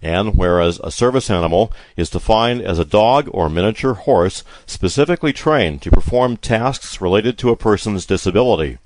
[0.00, 5.82] And whereas a service animal is defined as a dog or miniature horse specifically trained
[5.82, 8.78] to perform tasks related to a person's disability.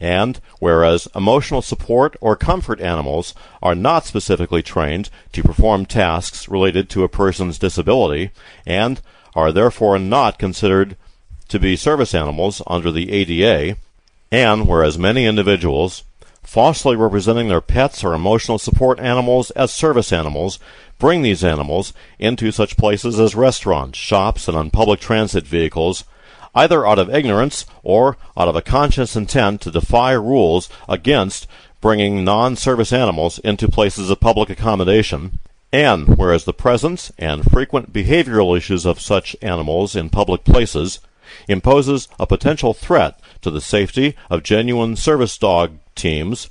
[0.00, 6.88] And whereas emotional support or comfort animals are not specifically trained to perform tasks related
[6.90, 8.30] to a person's disability
[8.66, 9.00] and
[9.34, 10.96] are therefore not considered
[11.48, 13.76] to be service animals under the ADA,
[14.32, 16.04] and whereas many individuals
[16.42, 20.58] falsely representing their pets or emotional support animals as service animals
[20.98, 26.04] bring these animals into such places as restaurants, shops, and on public transit vehicles,
[26.54, 31.46] either out of ignorance or out of a conscious intent to defy rules against
[31.80, 35.38] bringing non-service animals into places of public accommodation,
[35.72, 41.00] and whereas the presence and frequent behavioral issues of such animals in public places
[41.48, 46.48] imposes a potential threat to the safety of genuine service dog teams,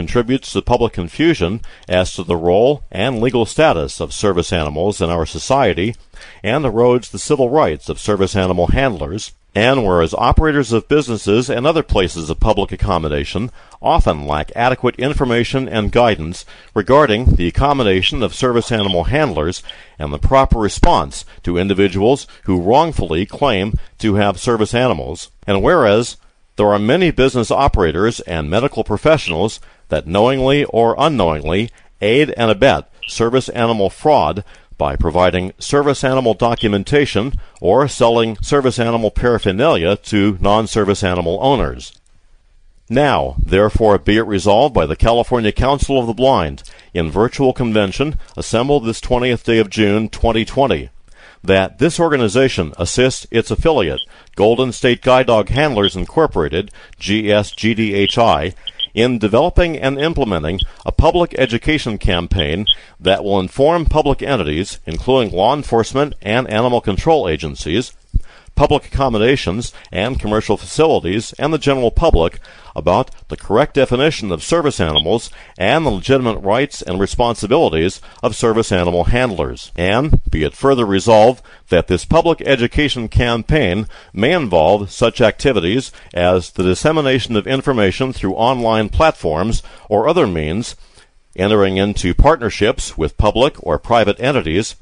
[0.00, 5.10] contributes to public confusion as to the role and legal status of service animals in
[5.10, 5.94] our society,
[6.42, 11.66] and erodes the civil rights of service animal handlers, and whereas operators of businesses and
[11.66, 13.50] other places of public accommodation
[13.82, 19.62] often lack adequate information and guidance regarding the accommodation of service animal handlers
[19.98, 26.16] and the proper response to individuals who wrongfully claim to have service animals, and whereas
[26.56, 29.60] there are many business operators and medical professionals
[29.90, 34.42] that knowingly or unknowingly aid and abet service animal fraud
[34.78, 41.92] by providing service animal documentation or selling service animal paraphernalia to non service animal owners.
[42.88, 46.62] Now, therefore, be it resolved by the California Council of the Blind
[46.92, 50.88] in virtual convention assembled this 20th day of June 2020
[51.42, 54.00] that this organization assists its affiliate,
[54.34, 58.54] Golden State Guide Dog Handlers Incorporated, GSGDHI,
[58.94, 62.66] in developing and implementing a public education campaign
[62.98, 67.92] that will inform public entities, including law enforcement and animal control agencies,
[68.60, 72.40] public accommodations and commercial facilities, and the general public
[72.76, 78.70] about the correct definition of service animals and the legitimate rights and responsibilities of service
[78.70, 79.72] animal handlers.
[79.76, 86.50] And be it further resolved that this public education campaign may involve such activities as
[86.50, 90.76] the dissemination of information through online platforms or other means,
[91.34, 94.76] entering into partnerships with public or private entities,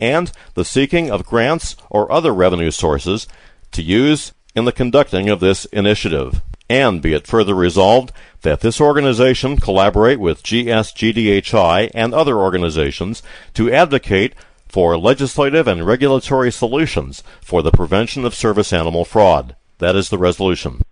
[0.00, 3.28] and the seeking of grants or other revenue sources
[3.72, 6.42] to use in the conducting of this initiative.
[6.68, 8.12] And be it further resolved
[8.42, 13.22] that this organization collaborate with GSGDHI and other organizations
[13.54, 14.34] to advocate
[14.68, 19.56] for legislative and regulatory solutions for the prevention of service animal fraud.
[19.78, 20.82] That is the resolution.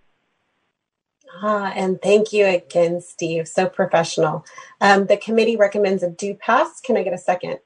[1.41, 3.47] Ah, and thank you again, Steve.
[3.47, 4.45] So professional.
[4.81, 6.81] Um, the committee recommends a do pass.
[6.81, 7.59] Can I get a second?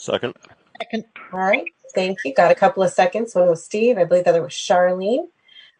[0.00, 0.34] Second.
[0.80, 1.04] Second.
[1.30, 1.64] All right.
[1.94, 2.32] Thank you.
[2.32, 3.34] Got a couple of seconds.
[3.34, 3.98] One was Steve.
[3.98, 5.26] I believe the other was Charlene.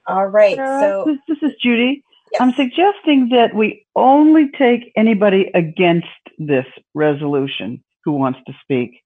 [0.07, 0.57] All right.
[0.57, 2.05] Sarah, So this, this is Judy.
[2.39, 6.07] I'm suggesting that we only take anybody against
[6.39, 9.03] this resolution who wants to speak.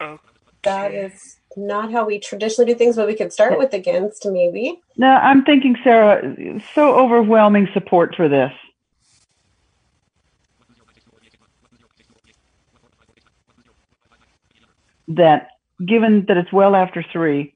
[0.00, 0.22] Okay.
[0.64, 4.80] that is not how we traditionally do things, but we could start with against maybe.
[4.96, 6.36] No, I'm thinking, Sarah,
[6.74, 8.52] so overwhelming support for this.
[15.08, 15.48] That
[15.84, 17.54] given that it's well after three,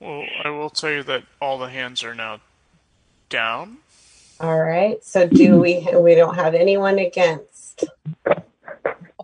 [0.00, 2.40] Well, I will tell you that all the hands are now
[3.28, 3.78] down.
[4.40, 5.02] All right.
[5.04, 5.86] So do we?
[5.94, 7.84] We don't have anyone against.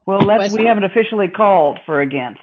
[0.07, 2.41] well, let's, we haven't officially called for against.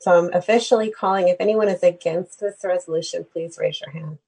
[0.00, 1.28] So I'm officially calling.
[1.28, 4.18] If anyone is against this resolution, please raise your hand.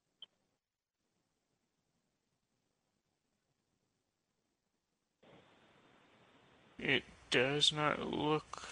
[6.81, 8.63] It does not look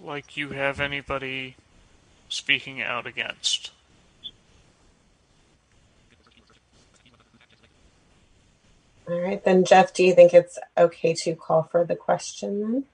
[0.00, 1.56] like you have anybody
[2.30, 3.72] speaking out against.
[9.08, 12.84] All right, then Jeff, do you think it's okay to call for the question then?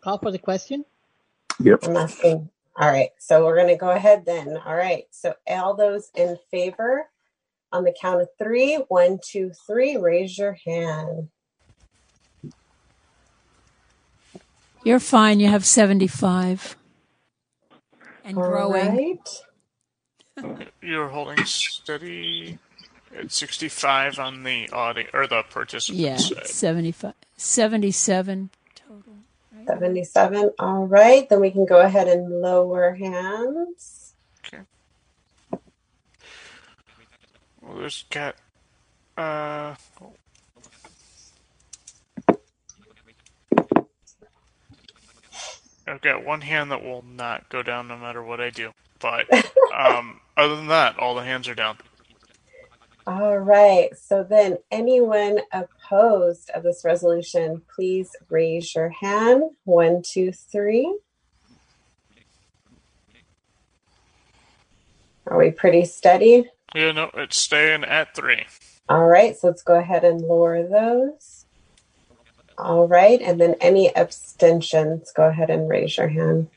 [0.00, 0.84] Call for the question?
[1.60, 1.84] Yep.
[1.84, 2.50] I'm asking.
[2.78, 4.58] All right, so we're going to go ahead then.
[4.66, 7.06] All right, so all those in favor
[7.72, 11.28] on the count of three, one, two, three, raise your hand.
[14.84, 15.40] You're fine.
[15.40, 16.76] You have 75
[18.24, 18.90] and All growing.
[18.90, 19.28] right.
[20.82, 22.58] You're holding steady
[23.16, 26.46] at 65 on the audio or the participant Yeah, side.
[26.46, 28.50] 75, 77.
[29.66, 30.52] 77.
[30.58, 34.14] All right, then we can go ahead and lower hands.
[34.46, 34.62] Okay.
[37.62, 38.36] Well, there's got
[39.16, 39.74] uh.
[45.88, 48.72] I've got one hand that will not go down no matter what I do.
[48.98, 49.26] But
[49.74, 51.78] um, other than that, all the hands are down.
[53.08, 59.44] All right, so then anyone opposed of this resolution, please raise your hand.
[59.62, 60.92] One, two, three.
[65.28, 66.50] Are we pretty steady?
[66.74, 68.44] Yeah, no, it's staying at three.
[68.88, 71.46] All right, so let's go ahead and lower those.
[72.58, 76.48] All right, and then any abstentions, go ahead and raise your hand.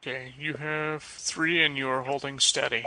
[0.00, 2.84] Okay, you have three and you are holding steady.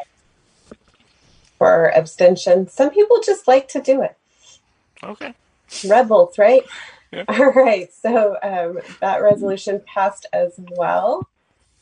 [1.58, 4.18] For abstention, some people just like to do it.
[5.04, 5.34] Okay.
[5.88, 6.64] Rebels, right?
[7.28, 7.92] All right.
[7.94, 11.28] So um, that resolution passed as well.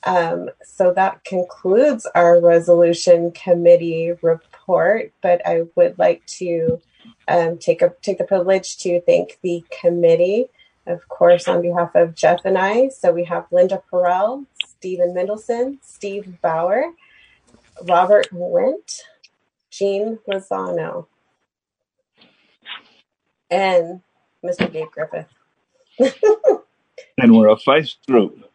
[0.03, 5.13] Um, so that concludes our resolution committee report.
[5.21, 6.81] But I would like to
[7.27, 10.49] um, take a take the privilege to thank the committee,
[10.89, 12.89] of course, on behalf of Jeff and I.
[12.89, 16.85] So we have Linda Perel, Stephen Mendelson, Steve Bauer,
[17.87, 19.01] Robert Wendt,
[19.69, 21.07] Jean Lozano,
[23.49, 24.01] and
[24.43, 24.71] Mr.
[24.71, 25.27] Gabe Griffith.
[27.17, 28.45] and we're a feist group.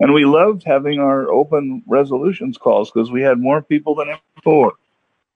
[0.00, 4.20] And we loved having our open resolutions calls because we had more people than ever
[4.36, 4.74] before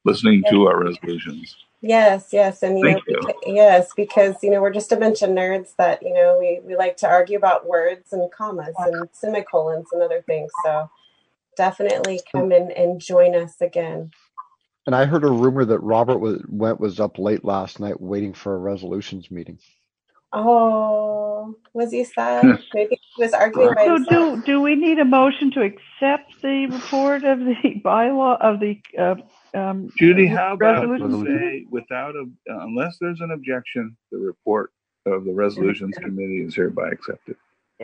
[0.05, 1.57] listening to our resolutions.
[1.83, 3.29] Yes, yes, and you Thank know, you.
[3.29, 6.61] beca- yes, because you know we're just a bunch of nerds that you know we
[6.65, 10.53] we like to argue about words and commas and semicolons and other things.
[10.63, 10.91] So
[11.57, 14.13] definitely come in and join us again.
[14.87, 18.35] And I heard a rumor that Robert was, went was up late last night waiting
[18.35, 19.59] for a resolutions meeting.
[20.33, 22.59] Oh, was he sad?
[22.75, 24.31] Maybe he was arguing by So himself.
[24.37, 27.55] do, do we need a motion to accept the report of the
[27.85, 29.17] bylaw, of the, uh,
[29.55, 29.91] um?
[29.99, 31.39] Judy, how about resolution?
[31.39, 34.73] say, without a, unless there's an objection, the report
[35.07, 37.37] of the resolutions committee is hereby accepted.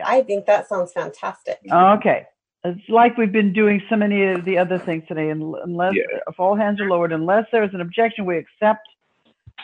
[0.05, 1.59] I think that sounds fantastic.
[1.71, 2.27] Okay.
[2.65, 6.41] It's like we've been doing so many of the other things today, and unless, if
[6.41, 8.87] all hands are lowered, unless there's an objection, we accept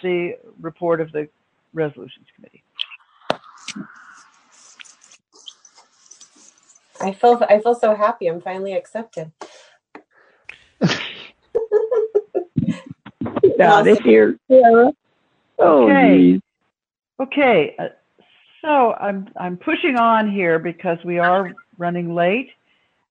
[0.02, 1.28] the report of the
[1.72, 2.62] resolutions committee.
[7.01, 8.28] I feel I feel so happy.
[8.28, 9.32] I'm finally accepted.
[13.59, 14.93] Got it here, Sarah.
[15.59, 16.18] Oh, Okay.
[16.18, 16.40] geez.
[17.20, 17.89] Okay, uh,
[18.60, 22.51] so I'm I'm pushing on here because we are running late,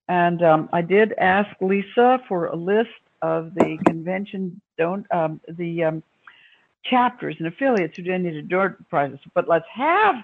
[0.10, 2.90] and um, I did ask Lisa for a list
[3.22, 6.04] of the convention don't um, the um,
[6.84, 9.20] chapters and affiliates who donated door prizes.
[9.34, 10.16] But let's have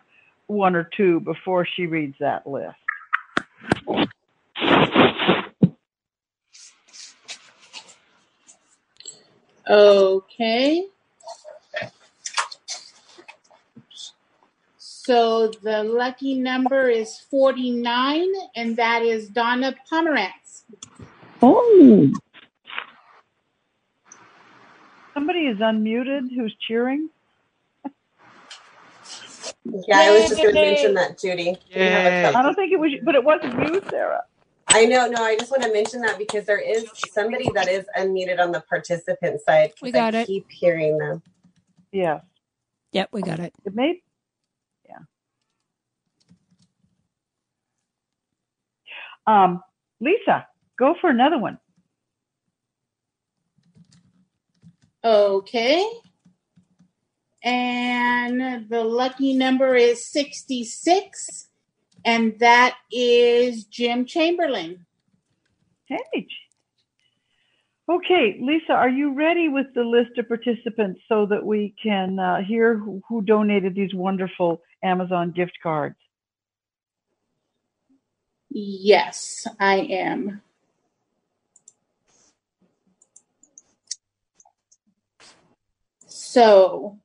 [0.48, 2.76] one or two before she reads that list.
[9.70, 10.86] Okay.
[14.78, 20.64] So the lucky number is 49, and that is Donna Pomerantz.
[21.42, 22.12] Oh,
[25.14, 27.10] Somebody is unmuted who's cheering.
[29.88, 31.58] Yeah, I was just going to mention that, Judy.
[31.76, 34.24] We have a couple- I don't think it was, but it wasn't you, Sarah.
[34.72, 37.86] I know, no, I just want to mention that because there is somebody that is
[37.98, 39.74] unmuted on the participant side.
[39.82, 40.28] We got I it.
[40.28, 41.24] keep hearing them.
[41.92, 42.22] Yeah.
[42.92, 43.54] Yep, we got it.
[43.66, 43.98] It made,
[44.88, 45.00] yeah.
[49.28, 49.64] Um,
[50.00, 50.48] Lisa,
[50.78, 51.60] go for another one.
[55.04, 55.84] Okay.
[57.44, 61.49] And the lucky number is 66,
[62.06, 64.86] and that is Jim Chamberlain.
[65.86, 66.28] Hey.
[67.90, 72.38] Okay, Lisa, are you ready with the list of participants so that we can uh,
[72.48, 75.96] hear who, who donated these wonderful Amazon gift cards?
[78.50, 80.42] Yes, I am.
[86.06, 87.00] So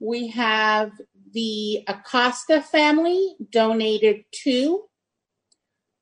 [0.00, 0.92] we have
[1.32, 4.84] the Acosta family donated two,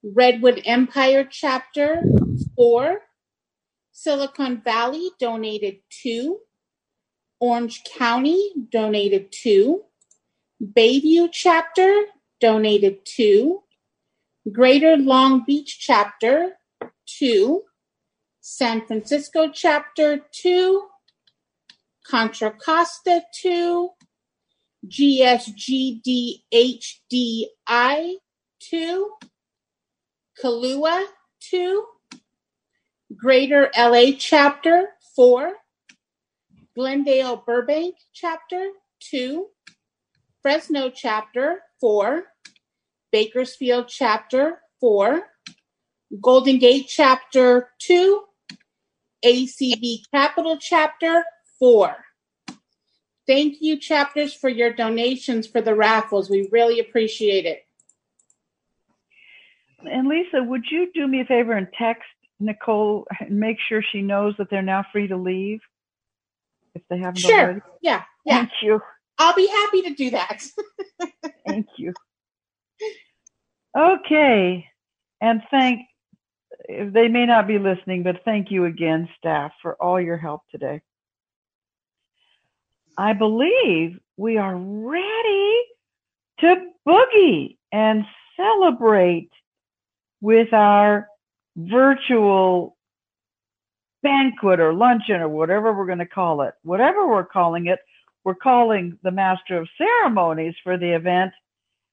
[0.03, 2.03] Redwood Empire chapter
[2.55, 3.03] four,
[3.93, 6.39] Silicon Valley donated two,
[7.41, 9.83] Orange County donated two,
[10.63, 12.05] Bayview chapter
[12.41, 13.63] donated two,
[14.53, 16.53] Greater Long Beach chapter
[17.07, 17.63] two,
[18.41, 20.85] San Francisco chapter two,
[22.07, 23.91] Contra Costa two,
[24.87, 26.45] GSGDHDI
[28.61, 29.11] two,
[30.43, 31.05] Kahlua
[31.41, 31.85] two,
[33.17, 35.55] Greater LA chapter four,
[36.75, 39.47] Glendale Burbank chapter two,
[40.43, 42.25] Fresno chapter four,
[43.11, 45.23] Bakersfield chapter four,
[46.21, 48.23] Golden Gate chapter two,
[49.25, 51.25] ACB Capital chapter
[51.59, 51.97] four.
[53.29, 56.31] Thank you, chapters, for your donations for the raffles.
[56.31, 57.67] We really appreciate it.
[59.85, 62.09] And Lisa, would you do me a favor and text
[62.41, 65.61] Nicole and make sure she knows that they're now free to leave
[66.75, 67.43] if they haven't Sure.
[67.43, 67.61] already?
[67.83, 68.03] Yeah.
[68.25, 68.39] Yeah.
[68.39, 68.81] Thank you.
[69.19, 70.43] I'll be happy to do that.
[71.47, 71.93] Thank you.
[73.77, 74.67] Okay.
[75.21, 75.81] And thank,
[76.69, 80.81] they may not be listening, but thank you again, staff, for all your help today.
[82.99, 85.62] I believe we are ready
[86.41, 86.57] to
[86.87, 88.05] boogie and
[88.37, 89.31] celebrate
[90.20, 91.07] with our
[91.57, 92.77] virtual
[94.03, 96.55] banquet or luncheon or whatever we're going to call it.
[96.65, 97.79] Whatever we're calling it,
[98.25, 101.33] we're calling the master of ceremonies for the event,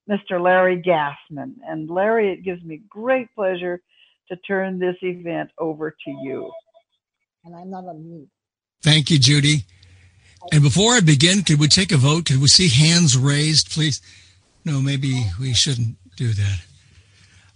[0.10, 0.41] Mr.
[0.41, 1.53] Larry Gassman.
[1.68, 3.80] And Larry, it gives me great pleasure
[4.30, 6.52] to turn this event over to you.
[7.44, 8.30] And I'm not on mute.
[8.82, 9.65] Thank you, Judy.
[10.51, 12.26] And before I begin, could we take a vote?
[12.26, 14.01] Could we see hands raised, please?
[14.63, 16.61] No, maybe we shouldn't do that.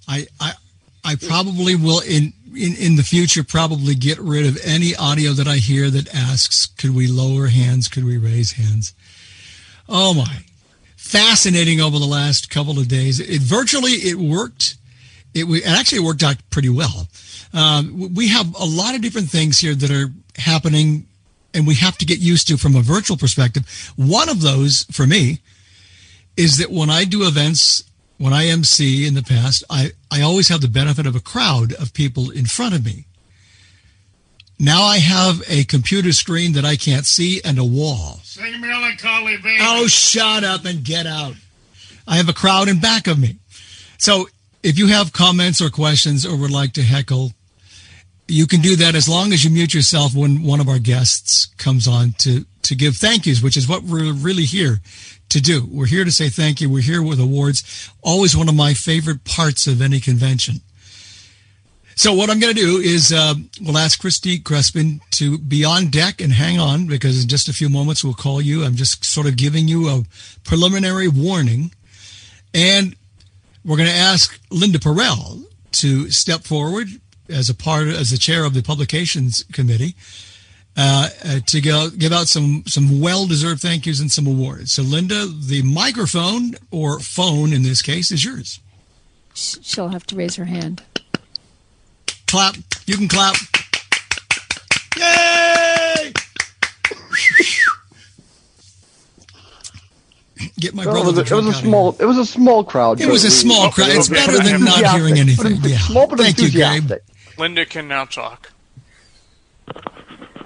[0.08, 0.54] I, I,
[1.04, 5.48] I probably will in, in, in the future probably get rid of any audio that
[5.48, 7.88] I hear that asks, could we lower hands?
[7.88, 8.94] Could we raise hands?
[9.88, 10.44] Oh my.
[10.98, 13.20] Fascinating over the last couple of days.
[13.20, 14.76] It virtually, it worked.
[15.34, 17.08] It, it actually worked out pretty well.
[17.54, 21.08] Um, we have a lot of different things here that are happening
[21.54, 23.92] and we have to get used to from a virtual perspective.
[23.96, 25.40] One of those for me
[26.38, 27.84] is that when I do events,
[28.18, 31.74] when I MC in the past, I, I always have the benefit of a crowd
[31.74, 33.06] of people in front of me.
[34.60, 38.20] Now I have a computer screen that I can't see and a wall.
[38.24, 39.58] Sing melancholy, baby.
[39.62, 41.36] Oh, shut up and get out.
[42.06, 43.38] I have a crowd in back of me.
[43.98, 44.28] So
[44.62, 47.32] if you have comments or questions or would like to heckle,
[48.30, 51.48] you can do that as long as you mute yourself when one of our guests
[51.58, 54.80] comes on to, to give thank yous, which is what we're really here
[55.30, 55.68] to do.
[55.72, 56.70] We're here to say thank you.
[56.70, 57.92] We're here with awards.
[58.02, 60.62] Always one of my favorite parts of any convention.
[61.96, 65.88] So what I'm going to do is uh, we'll ask Christy Crespin to be on
[65.88, 68.64] deck and hang on because in just a few moments we'll call you.
[68.64, 70.04] I'm just sort of giving you a
[70.46, 71.72] preliminary warning.
[72.54, 72.96] And
[73.66, 75.44] we're going to ask Linda Perel
[75.74, 76.88] to step forward
[77.30, 79.96] as a part as the chair of the publications committee
[80.78, 84.72] uh, uh, to go, give out some some well deserved thank yous and some awards.
[84.72, 88.60] So, Linda, the microphone or phone in this case is yours.
[89.34, 90.84] She'll have to raise her hand.
[92.28, 92.56] Clap.
[92.86, 93.36] You can clap.
[94.98, 96.14] Yay!
[100.60, 101.00] Get my brother.
[101.00, 101.96] it was, a, it was a small.
[102.00, 103.02] It was a small crowd.
[103.02, 103.90] It was a small crowd.
[103.92, 105.58] It's better than not hearing anything.
[105.62, 105.78] Yeah.
[105.80, 106.92] Small but Thank you, Gabe.
[107.40, 107.50] Enthusiastic.
[107.56, 108.52] Linda can now talk.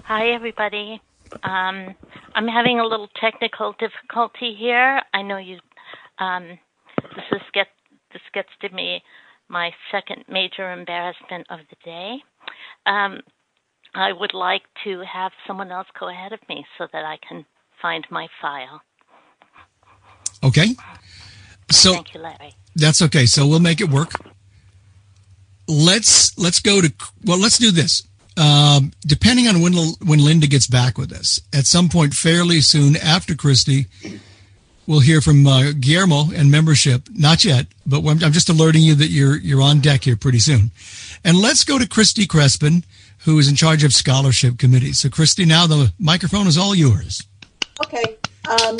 [0.05, 1.01] Hi, everybody.
[1.43, 1.95] Um,
[2.35, 5.01] I'm having a little technical difficulty here.
[5.13, 5.59] I know you.
[6.19, 6.59] Um,
[7.15, 7.67] this is get
[8.11, 9.01] this gets to me
[9.49, 12.17] my second major embarrassment of the day.
[12.85, 13.21] Um,
[13.95, 17.45] I would like to have someone else go ahead of me so that I can
[17.81, 18.81] find my file.
[20.43, 20.75] Okay.
[21.71, 22.53] So Thank you, Larry.
[22.75, 23.25] that's okay.
[23.25, 24.13] So we'll make it work.
[25.67, 26.91] Let's let's go to
[27.23, 27.39] well.
[27.39, 28.03] Let's do this.
[28.35, 29.73] Um, depending on when
[30.03, 33.85] when Linda gets back with us, at some point fairly soon after Christy,
[34.87, 37.07] we'll hear from uh, Guillermo and membership.
[37.11, 40.71] Not yet, but I'm just alerting you that you're you're on deck here pretty soon.
[41.23, 42.83] And let's go to Christy Crespin,
[43.19, 44.93] who is in charge of scholarship committee.
[44.93, 47.23] So, Christy, now the microphone is all yours.
[47.85, 48.17] Okay.
[48.49, 48.77] Um,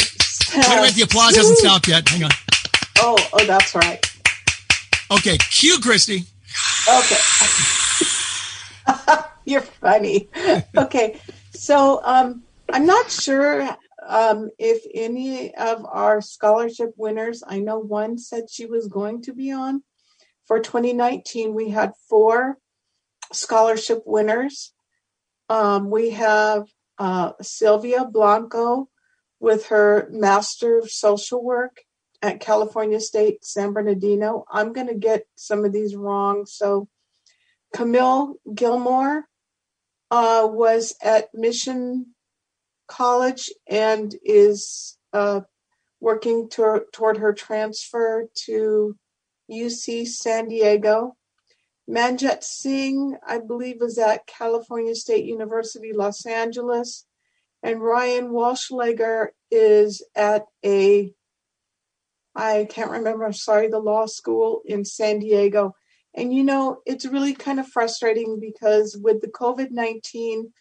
[0.56, 2.08] Wait, wait, the applause hasn't stopped yet.
[2.10, 2.32] Hang on.
[3.00, 4.06] Oh, oh, that's right.
[5.10, 6.26] Okay, cue Christy.
[6.88, 7.18] Okay.
[9.46, 10.30] You're funny.
[10.78, 11.20] Okay.
[11.52, 13.68] So um, I'm not sure
[14.08, 19.34] um, if any of our scholarship winners, I know one said she was going to
[19.34, 19.84] be on.
[20.46, 22.58] For 2019, we had four
[23.32, 24.74] scholarship winners.
[25.50, 26.64] Um, we have
[26.98, 28.90] uh, Sylvia Blanco
[29.40, 31.82] with her Master of Social Work
[32.24, 34.46] at California State San Bernardino.
[34.50, 36.46] I'm going to get some of these wrong.
[36.48, 36.88] So
[37.74, 39.26] Camille Gilmore
[40.10, 42.16] uh, was at Mission
[42.88, 45.42] College and is uh,
[46.00, 48.96] working tor- toward her transfer to
[49.52, 51.18] UC San Diego.
[51.90, 57.06] Manjat Singh, I believe, was at California State University, Los Angeles.
[57.62, 61.14] And Ryan Walschlager is at a,
[62.36, 65.76] I can't remember, I'm sorry, the law school in San Diego.
[66.16, 70.52] And you know, it's really kind of frustrating because with the COVID 19,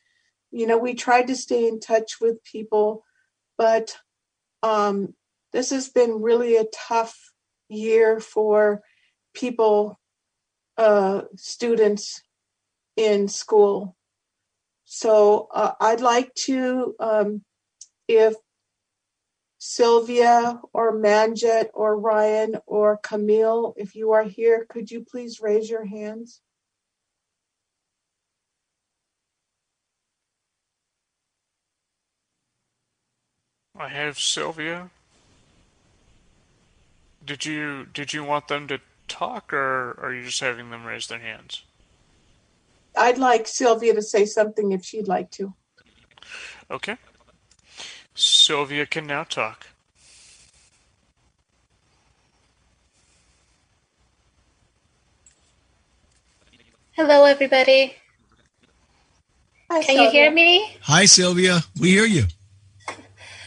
[0.50, 3.04] you know, we tried to stay in touch with people,
[3.56, 3.96] but
[4.62, 5.14] um,
[5.52, 7.16] this has been really a tough
[7.68, 8.82] year for
[9.34, 9.98] people,
[10.76, 12.22] uh, students
[12.96, 13.96] in school.
[14.84, 17.42] So uh, I'd like to, um,
[18.08, 18.34] if
[19.64, 25.70] Sylvia or Manjet or Ryan or Camille, if you are here, could you please raise
[25.70, 26.40] your hands?
[33.78, 34.90] I have Sylvia.
[37.24, 41.06] Did you did you want them to talk, or are you just having them raise
[41.06, 41.62] their hands?
[42.98, 45.54] I'd like Sylvia to say something if she'd like to.
[46.68, 46.96] Okay.
[48.14, 49.68] Sylvia can now talk.
[56.92, 57.94] Hello, everybody.
[59.70, 60.76] Can you hear me?
[60.82, 61.60] Hi, Sylvia.
[61.80, 62.24] We hear you.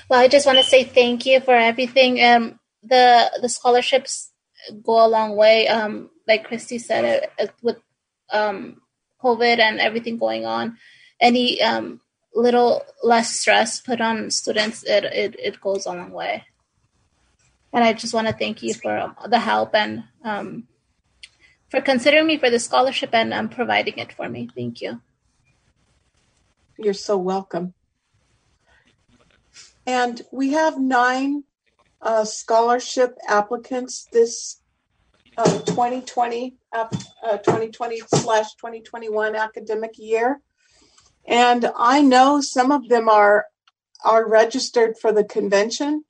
[0.09, 2.23] Well, I just want to say thank you for everything.
[2.23, 4.31] Um, the the scholarships
[4.83, 5.67] go a long way.
[5.67, 7.77] Um, like Christy said, it, it, with
[8.31, 8.81] um,
[9.21, 10.77] COVID and everything going on,
[11.21, 12.01] any um,
[12.35, 16.43] little less stress put on students, it, it, it goes a long way.
[17.73, 20.67] And I just want to thank you for the help and um,
[21.69, 24.49] for considering me for the scholarship and um, providing it for me.
[24.55, 25.01] Thank you.
[26.77, 27.73] You're so welcome.
[29.85, 31.43] And we have nine
[32.01, 34.61] uh, scholarship applicants this
[35.37, 36.87] uh, 2020 uh,
[37.37, 40.41] 2020 slash 2021 academic year,
[41.27, 43.45] and I know some of them are
[44.03, 46.03] are registered for the convention.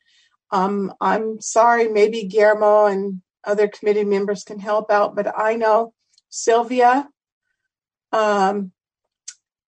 [0.52, 5.94] Um, I'm sorry, maybe Guillermo and other committee members can help out, but I know
[6.30, 7.08] Sylvia,
[8.12, 8.72] um,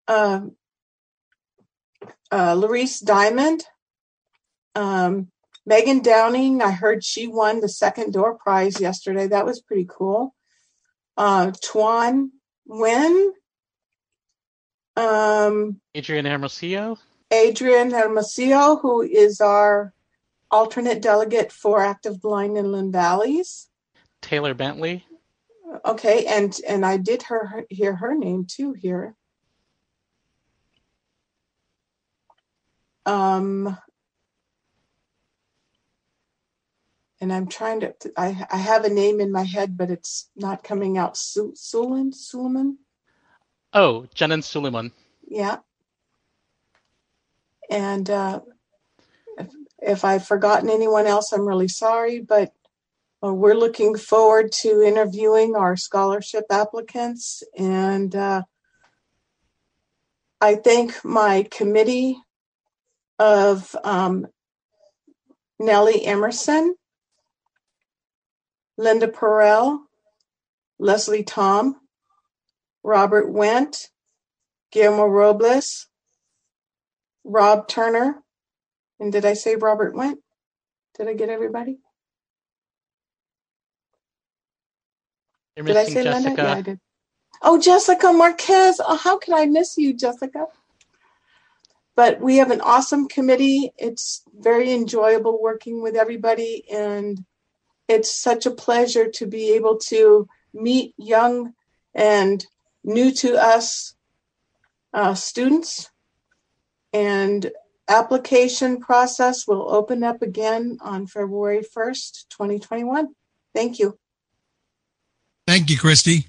[0.08, 0.56] um,
[2.32, 3.64] uh, Larice Diamond,
[4.76, 5.32] um,
[5.66, 9.28] Megan Downing, I heard she won the second door prize yesterday.
[9.28, 10.36] That was pretty cool.
[11.16, 12.32] Uh, Tuan
[12.68, 13.32] Nguyen,
[14.96, 16.98] um, Adrian Hermosillo.
[17.32, 19.94] Adrian Hermosillo, who is our
[20.52, 23.68] alternate delegate for Active Blind in Lynn Valleys.
[24.22, 25.06] Taylor Bentley.
[25.86, 29.16] Okay, and and I did her hear her name too here.
[33.06, 33.78] Um,
[37.22, 37.94] and I'm trying to.
[38.18, 41.18] I I have a name in my head, but it's not coming out.
[41.18, 42.80] Su- Sulan Suleiman.
[43.74, 44.92] Oh, Jenan Suleiman.
[45.28, 45.58] Yeah.
[47.70, 48.42] And uh,
[49.38, 52.54] if, if I've forgotten anyone else, I'm really sorry, but
[53.24, 57.44] uh, we're looking forward to interviewing our scholarship applicants.
[57.58, 58.44] And uh,
[60.42, 62.18] I thank my committee
[63.20, 64.28] of um,
[65.60, 66.76] Nellie Emerson,
[68.78, 69.80] Linda Perel,
[70.80, 71.76] Leslie Tom,
[72.84, 73.90] Robert Wendt,
[74.72, 75.88] Guillermo Robles,
[77.24, 78.24] Rob Turner,
[79.00, 80.18] and did I say Robert Wendt?
[80.98, 81.80] Did I get everybody?
[85.56, 86.34] You're Did I say Linda?
[86.38, 86.80] Yeah, I did.
[87.42, 88.82] Oh, Jessica Marquez.
[88.86, 90.48] Oh, how can I miss you, Jessica?
[91.96, 93.72] But we have an awesome committee.
[93.78, 97.26] It's very enjoyable working with everybody, and
[97.88, 101.54] it's such a pleasure to be able to meet young
[101.94, 102.46] and
[102.90, 103.96] new to us
[104.94, 105.90] uh, students.
[106.92, 107.52] And
[107.88, 113.10] application process will open up again on February 1st, 2021.
[113.54, 113.98] Thank you.
[115.48, 116.28] Thank you, Christy.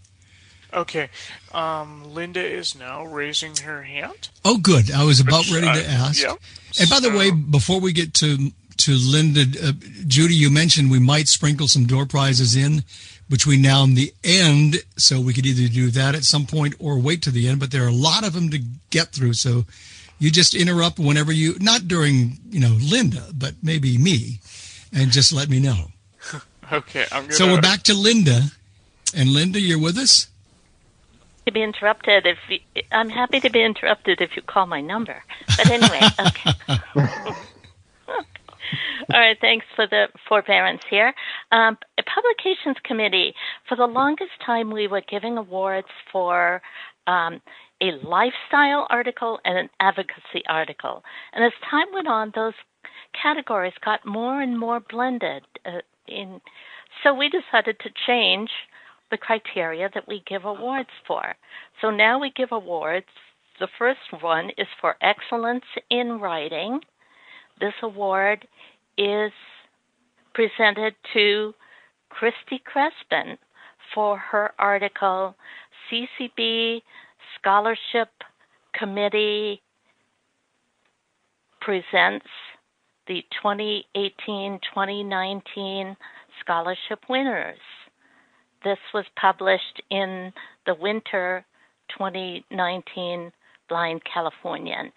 [0.73, 1.09] Okay.
[1.53, 4.31] Um, Linda is now raising her hand.
[4.45, 4.91] Oh, good.
[4.91, 6.23] I was about Which, ready to uh, ask.
[6.23, 6.35] yeah.
[6.81, 9.73] And by the way, before we get to to Linda, uh,
[10.07, 12.82] Judy, you mentioned we might sprinkle some door prizes in
[13.31, 16.98] between now and the end, so we could either do that at some point or
[16.98, 17.61] wait to the end.
[17.61, 18.59] But there are a lot of them to
[18.90, 19.65] get through, so
[20.19, 24.40] you just interrupt whenever you, not during you know Linda, but maybe me,
[24.93, 25.86] and just let me know.
[26.73, 27.32] Okay, I'm gonna.
[27.32, 28.43] So we're back to Linda,
[29.12, 30.28] and Linda, you're with us.
[31.47, 32.61] To be interrupted, if you,
[32.93, 35.20] I'm happy to be interrupted if you call my number.
[35.57, 36.52] But anyway, okay.
[39.12, 41.12] All right, thanks for the forbearance here.
[41.51, 43.35] Um, a publications committee.
[43.69, 46.62] For the longest time, we were giving awards for
[47.07, 47.41] um,
[47.81, 51.03] a lifestyle article and an advocacy article.
[51.32, 52.55] And as time went on, those
[53.20, 55.43] categories got more and more blended.
[55.65, 56.41] Uh, in
[57.03, 58.51] so we decided to change
[59.11, 61.35] the criteria that we give awards for.
[61.81, 63.07] So now we give awards.
[63.59, 66.81] The first one is for excellence in writing.
[67.61, 68.47] This award
[68.97, 69.32] is
[70.35, 71.55] presented to
[72.11, 73.39] Christy Crespin
[73.95, 75.35] for her article
[75.91, 76.82] CCB
[77.39, 78.11] Scholarship
[78.74, 79.62] Committee
[81.61, 82.27] presents
[83.07, 85.97] the 2018-2019
[86.41, 87.59] scholarship winners.
[88.62, 90.32] This was published in
[90.66, 91.47] the winter
[91.97, 93.32] 2019
[93.69, 94.93] Blind Californian.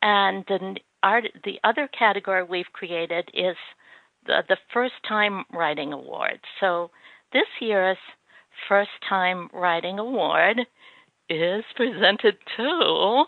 [0.00, 3.56] And the, art, the other category we've created is
[4.28, 6.38] the, the first time writing award.
[6.60, 6.90] So
[7.32, 7.98] this year's
[8.68, 10.60] first time writing award
[11.28, 13.24] is presented to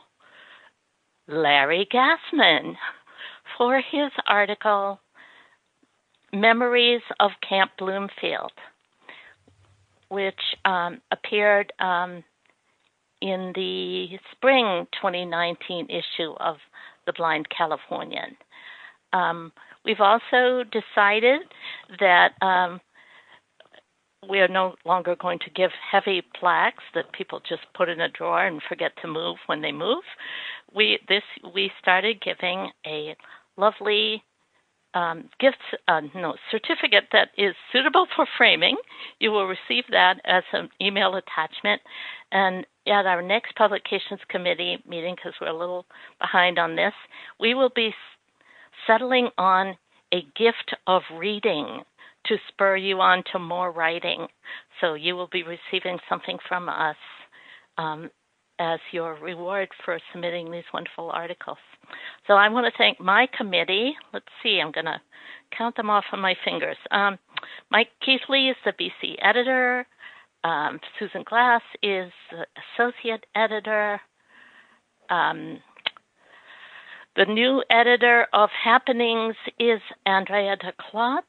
[1.27, 2.75] Larry Gassman
[3.59, 5.01] for his article
[6.33, 8.53] Memories of Camp Bloomfield,
[10.09, 12.23] which um, appeared um,
[13.21, 16.57] in the spring 2019 issue of
[17.07, 18.37] The Blind Californian.
[19.13, 19.53] Um,
[19.85, 21.41] we've also decided
[21.99, 22.81] that um,
[24.29, 28.09] we are no longer going to give heavy plaques that people just put in a
[28.09, 30.05] drawer and forget to move when they move.
[30.75, 31.23] We this
[31.55, 33.17] we started giving a
[33.57, 34.23] lovely
[34.93, 35.57] um, gift
[35.89, 38.77] uh, no certificate that is suitable for framing.
[39.21, 41.81] You will receive that as an email attachment,
[42.33, 45.87] and at our next publications committee meeting, because we're a little
[46.21, 46.93] behind on this,
[47.39, 47.95] we will be
[48.87, 49.77] settling on
[50.13, 51.83] a gift of reading
[52.27, 54.27] to spur you on to more writing.
[54.81, 56.97] So you will be receiving something from us
[57.79, 58.11] um,
[58.59, 61.59] as your reward for submitting these wonderful articles.
[62.27, 63.95] So I want to thank my committee.
[64.13, 65.01] Let's see, I'm going to
[65.57, 66.77] count them off on my fingers.
[66.91, 67.19] Um,
[67.71, 69.87] Mike Keithley is the BC editor.
[70.45, 72.47] Um, Susan Glass is the
[72.79, 74.01] associate editor.
[75.09, 75.59] Um,
[77.17, 81.27] the new editor of Happenings is Andrea Klotz.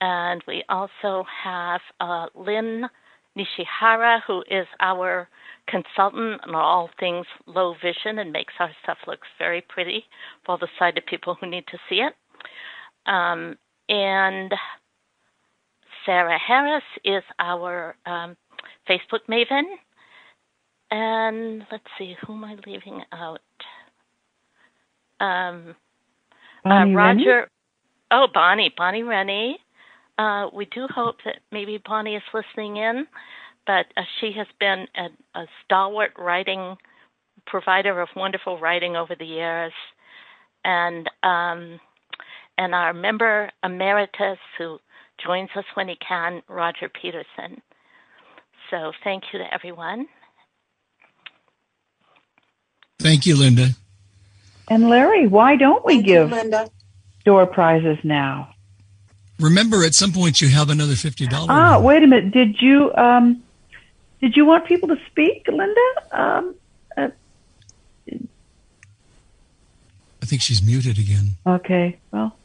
[0.00, 2.88] And we also have uh, Lynn
[3.36, 5.28] Nishihara, who is our
[5.68, 10.04] consultant on all things low vision and makes our stuff look very pretty
[10.44, 12.14] for the sighted people who need to see it.
[13.06, 13.56] Um,
[13.88, 14.52] and
[16.04, 18.36] Sarah Harris is our um,
[18.88, 19.64] Facebook maven.
[20.90, 23.40] And let's see, who am I leaving out?
[25.22, 25.76] Um,
[26.64, 26.96] uh, Roger.
[26.96, 27.26] Rennie?
[28.10, 28.72] Oh, Bonnie.
[28.76, 29.58] Bonnie Rennie.
[30.18, 33.06] Uh, we do hope that maybe Bonnie is listening in,
[33.66, 36.76] but uh, she has been a, a, stalwart writing
[37.46, 39.72] provider of wonderful writing over the years,
[40.64, 41.80] and um,
[42.58, 44.78] and our member emeritus who
[45.24, 47.62] joins us when he can, Roger Peterson.
[48.70, 50.06] So thank you to everyone.
[53.00, 53.70] Thank you, Linda.
[54.72, 56.68] And Larry, why don't we Thank give you, Linda.
[57.26, 58.54] door prizes now?
[59.38, 61.48] Remember, at some point you have another fifty dollars.
[61.50, 62.30] Ah, wait a minute.
[62.32, 63.42] Did you um,
[64.20, 65.80] did you want people to speak, Linda?
[66.12, 66.54] Um,
[66.96, 67.08] uh,
[70.22, 71.36] I think she's muted again.
[71.46, 71.98] okay.
[72.12, 72.36] Well,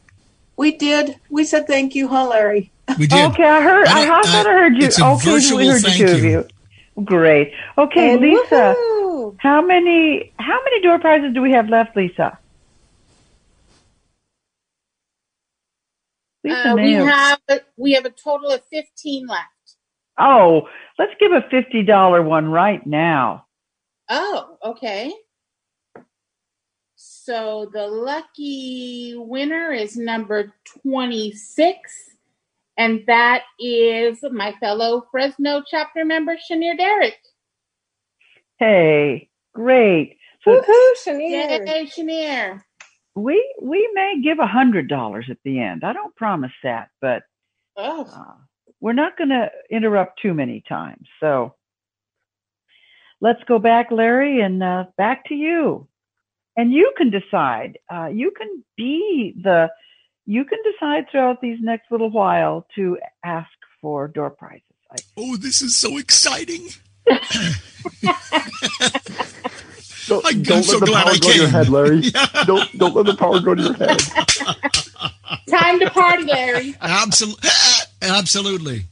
[0.56, 1.16] We did.
[1.30, 2.70] We said thank you, huh, Larry?
[2.98, 3.24] We did.
[3.30, 3.44] okay.
[3.44, 3.86] I heard.
[3.86, 4.86] I, I- thought I heard you.
[4.86, 6.30] it's a okay, virtual we heard thank two of you.
[6.30, 7.04] you.
[7.04, 7.52] Great.
[7.76, 8.74] Okay, And Lisa.
[8.76, 9.07] woohoo!
[9.38, 12.38] How many how many door prizes do we have left, Lisa?
[16.44, 19.44] Lisa Uh, we have- a, we have a total of 15 left.
[20.18, 23.46] Oh, let's give a fifty dollar one right now.
[24.08, 25.12] Oh, okay.
[26.96, 30.52] So the lucky winner is number
[30.82, 32.16] 26,
[32.76, 37.18] and that is my fellow Fresno chapter member, Shanier Derrick.
[38.58, 40.16] Hey, great.
[40.42, 41.66] So Woohoo, Shanier!
[41.66, 42.62] Yay, Shanier!
[43.14, 45.84] we we may give a hundred dollars at the end.
[45.84, 47.22] I don't promise that, but
[47.76, 48.34] Oh, uh,
[48.80, 51.06] we're not going to interrupt too many times.
[51.20, 51.54] So
[53.20, 55.86] let's go back, Larry, and uh, back to you.
[56.56, 57.78] And you can decide.
[57.92, 59.70] Uh, you can be the.
[60.26, 63.48] You can decide throughout these next little while to ask
[63.80, 64.62] for door prizes.
[64.90, 66.68] I, Oh, this is so exciting!
[70.08, 72.00] Don't, I'm don't so let the glad power I go to your head, Larry.
[72.46, 73.98] Don't don't let the power go to your head.
[75.50, 76.74] time to party, Larry.
[76.80, 77.50] Absolutely,
[78.02, 78.84] absolutely.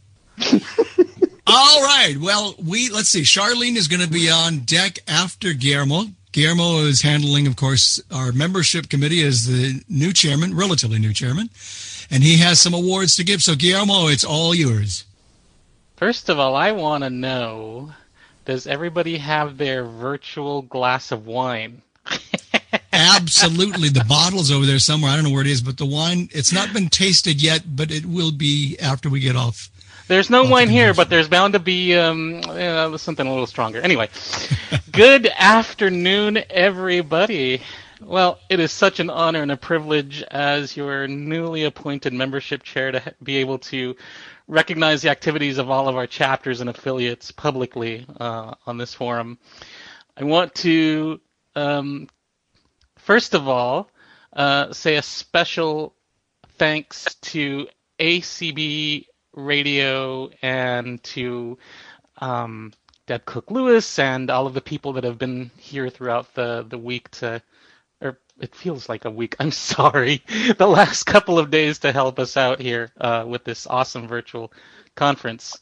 [1.47, 2.17] All right.
[2.21, 3.23] Well, we let's see.
[3.23, 6.05] Charlene is going to be on deck after Guillermo.
[6.33, 11.49] Guillermo is handling, of course, our membership committee as the new chairman, relatively new chairman,
[12.11, 13.43] and he has some awards to give.
[13.43, 15.07] So, Guillermo, it's all yours.
[15.97, 17.95] First of all, I want to know
[18.47, 21.83] does everybody have their virtual glass of wine?
[22.93, 23.89] Absolutely.
[23.89, 25.11] The bottle's over there somewhere.
[25.11, 27.91] I don't know where it is, but the wine, it's not been tasted yet, but
[27.91, 29.69] it will be after we get off.
[30.09, 33.81] There's no wine here, but there's bound to be um, uh, something a little stronger.
[33.81, 34.09] Anyway,
[34.93, 37.61] good afternoon, everybody.
[38.01, 42.93] Well, it is such an honor and a privilege as your newly appointed membership chair
[42.93, 43.97] to be able to
[44.49, 49.39] recognize the activities of all of our chapters and affiliates publicly uh, on this forum.
[50.17, 51.21] I want to
[51.57, 52.09] um,
[52.99, 53.89] first of all,
[54.35, 55.95] uh, say a special
[56.59, 57.67] thanks to
[57.99, 61.57] ACB Radio and to
[62.19, 62.73] um,
[63.07, 66.79] Deb Cook Lewis and all of the people that have been here throughout the, the
[66.79, 67.41] week to,
[68.41, 70.23] it feels like a week, I'm sorry,
[70.59, 74.53] the last couple of days to help us out here uh, with this awesome virtual
[74.95, 75.59] conference.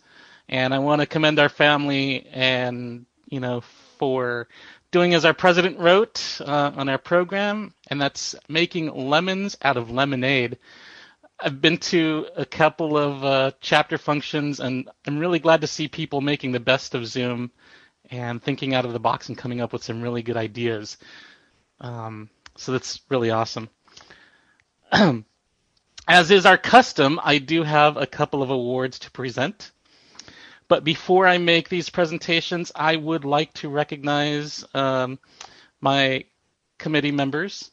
[0.48, 3.62] And I want to commend our family and, you know,
[3.98, 4.48] for
[4.90, 9.90] doing as our president wrote uh, on our program, and that's making lemons out of
[9.90, 10.59] lemonade.
[11.40, 15.88] I've been to a couple of uh, chapter functions, and I'm really glad to see
[15.88, 17.51] people making the best of Zoom
[18.10, 20.96] and thinking out of the box and coming up with some really good ideas.
[21.80, 23.68] Um, so that's really awesome.
[26.06, 29.70] As is our custom, I do have a couple of awards to present.
[30.68, 35.18] But before I make these presentations, I would like to recognize um,
[35.81, 36.24] my
[36.78, 37.70] committee members.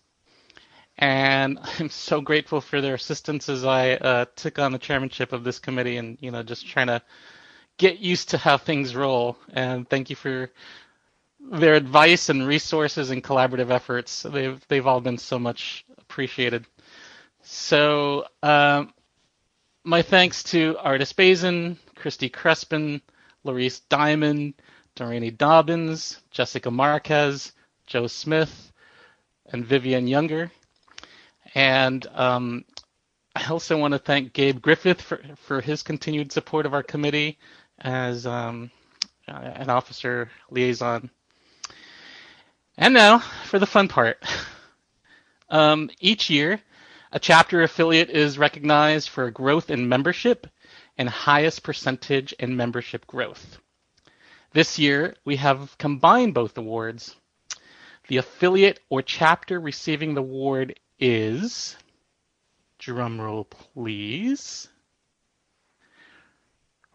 [0.97, 5.43] And I'm so grateful for their assistance as I uh, took on the chairmanship of
[5.43, 7.01] this committee and, you know, just trying to
[7.77, 9.37] get used to how things roll.
[9.53, 10.51] And thank you for
[11.49, 14.23] their advice and resources and collaborative efforts.
[14.23, 16.65] They've, they've all been so much appreciated.
[17.43, 18.93] So, um,
[19.83, 23.01] my thanks to Artis Bazin, Christy Crespin,
[23.43, 24.53] Laurice Diamond,
[24.95, 27.53] Doreen Dobbins, Jessica Marquez,
[27.87, 28.71] Joe Smith,
[29.47, 30.51] and Vivian Younger.
[31.55, 32.65] And um,
[33.35, 37.39] I also want to thank Gabe Griffith for, for his continued support of our committee
[37.79, 38.69] as um,
[39.27, 41.09] an officer liaison.
[42.77, 44.23] And now for the fun part.
[45.49, 46.61] Um, each year,
[47.11, 50.47] a chapter affiliate is recognized for growth in membership
[50.97, 53.57] and highest percentage in membership growth.
[54.53, 57.15] This year, we have combined both awards.
[58.07, 61.75] The affiliate or chapter receiving the award is,
[62.79, 64.69] drumroll please,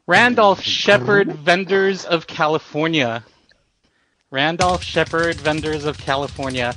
[0.06, 3.24] Randolph Sheppard Vendors of California.
[4.32, 6.74] Randolph Sheppard Vendors of California.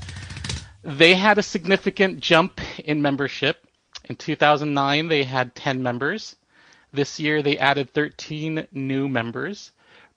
[0.84, 3.66] They had a significant jump in membership.
[4.06, 6.36] In 2009, they had 10 members.
[6.94, 9.72] This year, they added 13 new members,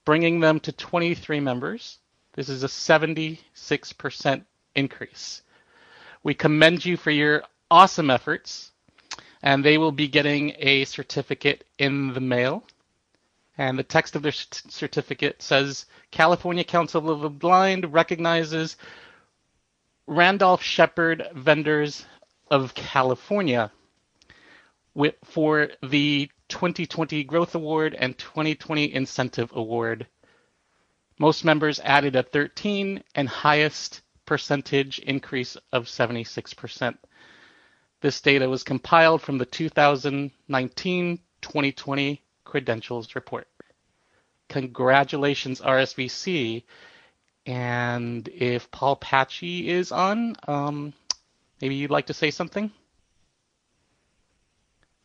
[0.05, 1.97] bringing them to 23 members.
[2.33, 4.45] This is a 76%
[4.75, 5.41] increase.
[6.21, 8.71] We commend you for your awesome efforts,
[9.41, 12.63] and they will be getting a certificate in the mail.
[13.57, 18.77] And the text of their certificate says California Council of the Blind recognizes
[20.07, 22.05] Randolph Sheppard Vendors
[22.49, 23.71] of California
[25.23, 30.07] for the 2020 Growth Award and 2020 Incentive Award.
[31.19, 36.97] Most members added a 13 and highest percentage increase of 76%.
[38.01, 43.47] This data was compiled from the 2019-2020 Credentials Report.
[44.49, 46.63] Congratulations, RSVC.
[47.45, 50.93] And if Paul Patchy is on, um,
[51.61, 52.71] maybe you'd like to say something?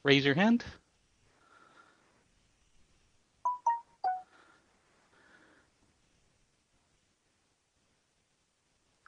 [0.05, 0.65] Raise your hand.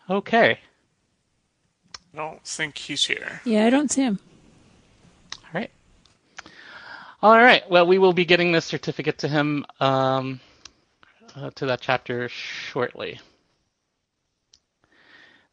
[0.09, 0.59] Okay.
[2.13, 3.41] I don't think he's here.
[3.45, 4.19] Yeah, I don't see him.
[7.23, 7.69] All right.
[7.69, 10.41] Well, we will be getting this certificate to him um,
[11.37, 13.21] uh, to that chapter shortly.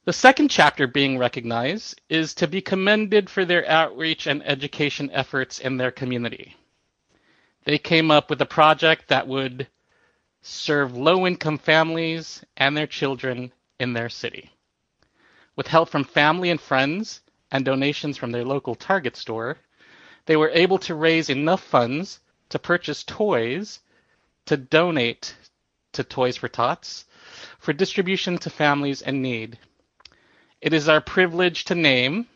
[0.06, 5.60] The second chapter being recognized is to be commended for their outreach and education efforts
[5.60, 6.56] in their community.
[7.66, 9.68] They came up with a project that would
[10.42, 14.52] serve low income families and their children in their city.
[15.58, 17.20] With help from family and friends
[17.52, 19.58] and donations from their local Target store,
[20.28, 23.80] they were able to raise enough funds to purchase toys
[24.46, 25.36] to donate
[25.94, 27.06] to Toys for Tots
[27.60, 29.58] for distribution to families in need.
[30.62, 32.28] It is our privilege to name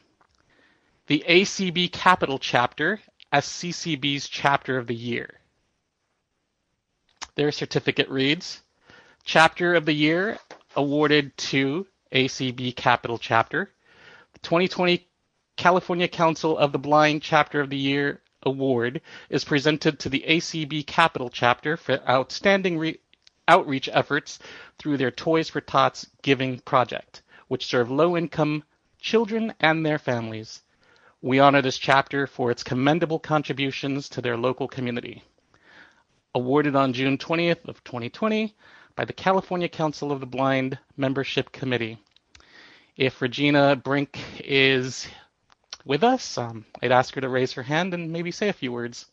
[1.07, 3.01] the ACB Capital Chapter
[3.31, 5.39] as CCB's Chapter of the Year.
[7.35, 8.61] Their certificate reads
[9.25, 10.39] Chapter of the Year
[10.75, 13.69] awarded to ACB Capital Chapter.
[14.33, 15.07] The 2020
[15.61, 20.87] California Council of the Blind Chapter of the Year Award is presented to the ACB
[20.87, 22.99] Capital Chapter for outstanding re-
[23.47, 24.39] outreach efforts
[24.79, 28.63] through their Toys for Tots giving project, which serve low income
[28.99, 30.63] children and their families.
[31.21, 35.23] We honor this chapter for its commendable contributions to their local community.
[36.33, 38.55] Awarded on June 20th of 2020,
[38.95, 41.99] by the California Council of the Blind Membership Committee.
[42.97, 45.07] if Regina Brink is
[45.85, 48.71] with us, um, I'd ask her to raise her hand and maybe say a few
[48.71, 49.05] words.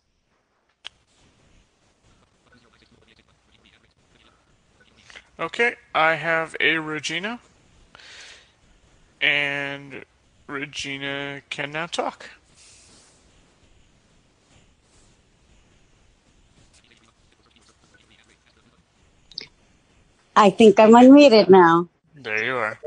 [5.41, 7.39] Okay, I have a Regina,
[9.21, 10.05] and
[10.49, 12.31] Regina can now talk.
[20.35, 21.89] I think I'm unmuted now.
[22.15, 22.79] There you are.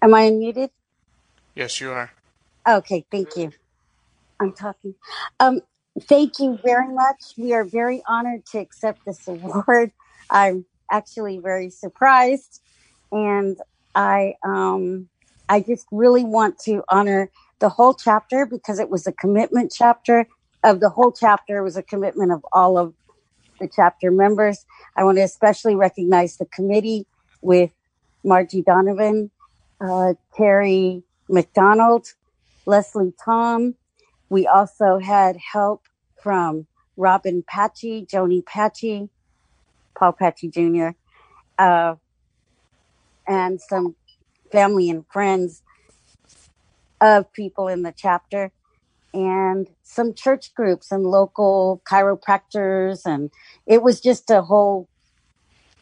[0.00, 0.70] Am I unmuted?
[1.54, 2.12] Yes, you are.
[2.66, 3.52] Okay, thank you.
[4.40, 4.94] I'm talking.
[5.38, 5.60] Um,
[6.02, 7.34] thank you very much.
[7.36, 9.92] We are very honored to accept this award.
[10.30, 12.60] I'm actually very surprised,
[13.12, 13.58] and
[13.94, 15.08] I um,
[15.48, 17.30] I just really want to honor
[17.60, 20.26] the whole chapter because it was a commitment chapter
[20.62, 21.58] of the whole chapter.
[21.58, 22.94] It was a commitment of all of
[23.60, 24.64] the chapter members.
[24.96, 27.06] I want to especially recognize the committee
[27.42, 27.72] with
[28.24, 29.30] Margie Donovan,
[29.80, 32.06] uh, Terry McDonald,
[32.66, 33.74] Leslie Tom.
[34.28, 35.82] We also had help
[36.22, 36.66] from
[36.96, 39.10] Robin Patchy, Joni Patchy,
[39.98, 40.90] Paul Patchy Jr.,
[41.58, 41.96] uh,
[43.26, 43.96] and some
[44.52, 45.62] family and friends
[47.00, 48.52] of people in the chapter,
[49.12, 53.02] and some church groups and local chiropractors.
[53.04, 53.30] And
[53.66, 54.88] it was just a whole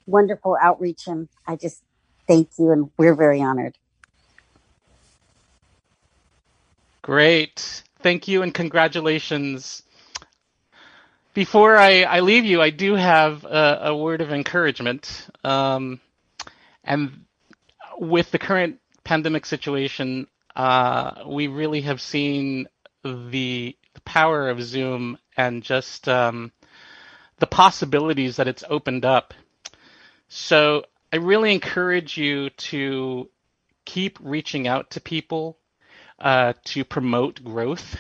[0.07, 1.07] wonderful outreach.
[1.07, 1.83] And I just
[2.29, 3.79] thank you, and we're very honored.
[7.03, 7.83] Great.
[8.01, 9.83] Thank you and congratulations.
[11.35, 15.29] Before I, I leave you, I do have a, a word of encouragement.
[15.43, 16.01] Um,
[16.85, 17.25] and
[17.99, 22.69] with the current pandemic situation, uh, we really have seen
[23.05, 26.51] the, power of Zoom and just um,
[27.39, 29.35] the possibilities that it's opened up.
[30.29, 33.29] So I really encourage you to
[33.85, 35.59] keep reaching out to people
[36.23, 37.97] uh, to promote growth.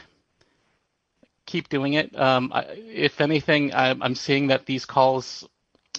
[1.46, 2.16] Keep doing it.
[2.18, 5.46] Um, I, if anything, I'm, I'm seeing that these calls,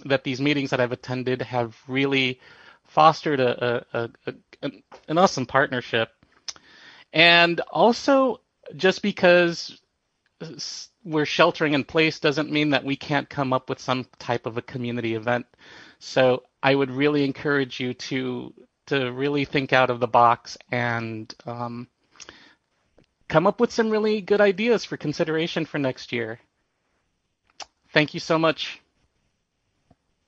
[0.06, 2.40] that these meetings that I've attended have really
[2.86, 4.72] fostered a, a, a, a
[5.10, 6.10] an awesome partnership.
[7.12, 8.40] And also,
[8.76, 9.80] just because
[11.04, 14.58] we're sheltering in place doesn't mean that we can't come up with some type of
[14.58, 15.46] a community event.
[16.00, 18.54] So I would really encourage you to
[18.88, 21.88] to really think out of the box and um,
[23.28, 26.40] come up with some really good ideas for consideration for next year.
[27.92, 28.82] Thank you so much.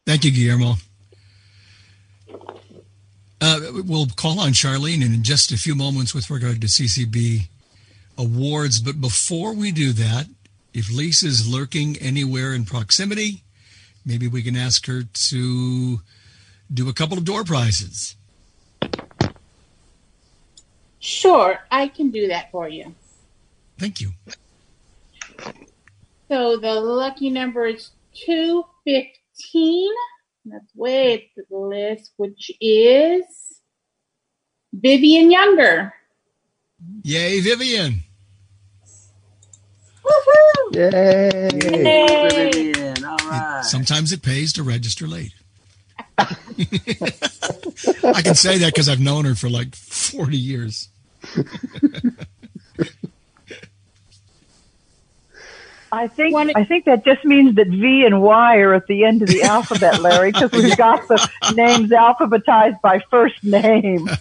[0.06, 0.76] Thank you, Guillermo.
[3.42, 7.48] Uh, we'll call on Charlene in just a few moments with regard to CCB
[8.18, 8.80] awards.
[8.80, 10.28] But before we do that,
[10.74, 13.44] if Lisa's lurking anywhere in proximity,
[14.06, 16.02] maybe we can ask her to
[16.74, 18.16] do a couple of door prizes.
[21.06, 22.96] Sure, I can do that for you.
[23.78, 24.10] Thank you.
[26.32, 27.92] So the lucky number is
[28.26, 29.92] 215.
[30.46, 33.24] That's way at the list, which is
[34.74, 35.94] Vivian Younger.
[37.04, 38.00] Yay, Vivian.
[40.04, 40.74] Woohoo!
[40.74, 41.50] Yay!
[41.54, 42.50] Yay!
[42.52, 43.62] Vivian, all right.
[43.64, 45.36] Sometimes it pays to register late.
[46.18, 46.26] I
[48.24, 50.90] can say that because I've known her for like 40 years.
[55.92, 59.22] I think I think that just means that V and Y are at the end
[59.22, 64.10] of the alphabet, Larry, because we've got the names alphabetized by first name.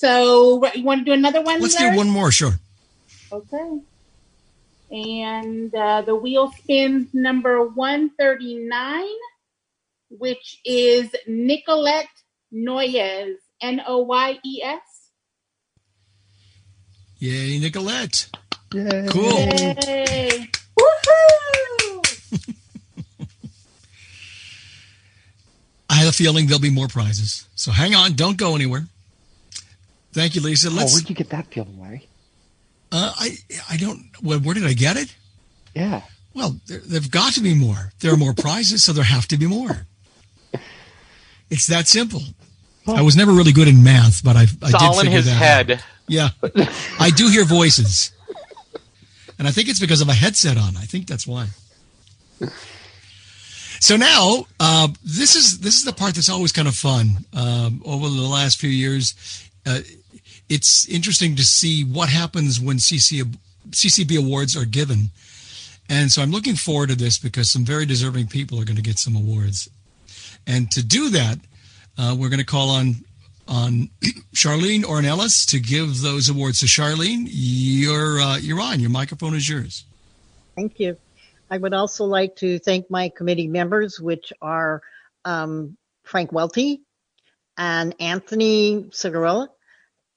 [0.00, 1.60] So you want to do another one?
[1.60, 1.90] Let's Larry?
[1.90, 2.52] do one more, sure.
[3.32, 3.80] Okay.
[4.90, 9.04] And uh, the wheel spins number 139,
[10.10, 12.06] which is Nicolette
[12.50, 13.36] Noyes.
[13.60, 14.80] N O Y E S.
[17.18, 18.28] Yay, Nicolette.
[18.72, 19.06] Yay.
[19.10, 19.32] Cool.
[19.32, 20.48] Yay.
[20.78, 22.04] Woohoo!
[25.90, 27.48] I have a feeling there'll be more prizes.
[27.56, 28.86] So hang on, don't go anywhere.
[30.12, 30.68] Thank you, Lisa.
[30.68, 30.94] Oh, Let's.
[30.94, 32.07] where'd you get that feeling, Larry?
[32.90, 33.36] Uh, I
[33.70, 34.04] I don't.
[34.22, 35.14] Well, where did I get it?
[35.74, 36.02] Yeah.
[36.34, 37.92] Well, there, there've got to be more.
[38.00, 39.86] There are more prizes, so there have to be more.
[41.50, 42.22] It's that simple.
[42.86, 45.26] I was never really good in math, but I, I It's did all in his
[45.28, 45.70] head.
[45.72, 45.84] out.
[46.06, 46.30] Yeah,
[46.98, 48.12] I do hear voices,
[49.38, 50.74] and I think it's because of a headset on.
[50.76, 51.48] I think that's why.
[53.80, 57.24] So now, uh, this is this is the part that's always kind of fun.
[57.34, 59.14] Um, over the last few years,
[59.66, 59.80] uh,
[60.48, 63.22] it's interesting to see what happens when CC,
[63.70, 65.10] CCB awards are given.
[65.88, 68.82] And so I'm looking forward to this because some very deserving people are going to
[68.82, 69.68] get some awards.
[70.46, 71.38] And to do that,
[71.96, 72.96] uh, we're going to call on
[73.46, 73.88] on
[74.34, 76.58] Charlene Ornelas to give those awards.
[76.58, 78.80] So Charlene, you're uh, you're on.
[78.80, 79.84] Your microphone is yours.
[80.54, 80.96] Thank you.
[81.50, 84.82] I would also like to thank my committee members, which are
[85.24, 86.82] um, Frank Welty
[87.56, 89.48] and Anthony Cigarella.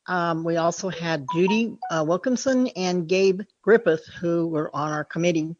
[0.07, 5.55] Um, we also had Judy uh, Wilkinson and Gabe Griffith, who were on our committee.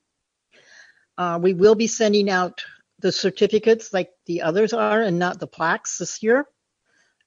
[1.17, 2.63] Uh, we will be sending out
[2.99, 6.45] the certificates like the others are and not the plaques this year.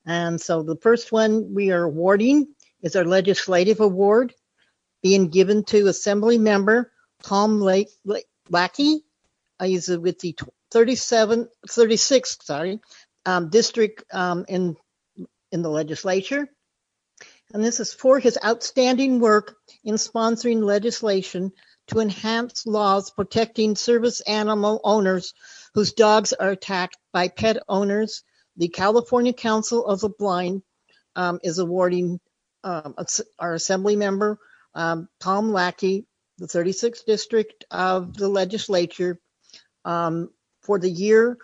[0.07, 2.49] And so the first one we are awarding
[2.83, 4.35] is our legislative award
[5.03, 6.93] being given to Assembly Member
[7.23, 9.03] Tom Lake, Lake, Lackey.
[9.59, 10.37] Uh, he's with the
[10.73, 12.81] 37, 36, sorry,
[13.25, 14.77] um, district um, in
[15.53, 16.49] in the legislature.
[17.53, 21.53] And this is for his outstanding work in sponsoring legislation
[21.89, 25.35] to enhance laws protecting service animal owners
[25.75, 28.23] whose dogs are attacked by pet owners.
[28.57, 30.63] The California Council of the Blind
[31.17, 32.21] um, is awarding
[32.63, 32.95] um,
[33.39, 34.39] our assembly member,
[34.75, 36.07] um, Tom Lackey,
[36.39, 39.21] the 36th district of the legislature,
[39.85, 40.31] um,
[40.63, 41.37] for the year,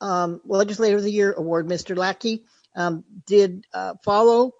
[0.00, 1.66] um, legislator of the year award.
[1.66, 1.96] Mr.
[1.96, 2.44] Lackey
[2.76, 4.52] um, did uh, follow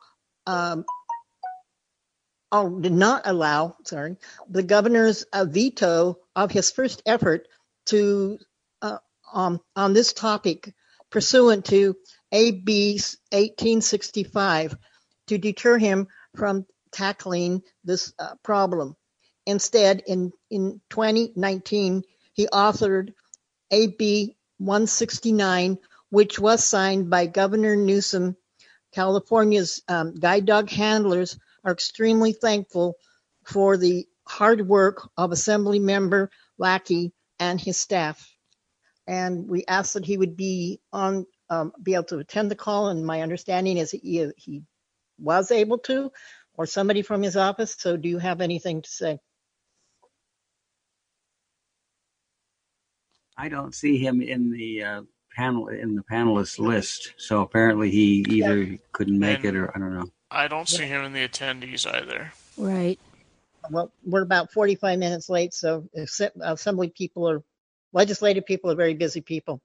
[2.53, 4.17] oh, did not allow, sorry,
[4.49, 7.49] the governor's uh, veto of his first effort
[7.87, 8.39] to
[8.83, 8.99] uh,
[9.33, 10.73] um, on this topic,
[11.11, 11.97] pursuant to
[12.33, 13.01] AB
[13.31, 14.77] 1865,
[15.29, 18.97] to deter him from tackling this uh, problem.
[19.47, 22.03] Instead, in, in 2019,
[22.35, 23.13] he authored
[23.71, 25.79] AB 169,
[26.11, 28.37] which was signed by Governor Newsom.
[28.93, 32.97] California's um, guide dog handlers are extremely thankful
[33.45, 38.35] for the hard work of Assembly Member Lackey and his staff.
[39.07, 42.89] And we asked that he would be on, um, be able to attend the call.
[42.89, 44.63] And my understanding is he, he
[45.19, 46.13] was able to,
[46.55, 47.75] or somebody from his office.
[47.79, 49.19] So, do you have anything to say?
[53.37, 55.03] I don't see him in the uh,
[55.37, 57.13] panel in the panelist list.
[57.17, 60.11] So apparently he either couldn't make it or I don't know.
[60.31, 62.33] I don't see him in the attendees either.
[62.57, 62.99] Right.
[63.71, 65.89] Well, we're about 45 minutes late, so
[66.41, 67.43] assembly people are,
[67.93, 69.61] legislative people are very busy people.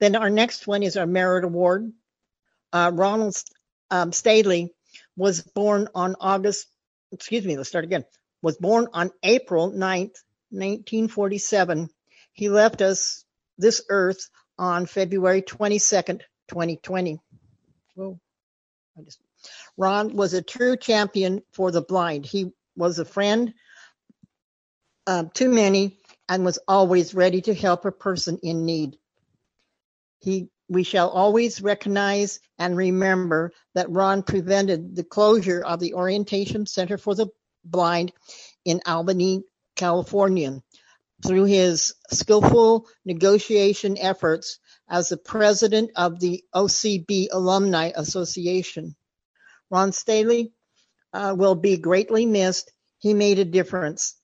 [0.00, 1.92] Then our next one is our merit award.
[2.72, 3.36] Uh, Ronald
[3.90, 4.74] um, Staley
[5.16, 6.66] was born on August,
[7.12, 8.04] excuse me, let's start again,
[8.42, 11.88] was born on April 9th, 1947.
[12.32, 13.24] He left us
[13.56, 17.20] this earth on February 22nd, 2020.
[17.94, 18.18] Whoa.
[19.04, 19.20] Just
[19.76, 22.26] Ron was a true champion for the blind.
[22.26, 23.54] He was a friend
[25.06, 28.98] um, to many and was always ready to help a person in need.
[30.20, 36.66] He, we shall always recognize and remember that Ron prevented the closure of the Orientation
[36.66, 37.28] Center for the
[37.64, 38.12] Blind
[38.64, 39.44] in Albany,
[39.76, 40.60] California,
[41.26, 48.94] through his skillful negotiation efforts as the president of the OCB Alumni Association.
[49.70, 50.52] Ron Staley
[51.12, 52.72] uh, will be greatly missed.
[52.98, 54.14] He made a difference.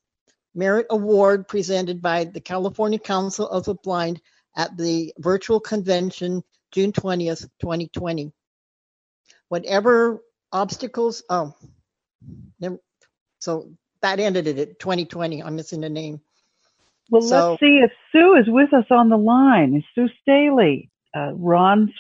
[0.55, 4.21] Merit Award presented by the California Council of the Blind
[4.57, 6.43] at the virtual convention
[6.73, 8.33] June 20th, 2020.
[9.49, 11.55] Whatever obstacles, oh,
[13.39, 15.43] so that ended it at 2020.
[15.43, 16.21] I'm missing the name.
[17.11, 19.75] Well, So- let's see if Sue is with us on the line.
[19.77, 21.93] Is Sue Staley, uh, Ron's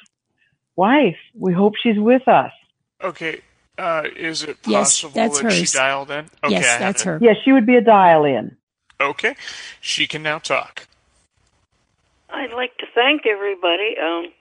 [0.76, 1.18] wife?
[1.34, 2.52] We hope she's with us.
[3.02, 3.40] Okay,
[3.76, 5.72] uh, is it Yes, possible that's that she hers.
[5.72, 6.26] dialed in?
[6.42, 7.22] Okay, I have it.
[7.22, 8.56] Yes, she would be a dial in.
[9.00, 9.34] Okay,
[9.80, 10.86] she can now talk.
[12.30, 13.96] I'd like to thank everybody.
[13.98, 14.32] Um,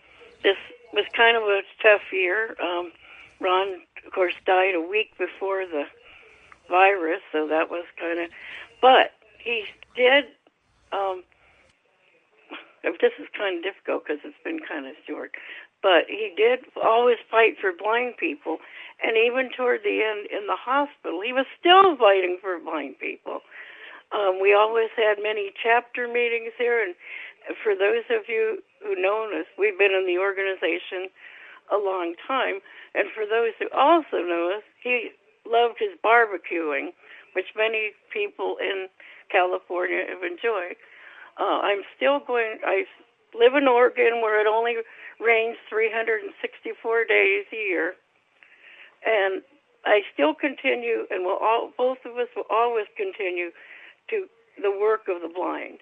[0.43, 0.58] this
[0.93, 2.56] was kind of a tough year.
[2.61, 2.92] Um,
[3.40, 5.85] Ron, of course, died a week before the
[6.69, 8.30] virus, so that was kind of.
[8.82, 10.25] But he did.
[10.93, 11.23] Um,
[13.01, 15.33] this is kind of difficult because it's been kind of short.
[15.81, 18.63] But he did always fight for blind people,
[19.03, 23.43] and even toward the end in the hospital, he was still fighting for blind people.
[24.15, 26.95] Um, we always had many chapter meetings here, and
[27.65, 31.11] for those of you who know us, we've been in the organization
[31.72, 32.59] a long time.
[32.95, 35.11] And for those who also know us, he
[35.45, 36.93] loved his barbecuing,
[37.33, 38.88] which many people in
[39.32, 40.77] California have enjoyed.
[41.40, 42.60] Uh, I'm still going.
[42.66, 42.85] I
[43.34, 44.77] live in Oregon, where it only
[45.19, 47.95] rains 364 days a year,
[49.06, 49.42] and
[49.85, 53.50] I still continue, and will all both of us will always continue
[54.10, 54.27] to
[54.61, 55.80] the work of the blind.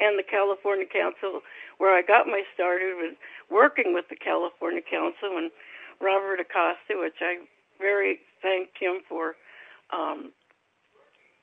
[0.00, 1.42] And the California Council,
[1.78, 3.16] where I got my start, was
[3.50, 5.50] working with the California Council and
[6.00, 7.42] Robert Acosta, which I
[7.80, 9.34] very thank him for,
[9.90, 10.30] um,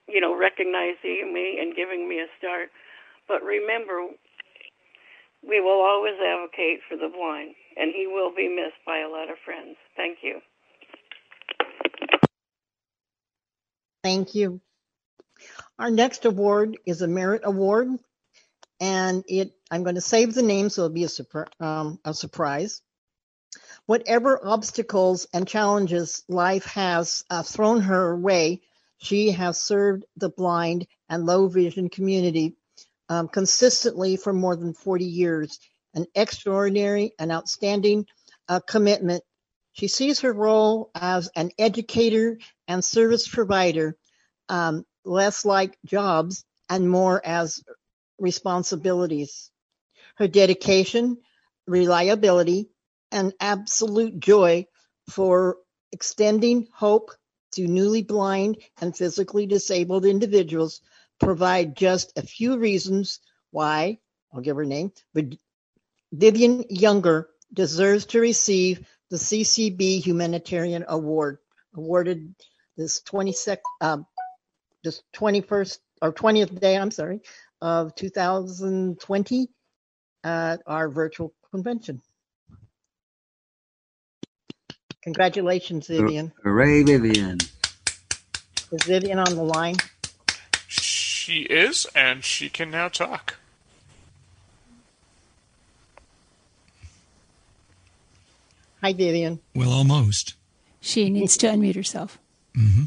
[0.08, 2.70] you know, recognizing me and giving me a start.
[3.28, 4.08] But remember,
[5.48, 9.30] we will always advocate for the blind, and he will be missed by a lot
[9.30, 9.78] of friends.
[9.96, 10.42] Thank you.
[14.04, 14.62] Thank you.
[15.80, 17.90] Our next award is a merit award,
[18.80, 22.82] and it I'm going to save the name so it'll be a, um, a surprise.
[23.86, 28.62] Whatever obstacles and challenges life has uh, thrown her way,
[29.06, 32.56] she has served the blind and low vision community
[33.08, 35.60] um, consistently for more than 40 years.
[35.94, 38.06] An extraordinary and outstanding
[38.50, 39.24] uh, commitment.
[39.74, 43.96] She sees her role as an educator and service provider,
[44.50, 47.64] um, less like jobs and more as
[48.18, 49.52] responsibilities.
[50.16, 51.18] Her dedication,
[51.68, 52.70] reliability,
[53.12, 54.66] and absolute joy
[55.10, 55.58] for
[55.92, 57.12] extending hope
[57.56, 60.82] to newly blind and physically disabled individuals
[61.20, 63.20] provide just a few reasons
[63.52, 64.00] why,
[64.34, 65.26] I'll give her name, but
[66.12, 71.38] Vivian Younger deserves to receive the CCB Humanitarian Award,
[71.76, 72.36] awarded
[72.78, 74.06] this 22nd, um,
[74.84, 77.22] this 21st or 20th day, I'm sorry,
[77.62, 79.48] of 2020
[80.24, 82.02] at our virtual convention.
[85.06, 86.32] Congratulations, Vivian.
[86.44, 87.38] Hooray, Vivian.
[88.72, 89.76] Is Vivian on the line?
[90.68, 93.36] She is, and she can now talk.
[98.82, 99.40] Hi, Vivian.
[99.54, 100.34] Well, almost.
[100.82, 102.18] She needs to unmute herself.
[102.58, 102.86] Mm-hmm.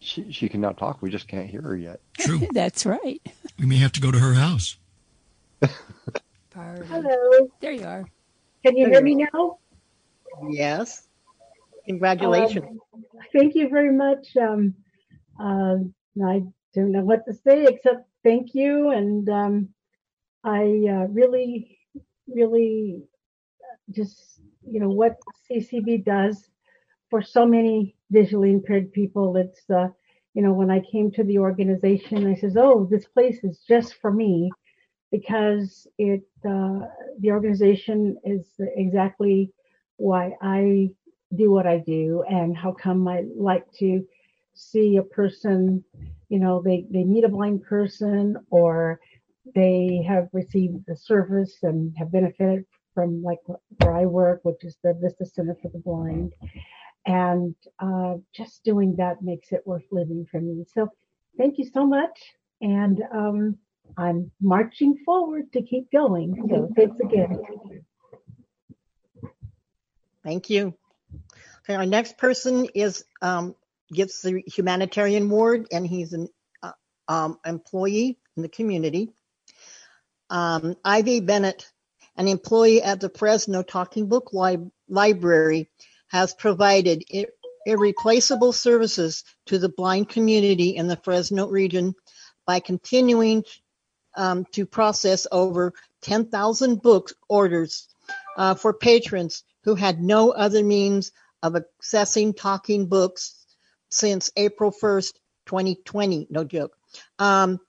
[0.00, 1.02] She, she can now talk.
[1.02, 2.00] We just can't hear her yet.
[2.18, 2.40] True.
[2.54, 3.20] That's right.
[3.58, 4.78] We may have to go to her house.
[6.54, 7.50] Hello.
[7.60, 8.06] There you are.
[8.64, 9.58] Can you hear me now?
[10.48, 11.06] Yes.
[11.86, 12.64] Congratulations.
[12.94, 14.34] Um, thank you very much.
[14.38, 14.74] Um,
[15.38, 15.76] uh,
[16.24, 16.42] I
[16.74, 18.88] don't know what to say except thank you.
[18.88, 19.68] And um,
[20.44, 21.78] I uh, really,
[22.26, 23.02] really
[23.90, 25.18] just, you know, what
[25.50, 26.48] CCB does
[27.10, 29.36] for so many visually impaired people.
[29.36, 29.88] It's, uh,
[30.32, 33.96] you know, when I came to the organization, I says, oh, this place is just
[34.00, 34.50] for me
[35.14, 36.80] because it, uh,
[37.20, 39.48] the organization is exactly
[39.96, 40.90] why I
[41.36, 44.04] do what I do and how come I like to
[44.54, 45.84] see a person,
[46.28, 48.98] you know, they, they meet a blind person or
[49.54, 53.38] they have received the service and have benefited from like
[53.78, 56.32] where I work, which is the Vista Center for the Blind.
[57.06, 60.64] And uh, just doing that makes it worth living for me.
[60.74, 60.88] So
[61.38, 62.18] thank you so much.
[62.60, 63.58] And um,
[63.96, 66.34] I'm marching forward to keep going.
[66.50, 67.38] So thanks again.
[70.24, 70.74] Thank you.
[71.64, 73.54] Okay, our next person is um,
[73.92, 76.28] gets the humanitarian award, and he's an
[76.62, 76.72] uh,
[77.08, 79.12] um, employee in the community.
[80.30, 81.70] Um, Ivy Bennett,
[82.16, 85.70] an employee at the Fresno Talking Book Lib- Library,
[86.08, 87.32] has provided ir-
[87.66, 91.94] irreplaceable services to the blind community in the Fresno region
[92.46, 93.44] by continuing
[94.16, 97.88] um, to process over 10,000 book orders
[98.36, 101.12] uh, for patrons who had no other means
[101.42, 103.46] of accessing talking books
[103.88, 105.12] since April 1st,
[105.46, 106.26] 2020.
[106.30, 106.72] No joke.
[107.18, 107.60] Um,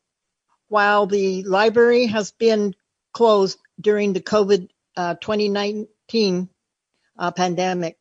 [0.68, 2.76] while the library has been
[3.14, 6.50] closed during the COVID uh, 2019
[7.18, 7.98] uh, pandemic,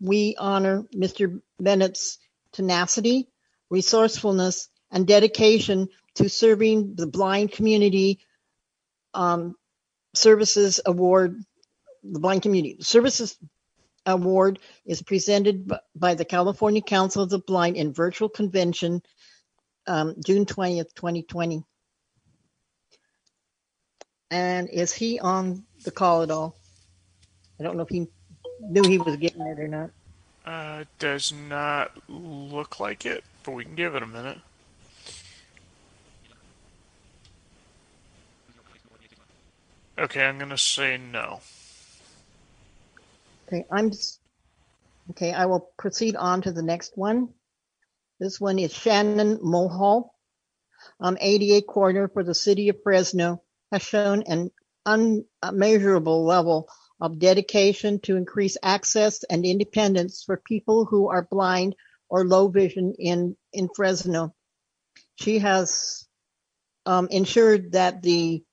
[0.00, 1.40] we honor Mr.
[1.58, 2.18] Bennett's
[2.52, 3.28] tenacity,
[3.70, 8.18] resourcefulness, and dedication to serving the blind community
[9.14, 9.54] um,
[10.14, 11.40] services award
[12.02, 12.76] the blind community.
[12.80, 13.36] Services
[14.04, 19.02] award is presented by the california council of the blind in virtual convention
[19.88, 21.64] um, june 20th 2020
[24.30, 26.56] and is he on the call at all?
[27.60, 28.08] I don't know if he
[28.60, 29.90] knew he was getting it or not.
[30.44, 34.38] Uh, does not look like it, but we can give it a minute.
[39.98, 41.40] Okay, I'm gonna say no.
[43.46, 43.92] Okay, I'm
[45.10, 45.32] okay.
[45.32, 47.30] I will proceed on to the next one.
[48.20, 50.14] This one is Shannon Mulhall,
[51.00, 53.42] um, ADA coordinator for the city of Fresno,
[53.72, 54.50] has shown an
[54.84, 56.68] unmeasurable level
[57.00, 61.74] of dedication to increase access and independence for people who are blind
[62.08, 64.34] or low vision in, in Fresno.
[65.16, 66.06] She has
[66.86, 68.44] um, ensured that the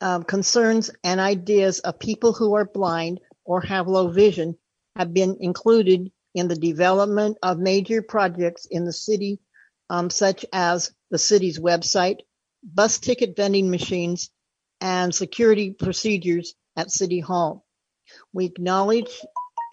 [0.00, 4.56] um, concerns and ideas of people who are blind or have low vision
[4.96, 9.40] have been included in the development of major projects in the city,
[9.88, 12.18] um, such as the city's website,
[12.62, 14.30] bus ticket vending machines,
[14.80, 17.66] and security procedures at City Hall.
[18.32, 19.10] We acknowledge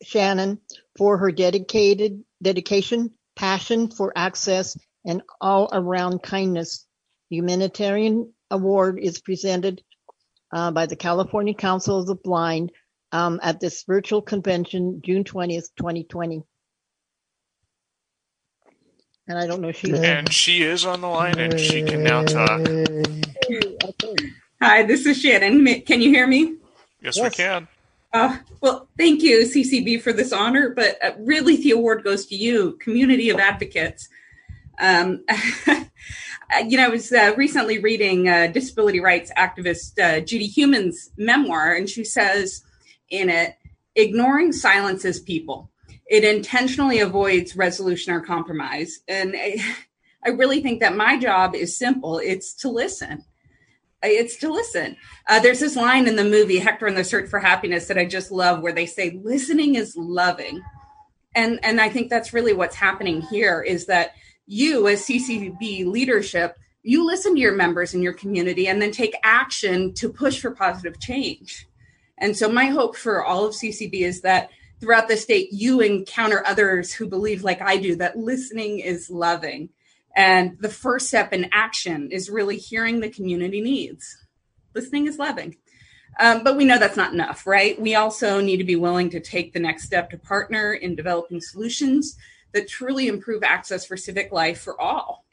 [0.03, 0.59] Shannon
[0.97, 6.85] for her dedicated dedication, passion for access, and all around kindness.
[7.29, 9.81] The humanitarian award is presented
[10.51, 12.71] uh, by the California Council of the Blind
[13.11, 16.43] um, at this virtual convention, June 20th, 2020.
[19.29, 22.01] And I don't know if she And she is on the line and she can
[22.01, 22.61] now talk.
[24.61, 25.81] Hi, this is Shannon.
[25.81, 26.55] Can you hear me?
[27.01, 27.67] Yes, we can.
[28.13, 32.35] Uh, well, thank you, CCB, for this honor, but uh, really the award goes to
[32.35, 34.07] you, community of advocates.
[34.79, 35.23] Um,
[36.67, 41.73] you know, I was uh, recently reading uh, disability rights activist uh, Judy Heumann's memoir,
[41.73, 42.63] and she says
[43.09, 43.55] in it,
[43.95, 45.69] ignoring silences people.
[46.09, 48.99] It intentionally avoids resolution or compromise.
[49.07, 49.57] And I,
[50.25, 53.23] I really think that my job is simple it's to listen.
[54.03, 54.95] It's to listen.
[55.27, 58.05] Uh, there's this line in the movie Hector and the Search for Happiness that I
[58.05, 60.61] just love, where they say, "Listening is loving,"
[61.33, 63.63] and and I think that's really what's happening here.
[63.63, 64.11] Is that
[64.47, 69.13] you, as CCB leadership, you listen to your members in your community and then take
[69.21, 71.67] action to push for positive change.
[72.17, 76.43] And so, my hope for all of CCB is that throughout the state, you encounter
[76.47, 79.69] others who believe, like I do, that listening is loving.
[80.15, 84.17] And the first step in action is really hearing the community needs.
[84.73, 85.57] Listening is loving.
[86.19, 87.79] Um, but we know that's not enough, right?
[87.79, 91.41] We also need to be willing to take the next step to partner in developing
[91.41, 92.17] solutions
[92.57, 95.25] that truly improve access for civic life for all.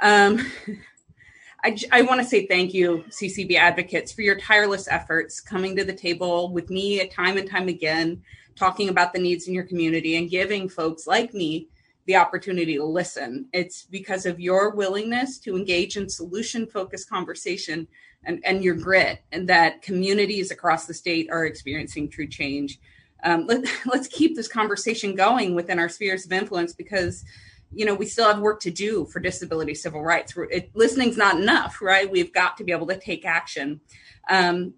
[0.00, 0.44] Um,
[1.64, 5.84] I, I want to say thank you, CCB advocates, for your tireless efforts coming to
[5.84, 8.22] the table with me time and time again,
[8.56, 11.68] talking about the needs in your community and giving folks like me
[12.06, 13.46] the opportunity to listen.
[13.52, 17.88] It's because of your willingness to engage in solution focused conversation
[18.24, 22.80] and, and your grit, and that communities across the state are experiencing true change.
[23.24, 27.24] Um, let, let's keep this conversation going within our spheres of influence because
[27.72, 30.34] you know we still have work to do for disability civil rights.
[30.50, 32.10] It, listening's not enough right?
[32.10, 33.80] We've got to be able to take action
[34.28, 34.74] um,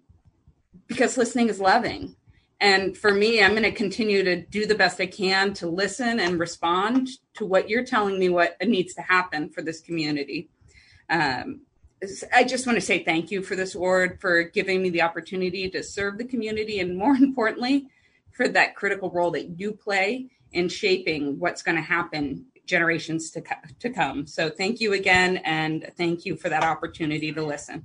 [0.87, 2.15] because listening is loving.
[2.59, 6.19] And for me i'm going to continue to do the best i can to listen
[6.19, 10.49] and respond to what you're telling me what needs to happen for this community.
[11.07, 11.61] Um,
[12.33, 15.69] i just want to say thank you for this award for giving me the opportunity
[15.69, 17.89] to serve the community and more importantly
[18.37, 23.41] for that critical role that you play in shaping what's going to happen generations to,
[23.41, 24.27] co- to come.
[24.27, 27.83] So thank you again, and thank you for that opportunity to listen.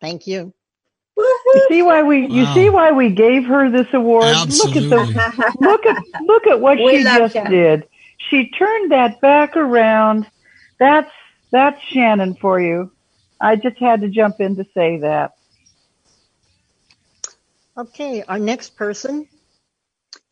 [0.00, 0.54] Thank you.
[1.18, 4.34] You see why we you see why we gave her this award?
[4.34, 4.88] Absolutely.
[4.88, 5.96] Look at the look at
[6.26, 7.52] look at what We she just Shannon.
[7.52, 7.88] did.
[8.30, 10.26] She turned that back around.
[10.78, 11.10] That's
[11.52, 12.90] that's Shannon for you.
[13.40, 15.32] I just had to jump in to say that.
[17.80, 19.26] Okay, our next person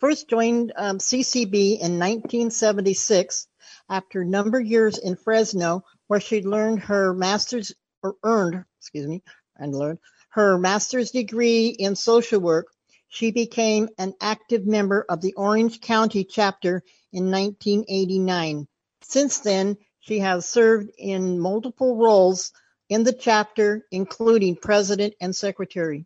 [0.01, 3.49] first joined um, CCB in 1976
[3.89, 9.07] after a number of years in Fresno, where she learned her master's or earned, excuse
[9.07, 9.23] me,
[9.57, 12.67] and learned her master's degree in social work.
[13.09, 16.83] She became an active member of the Orange County chapter
[17.15, 18.69] in 1989.
[19.01, 22.53] Since then, she has served in multiple roles
[22.91, 26.05] in the chapter, including president and secretary.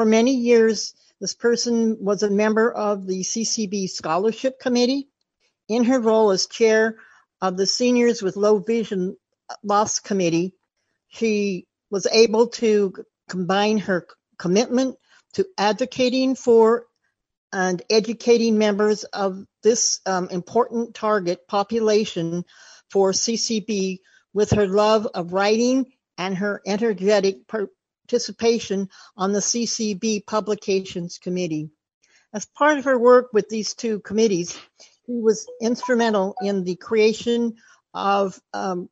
[0.00, 5.10] For many years, this person was a member of the CCB Scholarship Committee.
[5.68, 6.96] In her role as chair
[7.42, 9.18] of the Seniors with Low Vision
[9.62, 10.54] Loss Committee,
[11.08, 12.94] she was able to
[13.28, 14.06] combine her
[14.38, 14.96] commitment
[15.34, 16.86] to advocating for
[17.52, 22.46] and educating members of this um, important target population
[22.90, 23.98] for CCB
[24.32, 27.46] with her love of writing and her energetic
[28.10, 31.70] participation on the CCB Publications Committee.
[32.32, 34.58] As part of her work with these two committees,
[35.06, 37.54] she was instrumental in the creation
[37.94, 38.88] of um,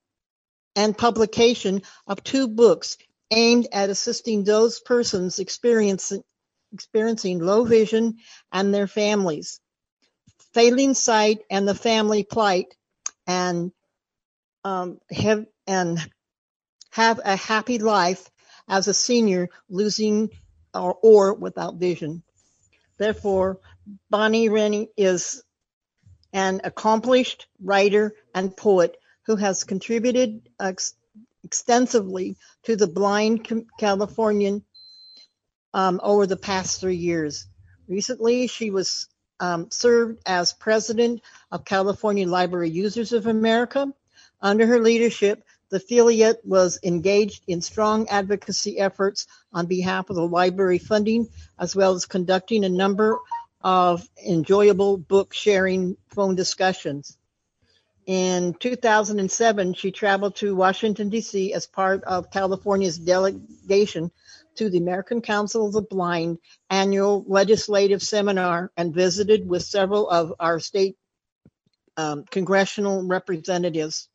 [0.76, 2.96] and publication of two books
[3.32, 6.22] aimed at assisting those persons experiencing
[6.72, 8.18] experiencing low vision
[8.52, 9.60] and their families.
[10.54, 12.74] Failing sight and the family plight,
[13.26, 13.72] and
[14.64, 15.98] um, have and
[16.90, 18.30] have a happy life
[18.68, 20.30] as a senior losing
[20.74, 22.22] or, or without vision.
[22.98, 23.60] Therefore,
[24.10, 25.42] Bonnie Rennie is
[26.32, 30.94] an accomplished writer and poet who has contributed ex-
[31.44, 33.48] extensively to the blind
[33.78, 34.64] Californian
[35.72, 37.46] um, over the past three years.
[37.86, 39.08] Recently, she was
[39.40, 43.92] um, served as president of California Library Users of America.
[44.40, 50.26] Under her leadership, the affiliate was engaged in strong advocacy efforts on behalf of the
[50.26, 53.18] library funding, as well as conducting a number
[53.60, 57.16] of enjoyable book sharing phone discussions.
[58.06, 61.52] In 2007, she traveled to Washington, D.C.
[61.52, 64.10] as part of California's delegation
[64.54, 66.38] to the American Council of the Blind
[66.70, 70.96] annual legislative seminar and visited with several of our state
[71.98, 74.08] um, congressional representatives.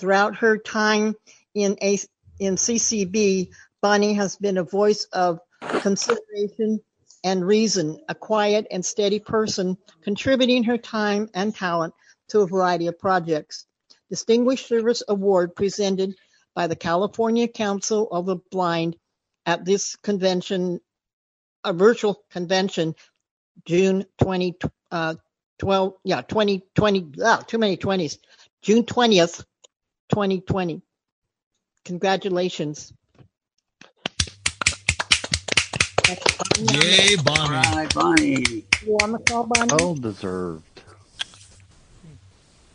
[0.00, 1.14] Throughout her time
[1.54, 1.98] in, a,
[2.38, 3.50] in CCB,
[3.82, 6.80] Bonnie has been a voice of consideration
[7.22, 11.92] and reason, a quiet and steady person contributing her time and talent
[12.28, 13.66] to a variety of projects.
[14.08, 16.14] Distinguished Service Award presented
[16.54, 18.96] by the California Council of the Blind
[19.44, 20.80] at this convention,
[21.62, 22.94] a virtual convention,
[23.66, 28.16] June 2012, uh, yeah, 2020, ah, too many 20s,
[28.62, 29.44] June 20th,
[30.10, 30.82] 2020.
[31.84, 32.92] Congratulations.
[36.58, 37.56] Yay, Bonnie.
[37.56, 38.64] All right, Bonnie.
[38.84, 39.72] You on the call, Bonnie?
[39.78, 40.82] Well deserved.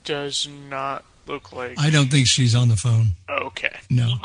[0.04, 1.80] Does not look like.
[1.80, 3.08] I don't think she's on the phone.
[3.30, 3.76] Okay.
[3.90, 4.16] No.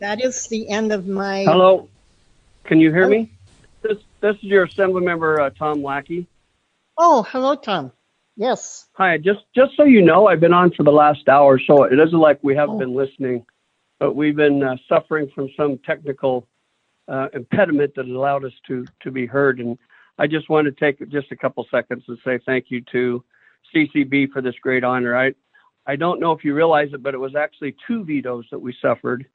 [0.00, 1.44] That is the end of my.
[1.44, 1.88] Hello,
[2.64, 3.30] can you hear me?
[3.82, 6.26] This this is your assembly member uh, Tom Lackey.
[6.96, 7.92] Oh, hello, Tom.
[8.36, 8.88] Yes.
[8.94, 11.98] Hi, just just so you know, I've been on for the last hour, so it
[11.98, 12.78] isn't like we haven't Oh.
[12.78, 13.44] been listening,
[13.98, 16.46] but we've been uh, suffering from some technical
[17.08, 19.60] uh, impediment that allowed us to to be heard.
[19.60, 19.78] And
[20.18, 23.22] I just want to take just a couple seconds to say thank you to
[23.74, 25.14] CCB for this great honor.
[25.16, 25.34] I
[25.86, 28.74] I don't know if you realize it, but it was actually two vetoes that we
[28.80, 29.26] suffered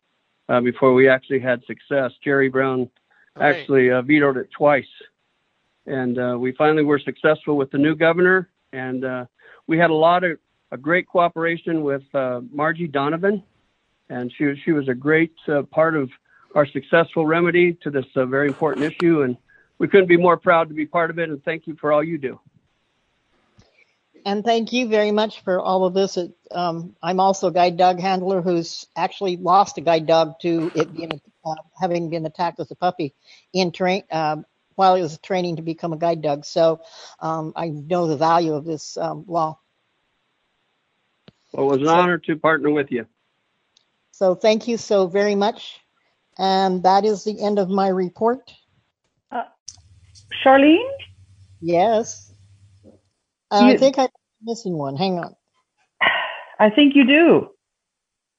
[0.49, 2.11] uh, before we actually had success.
[2.23, 2.89] Jerry Brown
[3.35, 3.55] Right.
[3.57, 4.87] actually uh, vetoed it twice,
[5.85, 8.49] and uh, we finally were successful with the new governor.
[8.77, 9.25] And uh,
[9.65, 10.37] we had a lot of
[10.71, 13.43] a great cooperation with uh, Margie Donovan,
[14.09, 16.09] and she was she was a great uh, part of
[16.55, 19.21] our successful remedy to this uh, very important issue.
[19.23, 19.37] And
[19.79, 21.29] we couldn't be more proud to be part of it.
[21.29, 22.39] And thank you for all you do.
[24.25, 26.17] And thank you very much for all of this.
[26.17, 30.71] It, um, I'm also a guide dog handler who's actually lost a guide dog to
[30.75, 33.13] it being uh, having been attacked as a puppy
[33.53, 34.45] in train um,
[34.77, 36.45] while he was training to become a guide dog.
[36.45, 36.81] So
[37.19, 39.59] um, I know the value of this um, law.
[41.51, 43.07] Well, it was an honor to partner with you.
[44.11, 45.79] So thank you so very much.
[46.37, 48.51] And that is the end of my report.
[50.45, 50.89] Charlene?
[51.59, 52.31] Yes.
[53.49, 54.09] I You- think I'm
[54.43, 54.95] missing one.
[54.95, 55.35] Hang on.
[56.59, 57.49] I think you do.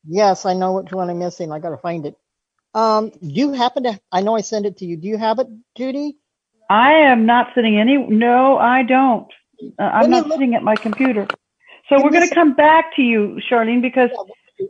[0.06, 1.50] Yes, I know which one I'm missing.
[1.50, 2.16] I got to find it.
[2.74, 4.00] Um, do you happen to?
[4.12, 4.96] I know I sent it to you.
[4.96, 6.16] Do you have it, Judy?
[6.68, 7.96] I am not sitting any.
[7.96, 9.26] No, I don't.
[9.78, 11.26] Uh, I'm not sitting at my computer.
[11.88, 14.10] So we're going to come back to you, Charlene, because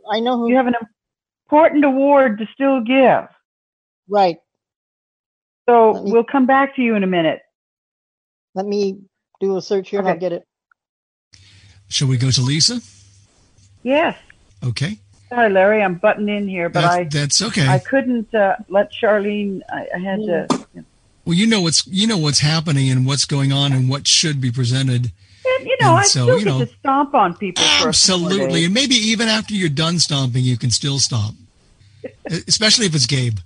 [0.09, 0.75] I know you have an
[1.45, 3.27] important award to still give.
[4.07, 4.37] Right.
[5.67, 7.41] So we'll come back to you in a minute.
[8.55, 9.01] Let me
[9.39, 10.43] do a search here and I'll get it.
[11.89, 12.81] Shall we go to Lisa?
[13.83, 14.17] Yes.
[14.63, 14.97] Okay.
[15.29, 17.67] Sorry, Larry, I'm butting in here, but That's- I that's okay.
[17.67, 19.61] I couldn't uh, let Charlene.
[19.69, 20.58] I, I had to.
[21.29, 24.41] Well, you know what's you know what's happening and what's going on and what should
[24.41, 25.11] be presented.
[25.45, 27.63] And, you know, And I so, still you get know, to stomp on people.
[27.63, 28.65] For a few more Absolutely, days.
[28.65, 31.37] and maybe even after you're done stomping, you can still stomp,
[32.47, 33.37] especially if it's Gabe.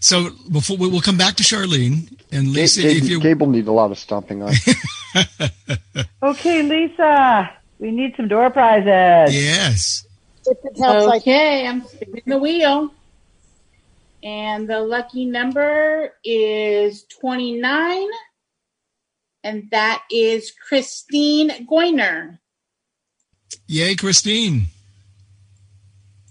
[0.00, 3.50] So before we- we'll come back to Charlene and Lisa, Gabe, if you Gabe will
[3.50, 4.54] need a lot of stomping on.
[6.22, 9.34] Okay, Lisa, we need some door prizes.
[9.34, 10.06] Yes.
[10.48, 12.94] Okay, I'm spinning the wheel.
[14.22, 18.06] And the lucky number is 29.
[19.44, 22.38] And that is Christine Goiner.
[23.66, 24.66] Yay, Christine.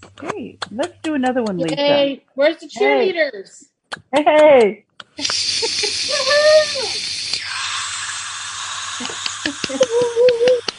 [0.05, 1.75] Okay, let's do another one, Lisa.
[1.75, 2.23] Yay.
[2.35, 3.13] Where's the Hey.
[3.13, 3.65] cheerleaders?
[4.13, 4.85] Hey.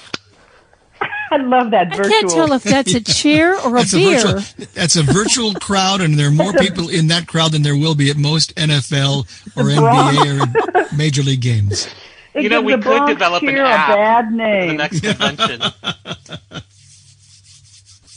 [1.33, 4.20] I love that I can't tell if that's a chair or a That's a beer.
[4.20, 4.67] virtual.
[4.75, 7.94] That's a virtual crowd, and there are more people in that crowd than there will
[7.94, 9.20] be at most NFL
[9.57, 11.89] or NBA or Major League games.
[12.35, 14.77] It You know, we could develop an cheer app a bad for the name.
[14.78, 15.61] next convention.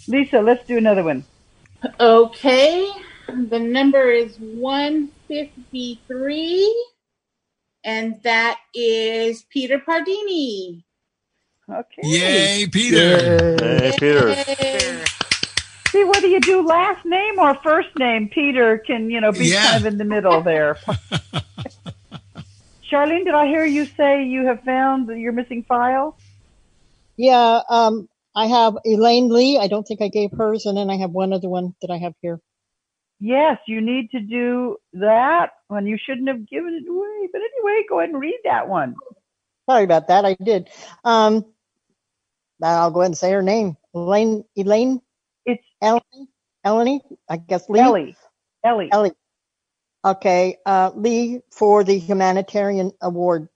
[0.08, 1.24] Lisa, let's do another one.
[2.00, 2.90] Okay.
[3.28, 6.86] The number is 153.
[7.84, 10.84] and that is Peter Pardini.
[11.70, 12.02] Okay.
[12.04, 13.58] Yay, Peter.
[13.58, 14.36] Hey, Peter.
[15.90, 19.72] See, whether you do last name or first name, Peter can, you know, be Yeah.
[19.72, 20.76] kind of in the middle there.
[22.92, 26.18] Charlene, did I hear you say you have found your missing file?
[27.18, 29.58] Yeah, um, I have Elaine Lee.
[29.58, 31.98] I don't think I gave hers, and then I have one other one that I
[31.98, 32.40] have here.
[33.20, 37.30] Yes, you need to do that when you shouldn't have given it away.
[37.32, 38.96] But anyway, go ahead and read that one.
[39.70, 40.26] Sorry about that.
[40.26, 40.70] I did.
[41.04, 41.46] Um,
[42.64, 43.78] I'll go ahead and say her name.
[43.94, 44.46] Elaine.
[44.56, 45.02] Elaine.
[45.46, 46.02] It's Ellie.
[46.64, 47.02] Ellie.
[47.30, 47.80] I guess Lee.
[47.80, 48.16] Ellie.
[48.64, 48.90] Ellie.
[48.92, 49.12] Ellie.
[50.04, 50.58] Okay.
[50.66, 53.50] Uh, Lee for the humanitarian award.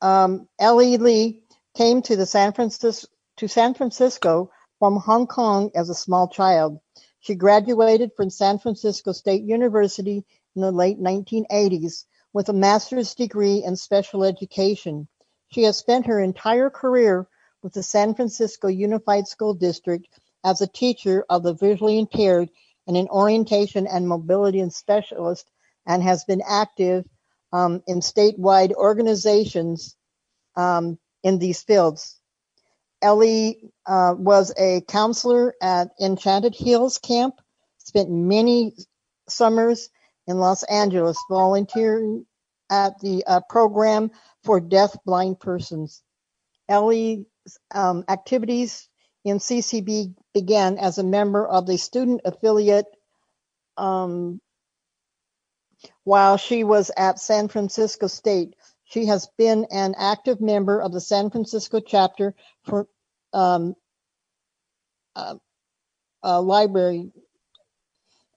[0.00, 1.42] Um, Ellie Lee
[1.76, 3.08] came to the San Francisco
[3.38, 6.80] to San Francisco from Hong Kong as a small child.
[7.20, 10.24] She graduated from San Francisco State University
[10.56, 15.08] in the late 1980s with a master's degree in special education.
[15.52, 17.28] She has spent her entire career
[17.62, 20.06] with the San Francisco Unified School District
[20.44, 22.50] as a teacher of the visually impaired
[22.86, 25.50] and an orientation and mobility and specialist
[25.86, 27.04] and has been active
[27.52, 29.96] um, in statewide organizations
[30.56, 32.18] um, in these fields.
[33.00, 37.34] Ellie uh, was a counselor at Enchanted Hills Camp,
[37.78, 38.74] spent many
[39.28, 39.90] summers
[40.26, 42.26] in Los Angeles volunteering
[42.70, 44.10] at the uh, program
[44.44, 46.02] for deaf blind persons.
[46.68, 47.24] Ellie's
[47.74, 48.88] um, activities
[49.24, 52.86] in CCB began as a member of the student affiliate
[53.76, 54.40] um,
[56.04, 58.54] while she was at San Francisco State.
[58.84, 62.88] She has been an active member of the San Francisco chapter for
[63.32, 63.74] um,
[66.22, 67.12] uh, library,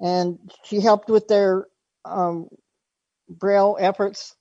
[0.02, 1.68] and she helped with their
[2.06, 2.50] um,
[3.30, 4.36] Braille efforts.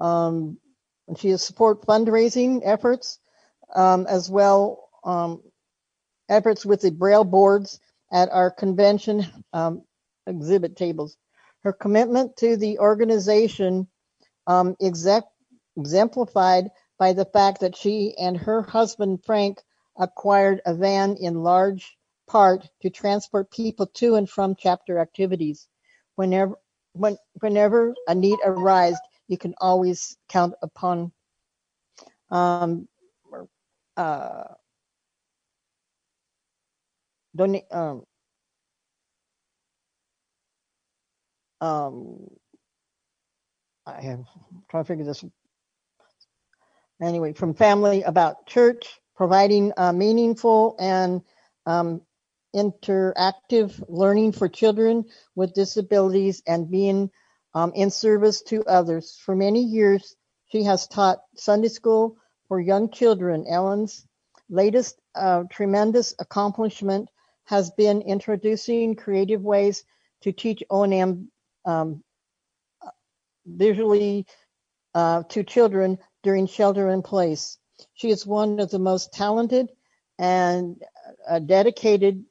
[0.00, 0.58] Um,
[1.08, 3.18] and she has support fundraising efforts
[3.74, 5.42] um, as well um,
[6.28, 7.80] efforts with the Braille boards
[8.12, 9.82] at our convention um,
[10.26, 11.16] exhibit tables.
[11.62, 13.88] Her commitment to the organization
[14.46, 15.24] um, exec-
[15.76, 19.60] exemplified by the fact that she and her husband Frank
[19.98, 25.68] acquired a van in large part to transport people to and from chapter activities.
[26.16, 26.54] Whenever,
[26.92, 31.12] when, whenever a need arises, you can always count upon
[32.30, 32.88] um,
[33.96, 34.44] uh,
[37.70, 38.02] um,
[41.60, 42.26] um,
[43.86, 44.26] I am
[44.70, 45.24] trying to figure this.
[47.00, 51.22] Anyway, from family about church, providing uh, meaningful and
[51.66, 52.00] um,
[52.54, 57.10] interactive learning for children with disabilities and being
[57.56, 59.18] um, in service to others.
[59.24, 60.14] For many years,
[60.48, 62.18] she has taught Sunday school
[62.48, 63.46] for young children.
[63.48, 64.06] Ellen's
[64.50, 67.08] latest uh, tremendous accomplishment
[67.44, 69.84] has been introducing creative ways
[70.20, 71.30] to teach O&M
[71.64, 72.04] um,
[73.46, 74.26] visually
[74.94, 77.56] uh, to children during shelter in place.
[77.94, 79.70] She is one of the most talented
[80.18, 80.76] and
[81.26, 82.22] uh, dedicated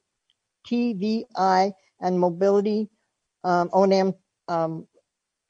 [0.68, 2.88] TVI and mobility
[3.42, 4.14] um, O&M
[4.46, 4.86] um,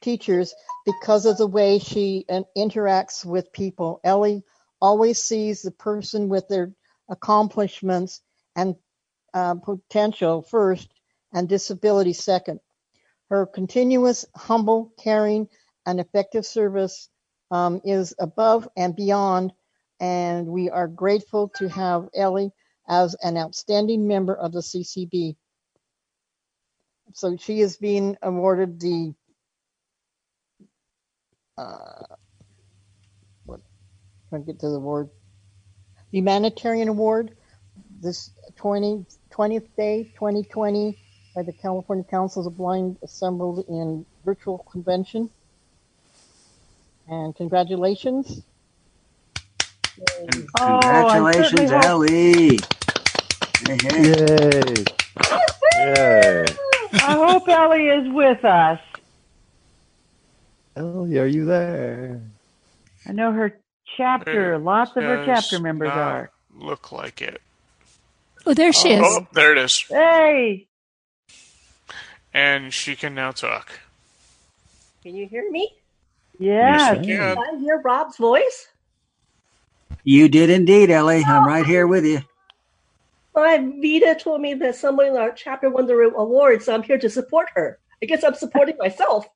[0.07, 0.55] teachers
[0.87, 2.25] because of the way she
[2.57, 4.01] interacts with people.
[4.05, 4.45] Ellie
[4.81, 6.73] always sees the person with their
[7.11, 8.23] accomplishments
[8.55, 8.77] and
[9.35, 10.89] uh, potential first
[11.35, 12.61] and disability second.
[13.31, 15.49] Her continuous, humble, caring,
[15.85, 17.09] and effective service
[17.51, 19.53] um, is above and beyond,
[19.99, 22.53] and we are grateful to have Ellie
[22.89, 25.35] as an outstanding member of the CCB.
[27.15, 29.13] So she is being awarded the
[31.59, 32.05] uh,
[33.45, 33.61] what?
[34.29, 35.11] Trying to get to the award,
[36.13, 37.33] humanitarian award.
[38.01, 40.99] This 20, 20th day, 2020,
[41.35, 45.31] by the California Councils of Blind assembled in virtual convention.
[47.09, 48.43] And congratulations.
[50.59, 52.59] Oh, Congratulations, hope- Ellie.
[53.67, 54.03] Hey, hey.
[54.03, 54.85] Yay.
[55.79, 56.45] Yay.
[56.93, 58.81] I hope Ellie is with us.
[60.77, 62.21] Ellie, are you there?
[63.09, 63.59] I know her
[63.97, 66.31] chapter, lots of her chapter members not are.
[66.55, 67.41] Look like it.
[68.45, 69.03] Oh, there she is.
[69.05, 69.81] Oh, there it is.
[69.89, 70.69] Hey,
[72.35, 73.71] And she can now talk.
[75.03, 75.73] Can you hear me?
[76.39, 76.97] yes.
[76.99, 77.35] Yes, Yeah.
[77.35, 78.69] Can I hear Rob's voice?
[80.05, 81.25] You did indeed, Ellie.
[81.25, 82.21] I'm right here with you.
[83.35, 86.99] My Vita told me that someone in our chapter won the award, so I'm here
[86.99, 87.79] to support her.
[88.03, 89.27] I guess I'm supporting myself.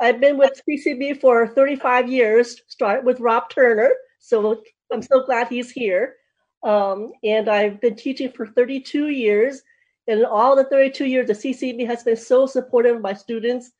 [0.00, 3.90] I've been with CCB for 35 years, started with Rob Turner.
[4.18, 6.16] So I'm so glad he's here.
[6.62, 9.62] Um, and I've been teaching for 32 years.
[10.08, 13.70] And in all the 32 years, the CCB has been so supportive of my students,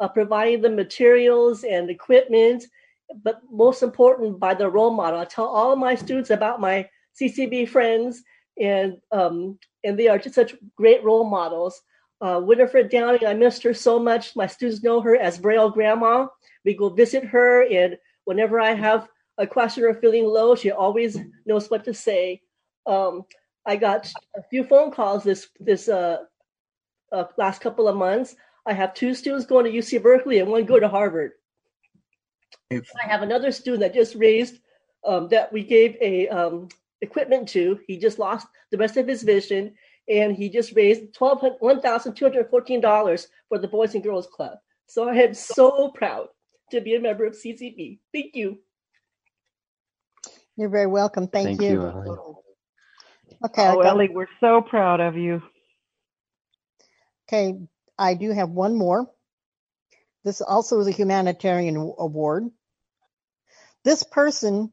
[0.00, 2.64] uh, providing them materials and equipment,
[3.22, 5.20] but most important, by the role model.
[5.20, 6.88] I tell all my students about my
[7.20, 8.22] CCB friends,
[8.60, 11.82] and um, and they are just such great role models.
[12.22, 14.36] Uh, Winifred Downing, I missed her so much.
[14.36, 16.28] My students know her as Braille Grandma.
[16.64, 21.18] We go visit her, and whenever I have a question or feeling low, she always
[21.46, 22.40] knows what to say.
[22.86, 23.24] Um,
[23.66, 26.18] I got a few phone calls this this uh,
[27.10, 28.36] uh, last couple of months.
[28.66, 31.32] I have two students going to UC Berkeley and one go to Harvard.
[32.70, 34.60] I have another student that just raised
[35.04, 36.68] um, that we gave a um,
[37.00, 37.80] equipment to.
[37.86, 39.74] He just lost the rest of his vision,
[40.08, 44.02] and he just raised twelve one thousand two hundred fourteen dollars for the Boys and
[44.02, 44.58] Girls Club.
[44.86, 46.28] So I am so proud
[46.70, 47.98] to be a member of CCB.
[48.12, 48.58] Thank you.
[50.56, 51.28] You're very welcome.
[51.28, 51.68] Thank, Thank you.
[51.68, 52.16] you, Ellie.
[53.46, 53.68] Okay.
[53.68, 55.42] Oh, Ellie, we're so proud of you.
[57.28, 57.58] Okay,
[57.98, 59.10] I do have one more.
[60.24, 62.50] This also is a humanitarian award.
[63.84, 64.70] This person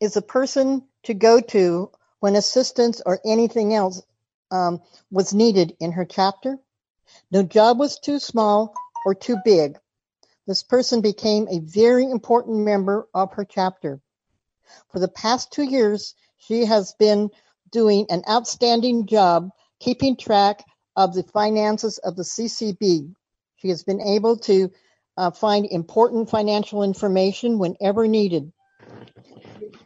[0.00, 1.90] is a person to go to
[2.20, 4.02] when assistance or anything else
[4.50, 6.58] um, was needed in her chapter.
[7.30, 9.78] No job was too small or too big.
[10.46, 14.00] This person became a very important member of her chapter.
[14.90, 17.30] For the past two years, she has been
[17.70, 20.64] doing an outstanding job keeping track
[20.96, 23.14] of the finances of the CCB.
[23.56, 24.70] She has been able to
[25.16, 28.52] uh, find important financial information whenever needed.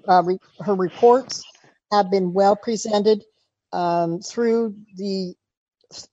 [0.07, 1.45] Uh, re- her reports
[1.91, 3.25] have been well presented
[3.73, 5.35] um, through the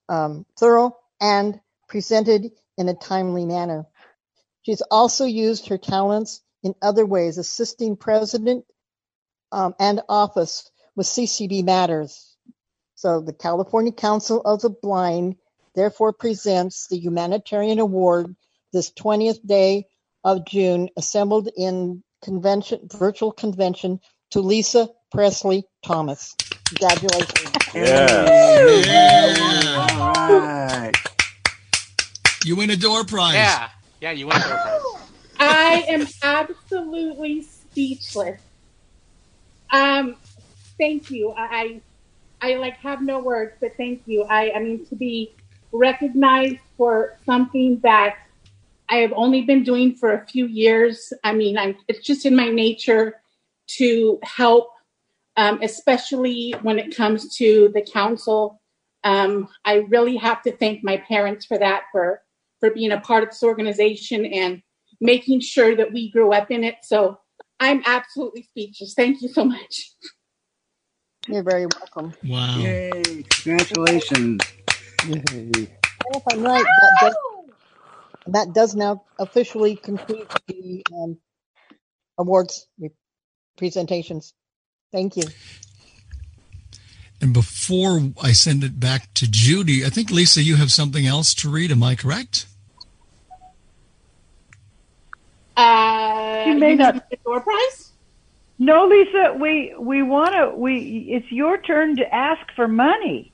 [0.07, 3.85] um, thorough and presented in a timely manner.
[4.63, 8.65] She's also used her talents in other ways, assisting president
[9.51, 12.35] um, and office with CCB matters.
[12.95, 15.37] So the California Council of the Blind
[15.73, 18.35] therefore presents the humanitarian award
[18.73, 19.87] this 20th day
[20.23, 23.99] of June, assembled in convention, virtual convention
[24.31, 26.35] to Lisa Presley Thomas.
[26.69, 27.51] Congratulations.
[27.73, 28.27] Yeah.
[29.99, 30.93] All right.
[32.45, 33.33] You win a door prize.
[33.33, 33.69] Yeah,
[34.01, 34.79] yeah, you went there.
[35.39, 38.41] I am absolutely speechless.
[39.71, 40.15] Um,
[40.77, 41.31] thank you.
[41.31, 41.81] I,
[42.41, 44.23] I, I like have no words, but thank you.
[44.23, 45.33] I, I mean to be
[45.71, 48.17] recognized for something that
[48.89, 51.13] I have only been doing for a few years.
[51.23, 53.21] I mean, I'm, it's just in my nature
[53.77, 54.71] to help,
[55.39, 58.61] um, especially when it comes to the council.
[59.05, 62.21] Um, I really have to thank my parents for that, for
[62.59, 64.61] for being a part of this organization and
[64.99, 66.75] making sure that we grew up in it.
[66.83, 67.17] So
[67.61, 68.93] I'm absolutely speechless.
[68.93, 69.93] Thank you so much.
[71.29, 72.13] You're very welcome.
[72.25, 72.57] Wow.
[72.57, 73.23] Yay.
[73.29, 74.41] Congratulations.
[75.07, 75.69] Yay.
[76.11, 77.15] If I'm right, that does,
[78.27, 81.17] that does now officially conclude the um,
[82.17, 82.67] awards
[83.55, 84.33] presentations.
[84.91, 85.23] Thank you.
[87.21, 91.33] And before I send it back to Judy, I think Lisa, you have something else
[91.35, 91.71] to read.
[91.71, 92.45] Am I correct?
[95.57, 97.91] Uh, You may not- the door prize?
[98.57, 100.53] No, Lisa, we we want to.
[100.55, 103.31] We it's your turn to ask for money.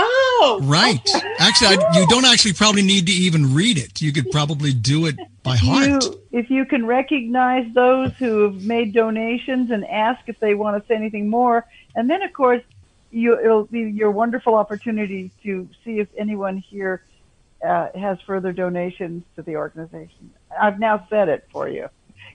[0.00, 1.08] Oh, Right.
[1.38, 4.00] Actually, I, you don't actually probably need to even read it.
[4.00, 5.88] You could probably do it by heart.
[5.88, 10.80] You, if you can recognize those who have made donations and ask if they want
[10.80, 12.62] to say anything more, and then of course,
[13.10, 17.02] you it'll be your wonderful opportunity to see if anyone here
[17.66, 20.30] uh, has further donations to the organization.
[20.60, 21.88] I've now said it for you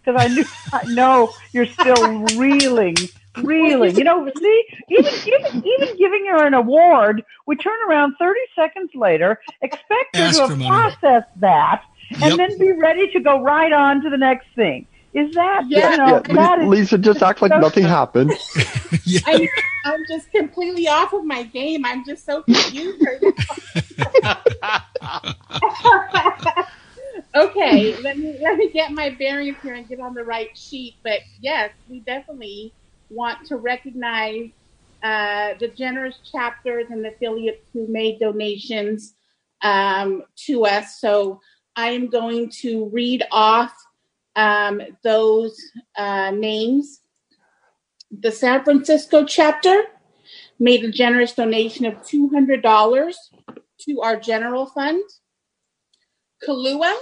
[0.03, 2.97] because I knew I know you're still reeling,
[3.41, 3.97] reeling.
[3.97, 8.91] You know, see, even even even giving her an award, we turn around 30 seconds
[8.95, 10.69] later, expect her Ask to for have money.
[11.01, 11.81] processed that,
[12.21, 12.37] and Yep.
[12.37, 14.87] then be ready to go right on to the next thing.
[15.13, 15.91] Is that Yeah.
[15.91, 18.31] you know Yeah, that Li- is Lisa, just act like so- nothing happened.
[19.25, 19.47] I,
[19.85, 21.85] I'm just completely off of my game.
[21.85, 23.19] I'm just so confused right
[24.23, 24.37] now.
[27.35, 30.95] okay, let me let me get my bearings here and get on the right sheet.
[31.03, 32.73] But yes, we definitely
[33.13, 34.49] want to recognize
[35.03, 39.13] uh, the generous chapters and affiliates who made donations
[39.61, 40.99] um, to us.
[40.99, 41.41] So
[41.75, 43.73] I am going to read off
[44.35, 45.59] um, those
[45.97, 47.01] uh, names.
[48.11, 49.83] The San Francisco chapter
[50.59, 53.13] made a generous donation of $200
[53.81, 55.03] to our general fund.
[56.47, 56.95] Kahlua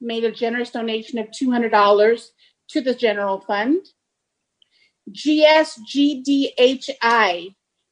[0.00, 2.26] made a generous donation of $200
[2.68, 3.86] to the general fund.
[5.10, 6.94] GSGDHI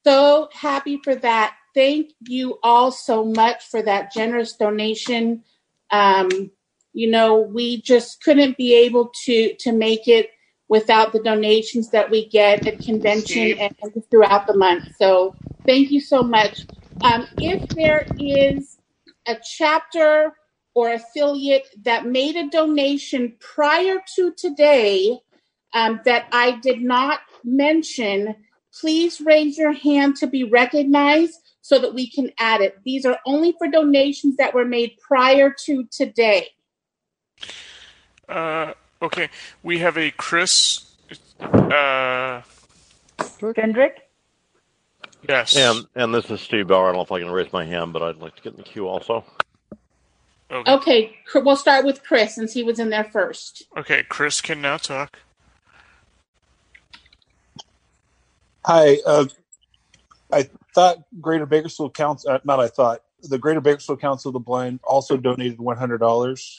[0.04, 1.56] So happy for that.
[1.74, 5.44] Thank you all so much for that generous donation.
[5.92, 6.52] Um,
[6.94, 10.30] you know, we just couldn't be able to to make it
[10.70, 13.76] without the donations that we get at convention and
[14.10, 14.84] throughout the month.
[14.98, 16.66] So thank you so much.
[17.02, 18.78] Um, if there is
[19.28, 20.34] a chapter
[20.74, 25.20] or affiliate that made a donation prior to today
[25.74, 28.36] um, that I did not mention,
[28.80, 32.78] please raise your hand to be recognized so that we can add it.
[32.84, 36.50] These are only for donations that were made prior to today.
[38.28, 39.30] Uh, okay,
[39.64, 40.86] we have a Chris.
[41.40, 42.42] Uh,
[43.56, 44.10] Kendrick?
[45.28, 45.56] Yes.
[45.56, 46.86] And and this is Steve Bauer.
[46.86, 48.58] I don't know if I can raise my hand, but I'd like to get in
[48.58, 49.24] the queue also.
[50.52, 53.64] Okay, Cr- we'll start with Chris since he was in there first.
[53.76, 55.20] okay, Chris can now talk.
[58.66, 59.26] Hi, uh,
[60.32, 64.40] I thought Greater Bakersfield Council, uh, not I thought, the Greater Bakersfield Council of the
[64.40, 66.56] Blind also donated $100.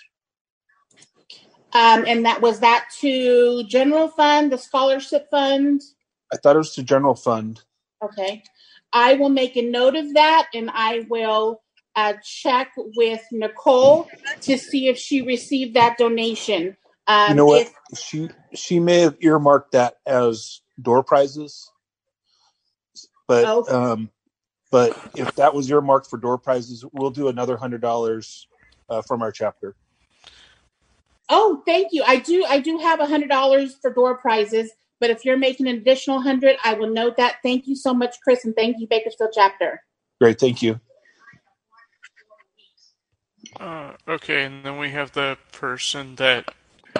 [1.72, 5.82] Um, and that was that to general fund, the scholarship fund.
[6.32, 7.62] I thought it was to general fund.
[8.02, 8.42] Okay.
[8.92, 11.62] I will make a note of that and I will
[11.96, 14.08] uh, check with Nicole
[14.42, 16.76] to see if she received that donation.
[17.06, 17.62] Um, you know what?
[17.62, 21.70] if- She she may have earmarked that as door prizes,
[23.26, 24.10] but um,
[24.70, 28.48] but if that was your mark for door prizes, we'll do another hundred dollars
[28.90, 29.76] uh, from our chapter.
[31.28, 32.02] oh, thank you.
[32.06, 32.44] I do.
[32.48, 34.70] I do have a hundred dollars for door prizes,
[35.00, 37.36] but if you're making an additional hundred, I will note that.
[37.42, 39.80] Thank you so much, Chris, and thank you, Bakersfield chapter.
[40.20, 40.80] Great, thank you.
[43.60, 46.52] Uh, okay, and then we have the person that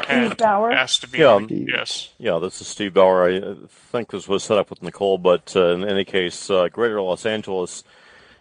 [0.02, 0.73] had Bauer?
[0.73, 1.18] asked to be.
[1.18, 1.48] Yeah, on.
[1.48, 2.10] Yes.
[2.18, 3.28] Yeah, this is Steve Bauer.
[3.28, 6.68] I uh, think this was set up with Nicole, but uh, in any case, uh,
[6.68, 7.84] Greater Los Angeles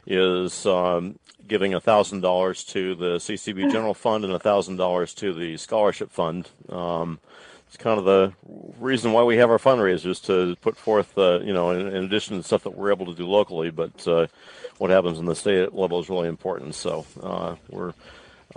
[0.06, 5.58] is um, giving thousand dollars to the CCB General Fund and thousand dollars to the
[5.58, 6.50] Scholarship Fund.
[6.70, 7.20] Um,
[7.74, 8.34] it's kind of the
[8.80, 12.38] reason why we have our fundraisers to put forth, uh, you know, in, in addition
[12.38, 14.28] to stuff that we're able to do locally, but uh,
[14.78, 16.76] what happens in the state level is really important.
[16.76, 17.94] So uh, we're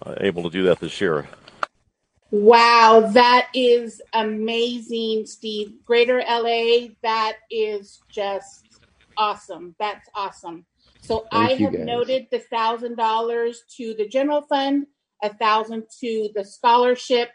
[0.04, 1.26] uh, able to do that this year.
[2.30, 5.74] Wow, that is amazing, Steve.
[5.84, 8.80] Greater LA, that is just
[9.16, 9.74] awesome.
[9.78, 10.66] That's awesome.
[11.00, 11.86] So I Thank you, have guys.
[11.86, 14.86] noted the thousand dollars to the general fund,
[15.22, 17.30] a thousand to the scholarship,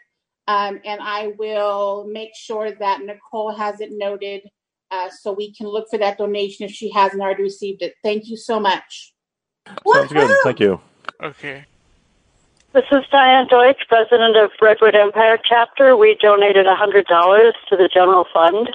[0.46, 4.42] um, and I will make sure that Nicole has it noted
[4.90, 7.94] uh, so we can look for that donation if she hasn't already received it.
[8.04, 9.14] Thank you so much.
[9.90, 10.36] Sounds good.
[10.44, 10.80] Thank you.
[11.22, 11.64] Okay.
[12.74, 15.94] This is Diane Deutsch, president of Redwood Empire chapter.
[15.94, 18.74] We donated $100 to the general fund.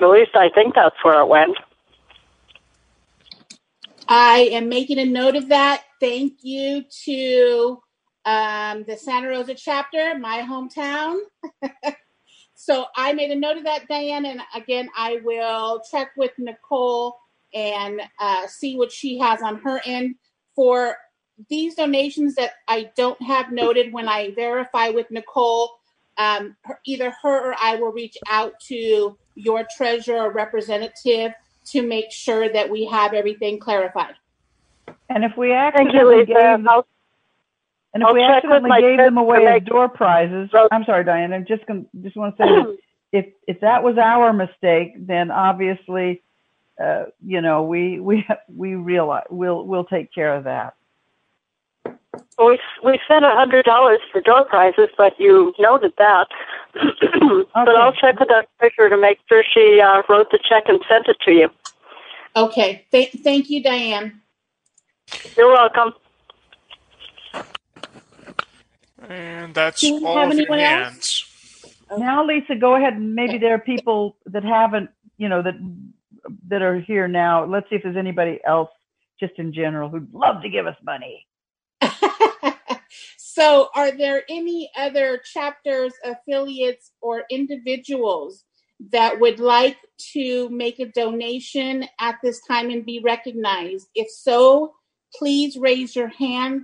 [0.00, 1.58] At least I think that's where it went.
[4.08, 5.82] I am making a note of that.
[6.00, 7.78] Thank you to
[8.24, 11.18] um, the Santa Rosa chapter, my hometown.
[12.54, 14.24] so I made a note of that, Diane.
[14.24, 17.18] And again, I will check with Nicole
[17.52, 20.14] and uh, see what she has on her end
[20.56, 20.96] for
[21.48, 25.70] these donations that I don't have noted when I verify with Nicole.
[26.18, 31.32] um, her, either her or I will reach out to your treasurer or representative
[31.66, 34.14] to make sure that we have everything clarified.
[35.08, 36.86] And if we Thank accidentally gave, them, I'll-
[37.94, 41.32] and if I'll we accidentally gave them away as door prizes, I'm sorry, Diane.
[41.32, 42.78] I'm just gonna just want to say
[43.12, 46.22] if if that was our mistake, then obviously,
[46.82, 50.74] uh, you know, we we we realize we'll we'll take care of that.
[52.38, 56.28] We we sent a hundred dollars for door prizes, but you noted that.
[57.54, 60.80] But I'll check with our treasurer to make sure she uh, wrote the check and
[60.88, 61.48] sent it to you.
[62.36, 62.86] Okay.
[62.92, 64.20] Th- thank you, Diane.
[65.36, 65.94] You're welcome.
[69.08, 70.94] And that's Do we all have of your anyone else?
[70.94, 71.24] hands.
[71.98, 75.54] Now, Lisa, go ahead and maybe there are people that haven't, you know, that
[76.48, 77.44] that are here now.
[77.46, 78.70] Let's see if there's anybody else,
[79.20, 81.26] just in general, who'd love to give us money.
[83.38, 88.42] So, are there any other chapters, affiliates, or individuals
[88.90, 89.76] that would like
[90.14, 93.86] to make a donation at this time and be recognized?
[93.94, 94.72] If so,
[95.14, 96.62] please raise your hand.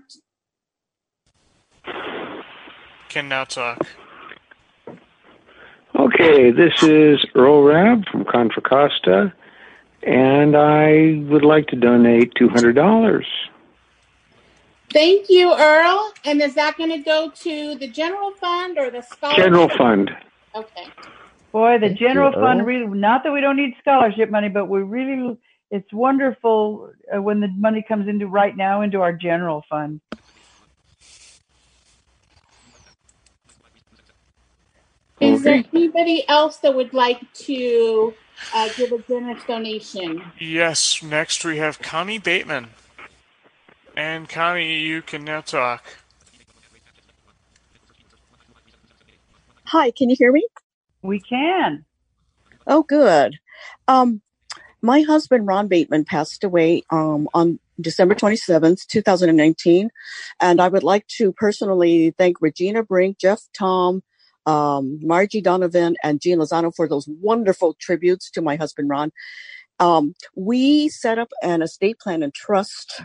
[3.09, 3.87] Can now talk.
[5.97, 9.33] Okay, this is Earl Rabb from Contra Costa,
[10.03, 13.23] and I would like to donate $200.
[14.95, 16.15] Thank you, Earl.
[16.25, 19.45] And is that going to go to the general fund or the scholarship?
[19.45, 20.13] General fund.
[20.55, 20.87] Okay.
[21.51, 22.67] Boy, the general you, fund Earl.
[22.67, 25.37] really, not that we don't need scholarship money, but we really,
[25.73, 30.01] it's wonderful uh, when the money comes into right now into our general fund.
[35.21, 38.15] Is there anybody else that would like to
[38.55, 40.23] uh, give a generous donation?
[40.39, 42.69] Yes, next we have Connie Bateman.
[43.97, 45.85] And Connie, you can now talk.
[49.67, 50.47] Hi, can you hear me?
[51.03, 51.85] We can.
[52.67, 53.39] Oh, good.
[53.89, 54.23] Um,
[54.83, 59.91] my husband Ron Bateman passed away um, on December 27th, 2019,
[60.41, 64.03] and I would like to personally thank Regina Brink, Jeff Thom,
[64.47, 69.11] um, Margie Donovan, and Jean Lozano for those wonderful tributes to my husband Ron.
[69.81, 73.03] Um, we set up an estate plan and trust,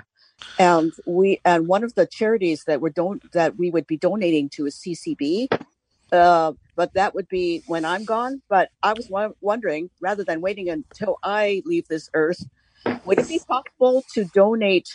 [0.57, 4.49] and we and one of the charities that we're don- that we would be donating
[4.49, 5.47] to is CCB.
[6.11, 8.41] Uh, but that would be when I'm gone.
[8.49, 12.43] But I was wo- wondering, rather than waiting until I leave this earth,
[13.05, 14.89] would it be possible to donate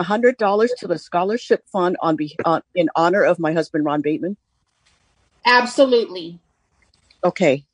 [0.00, 4.00] hundred dollars to the scholarship fund on, be- on in honor of my husband Ron
[4.00, 4.36] Bateman?
[5.44, 6.38] Absolutely.
[7.24, 7.64] Okay,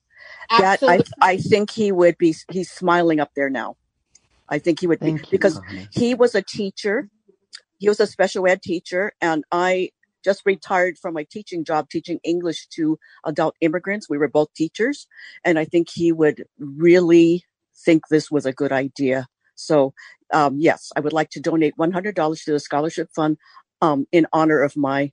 [0.58, 2.34] that I I think he would be.
[2.50, 3.76] He's smiling up there now.
[4.48, 7.08] I think he would be because he was a teacher.
[7.78, 9.90] He was a special ed teacher, and I
[10.24, 14.08] just retired from my teaching job, teaching English to adult immigrants.
[14.08, 15.06] We were both teachers,
[15.44, 17.44] and I think he would really
[17.84, 19.26] think this was a good idea.
[19.54, 19.92] So,
[20.32, 23.36] um, yes, I would like to donate one hundred dollars to the scholarship fund
[23.82, 25.12] um, in honor of my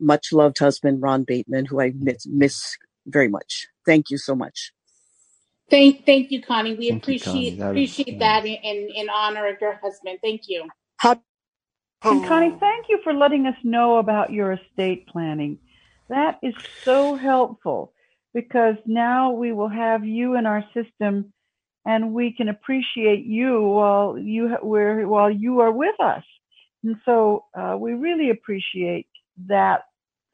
[0.00, 2.76] much loved husband, Ron Bateman, who I miss, miss
[3.06, 3.66] very much.
[3.86, 4.72] Thank you so much.
[5.70, 6.74] Thank, thank you, Connie.
[6.76, 7.50] We Thank you, appreciate Connie.
[7.56, 10.18] That is appreciate that in, in in honor of your husband.
[10.22, 10.68] Thank you.
[10.98, 11.16] How
[12.04, 15.58] And Connie, thank you for letting us know about your estate planning.
[16.08, 17.92] That is so helpful
[18.34, 21.32] because now we will have you in our system
[21.86, 26.24] and we can appreciate you while you ha- where while you are with us.
[26.84, 29.08] And so uh, we really appreciate
[29.48, 29.82] that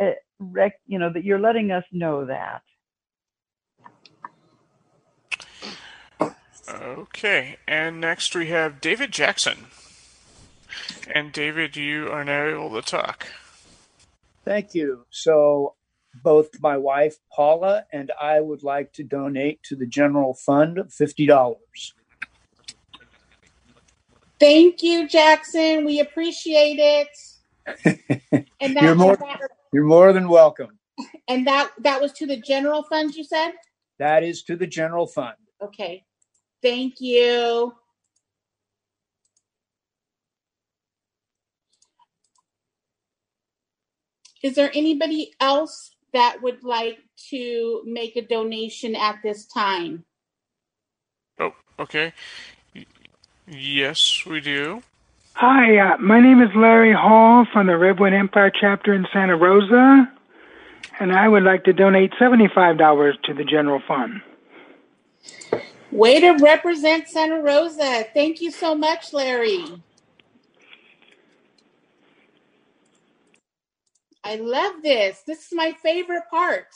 [0.00, 2.62] uh, rec- you know that you're letting us know that.
[6.68, 9.66] Okay, and next we have David Jackson.
[11.14, 13.26] And David, you are now able to talk.
[14.44, 15.06] Thank you.
[15.10, 15.74] So,
[16.22, 21.26] both my wife Paula and I would like to donate to the general fund fifty
[21.26, 21.94] dollars.
[24.40, 25.84] Thank you, Jackson.
[25.84, 28.00] We appreciate it.
[28.60, 29.40] And that, You're more that
[29.72, 30.78] you're more than welcome.
[31.28, 33.14] and that that was to the general fund.
[33.14, 33.52] You said.
[33.98, 35.36] That is to the general fund.
[35.62, 36.04] Okay.
[36.64, 37.74] Thank you.
[44.42, 50.06] Is there anybody else that would like to make a donation at this time?
[51.38, 52.14] Oh, okay.
[53.46, 54.82] Yes, we do.
[55.34, 60.10] Hi, uh, my name is Larry Hall from the Redwood Empire chapter in Santa Rosa,
[60.98, 64.22] and I would like to donate $75 to the general fund.
[65.94, 68.04] Way to represent Santa Rosa.
[68.12, 69.64] Thank you so much, Larry.
[74.24, 75.22] I love this.
[75.24, 76.66] This is my favorite part.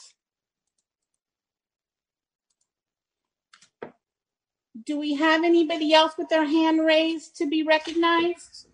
[4.85, 8.67] Do we have anybody else with their hand raised to be recognized?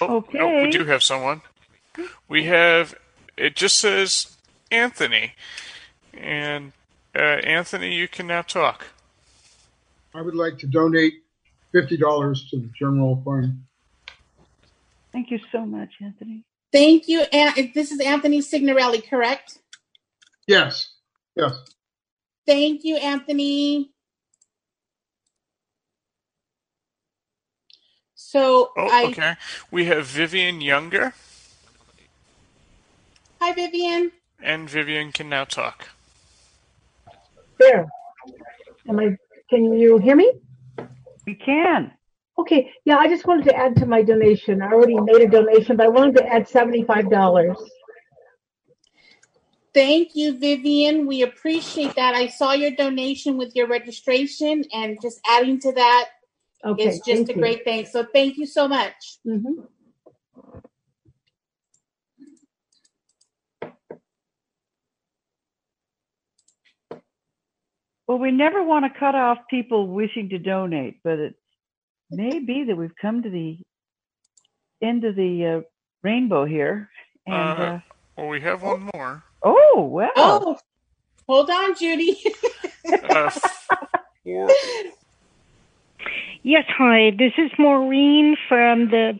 [0.00, 1.42] Oh, no, we do have someone.
[2.28, 2.94] We have.
[3.36, 4.36] It just says
[4.70, 5.32] Anthony,
[6.14, 6.72] and
[7.16, 8.86] uh, Anthony, you can now talk.
[10.14, 11.14] I would like to donate
[11.72, 13.62] fifty dollars to the general fund.
[15.12, 16.44] Thank you so much, Anthony.
[16.72, 17.22] Thank you.
[17.32, 19.58] And this is Anthony Signorelli, correct?
[20.46, 20.94] Yes,
[21.36, 21.52] yes.
[22.46, 23.90] Thank you, Anthony.
[28.14, 29.36] So Oh, I okay.
[29.70, 31.14] We have Vivian Younger,
[33.40, 34.12] hi Vivian.
[34.40, 35.88] and Vivian can now talk.
[37.58, 37.86] There.
[38.88, 39.16] Am I?
[39.50, 40.32] Can you hear me?
[41.26, 41.92] We can.
[42.38, 42.70] Okay.
[42.84, 44.62] Yeah, I just wanted to add to my donation.
[44.62, 47.56] I already made a donation, but I wanted to add seventy-five dollars.
[49.74, 51.06] Thank you, Vivian.
[51.06, 52.14] We appreciate that.
[52.14, 56.08] I saw your donation with your registration, and just adding to that
[56.64, 57.40] Okay, is just thank a you.
[57.40, 57.86] great thing.
[57.86, 59.18] So thank you so much.
[59.26, 59.60] Mm-hmm.
[68.08, 71.34] Well, we never want to cut off people wishing to donate, but it
[72.10, 73.58] may be that we've come to the
[74.82, 75.60] end of the uh,
[76.02, 76.88] rainbow here.
[77.26, 77.80] And Uh, uh,
[78.16, 79.22] well, we have one more.
[79.42, 80.10] oh, well.
[80.16, 80.58] Oh,
[81.28, 82.18] hold on, Judy.
[82.90, 83.30] Uh,
[86.42, 87.10] Yes, hi.
[87.10, 89.18] This is Maureen from the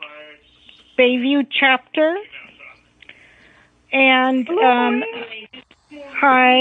[0.99, 2.17] Bayview chapter.
[3.93, 5.03] And um
[5.91, 6.55] hi,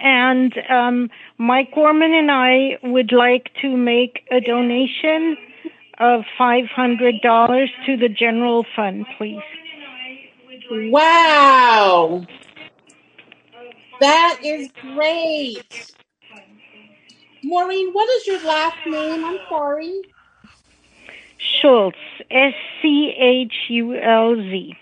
[0.00, 5.36] and um Mike Gorman and I would like to make a donation
[5.98, 9.42] of $500 to the general fund, please.
[10.70, 12.26] Wow.
[14.00, 15.92] That is great.
[17.44, 19.24] Maureen, what is your last name?
[19.24, 20.00] I'm sorry.
[21.38, 21.94] Schulz,
[22.30, 24.76] S C H U L Z.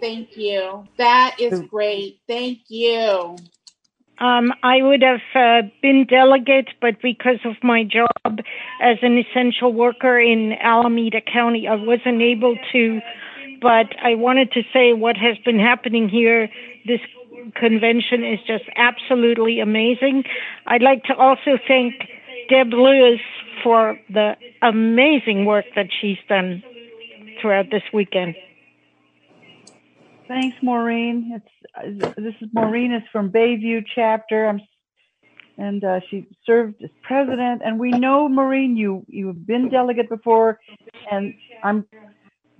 [0.00, 0.86] Thank you.
[0.98, 2.20] That is great.
[2.26, 3.36] Thank you.
[4.18, 8.40] Um, I would have uh, been delegate, but because of my job
[8.80, 13.00] as an essential worker in Alameda County, I wasn't able to.
[13.60, 16.48] But I wanted to say what has been happening here.
[16.86, 17.00] This
[17.54, 20.24] convention is just absolutely amazing.
[20.66, 21.94] I'd like to also thank
[22.48, 23.20] Deb Lewis
[23.62, 26.62] for the amazing work that she's done
[27.40, 28.34] throughout this weekend.
[30.28, 31.32] Thanks, Maureen.
[31.34, 34.46] It's uh, this is Maureen is from Bayview chapter.
[34.46, 34.60] I'm,
[35.58, 37.62] and uh, she served as president.
[37.64, 40.58] And we know, Maureen, you you've been delegate before,
[41.10, 41.86] and I'm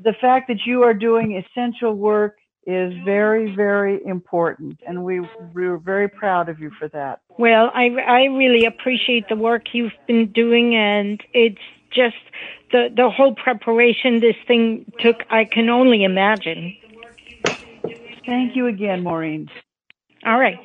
[0.03, 2.37] the fact that you are doing essential work
[2.67, 5.21] is very, very important, and we
[5.55, 7.21] we're very proud of you for that.
[7.39, 11.61] Well, I, I really appreciate the work you've been doing, and it's
[11.93, 12.17] just
[12.73, 16.77] the, the whole preparation this thing took, I can only imagine.
[18.27, 19.49] Thank you again, Maureen.
[20.27, 20.59] All right.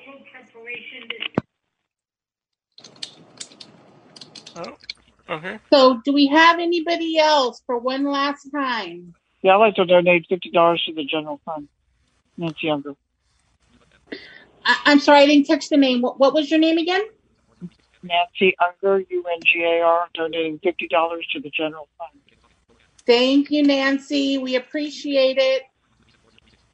[4.56, 4.74] Oh,
[5.30, 5.60] okay.
[5.72, 9.14] So, do we have anybody else for one last time?
[9.44, 11.70] Yeah, I'd like to donate fifty dollars to the general fund.
[12.38, 12.96] Nancy Younger.
[14.66, 16.02] I- I'm sorry, I didn't catch the name.
[16.02, 17.02] What, what was your name again?
[18.04, 22.22] Nancy Ungar, U N G A R, donating fifty dollars to the general fund.
[23.06, 24.38] Thank you, Nancy.
[24.38, 25.64] We appreciate it.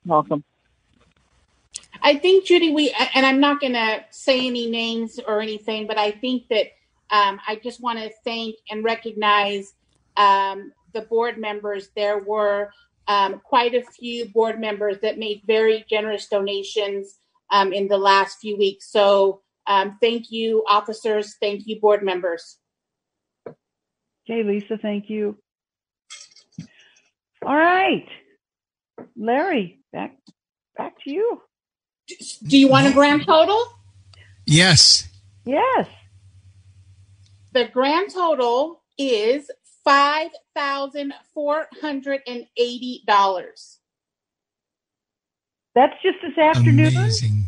[0.06, 0.44] Welcome.
[2.02, 5.98] I think Judy, we and I'm not going to say any names or anything, but
[5.98, 6.68] I think that
[7.10, 9.74] um, I just want to thank and recognize
[10.16, 11.90] um, the board members.
[11.96, 12.72] There were
[13.08, 17.20] um, quite a few board members that made very generous donations
[17.50, 18.92] um, in the last few weeks.
[18.92, 21.36] So um, thank you, officers.
[21.40, 22.58] Thank you, board members.
[23.48, 25.38] Okay, Lisa, thank you.
[27.46, 28.08] All right,
[29.16, 30.18] Larry, back
[30.78, 31.42] back to you.
[32.46, 33.62] Do you want a grand total?
[34.46, 35.08] Yes.
[35.46, 35.88] Yes.
[37.54, 39.50] The grand total is
[39.84, 43.80] five thousand four hundred and eighty dollars.
[45.76, 46.96] That's just this afternoon.
[46.96, 47.44] Amazing.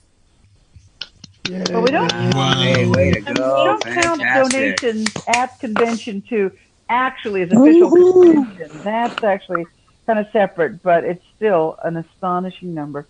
[1.49, 1.63] Yay.
[1.71, 2.11] But we don't.
[2.33, 2.61] Wow.
[2.61, 3.31] Hey, way to go!
[3.31, 6.51] We don't count donations at convention two.
[6.89, 9.65] Actually, as official convention, that's actually
[10.05, 13.07] kind of separate, but it's still an astonishing number.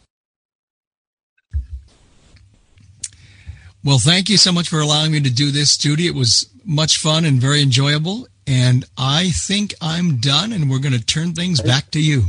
[3.84, 6.08] Well, thank you so much for allowing me to do this, Judy.
[6.08, 8.28] It was much fun and very enjoyable.
[8.48, 12.26] And I think I'm done, and we're going to turn things back to you.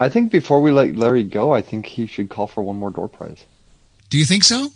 [0.00, 2.90] I think before we let Larry go, I think he should call for one more
[2.90, 3.44] door prize.
[4.10, 4.70] Do you think so?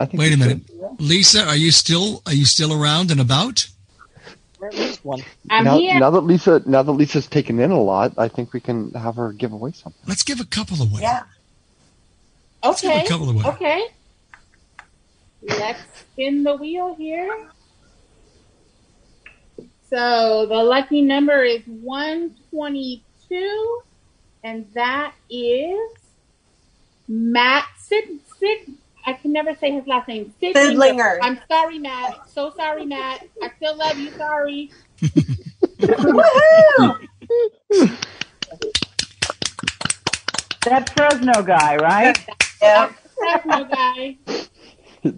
[0.00, 0.62] I think Wait a minute,
[0.98, 1.44] Lisa.
[1.46, 3.68] Are you still are you still around and about?
[5.02, 5.22] One.
[5.48, 5.98] I'm now, here.
[5.98, 9.16] now that Lisa, now that Lisa's taken in a lot, I think we can have
[9.16, 10.02] her give away something.
[10.06, 11.00] Let's give a couple away.
[11.02, 11.22] Yeah.
[12.62, 13.06] Let's give a Okay.
[13.06, 13.44] couple away.
[13.44, 13.86] Okay.
[15.42, 15.80] Let's
[16.12, 17.48] spin the wheel here.
[19.88, 23.80] So the lucky number is 122,
[24.44, 25.90] and that is
[27.08, 28.20] Matt Sid.
[28.38, 28.74] Sid.
[29.10, 30.32] I can never say his last name.
[30.40, 30.54] Sidlinger.
[30.54, 31.18] Sidlinger.
[31.20, 32.30] I'm sorry, Matt.
[32.30, 33.26] So sorry, Matt.
[33.42, 34.12] I still love you.
[34.12, 34.70] Sorry.
[40.64, 42.16] That Fresno guy, right?
[42.62, 42.92] Yeah.
[43.18, 44.16] Fresno guy.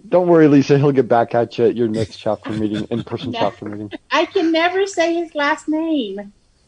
[0.09, 0.79] Don't worry, Lisa.
[0.79, 3.39] He'll get back at you at your next chapter meeting, in-person No.
[3.39, 3.91] chapter meeting.
[4.09, 6.33] I can never say his last name.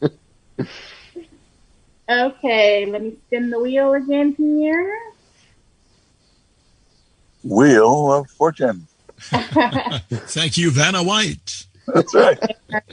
[2.08, 4.96] okay, let me spin the wheel again here.
[7.48, 8.86] Wheel of Fortune.
[9.18, 11.66] Thank you, Vanna White.
[11.94, 12.38] That's right.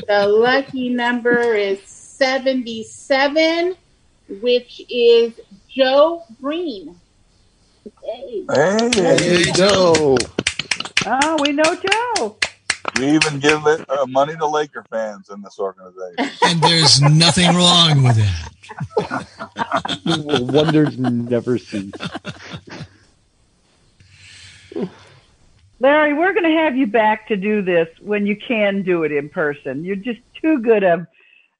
[0.07, 3.75] the lucky number is 77,
[4.41, 5.33] which is
[5.69, 6.95] Joe Green.
[8.05, 8.45] Yay.
[8.53, 10.15] Hey, Hey, Joe.
[11.05, 12.37] Oh, we know Joe.
[12.99, 16.37] we even give it uh, money to Laker fans in this organization.
[16.45, 18.51] And there's nothing wrong with that.
[20.53, 21.91] Wonders never cease.
[25.79, 29.11] Larry, we're going to have you back to do this when you can do it
[29.11, 29.83] in person.
[29.83, 31.05] You're just too good a,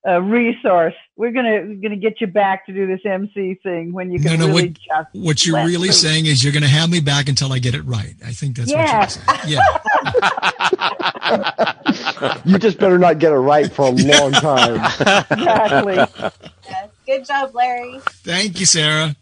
[0.06, 0.93] a resource.
[1.17, 4.19] We're going to going to get you back to do this MC thing when you
[4.19, 4.48] can no.
[4.48, 6.00] really What just what you're let really loose.
[6.01, 8.14] saying is you're going to have me back until I get it right.
[8.25, 9.00] I think that's Yeah.
[9.00, 9.40] what you're saying.
[9.48, 9.61] Yeah.
[12.45, 14.75] You just better not get it right for a long time.
[15.32, 15.95] Exactly.
[15.95, 16.33] Yes.
[17.06, 18.00] Good job, Larry.
[18.24, 19.16] Thank you, Sarah.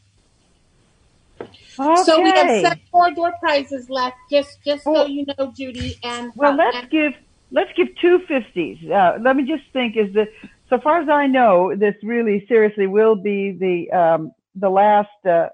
[1.80, 2.04] Okay.
[2.04, 5.98] So we have seven more door prizes left, just just so you know, Judy.
[6.04, 7.14] And Well, uh, let's and- give
[7.52, 8.78] let's give two fifties.
[8.90, 9.96] Uh, let me just think.
[9.98, 10.28] Is that
[10.70, 15.10] so far as I know, this really seriously will be the um, the last.
[15.26, 15.50] Uh,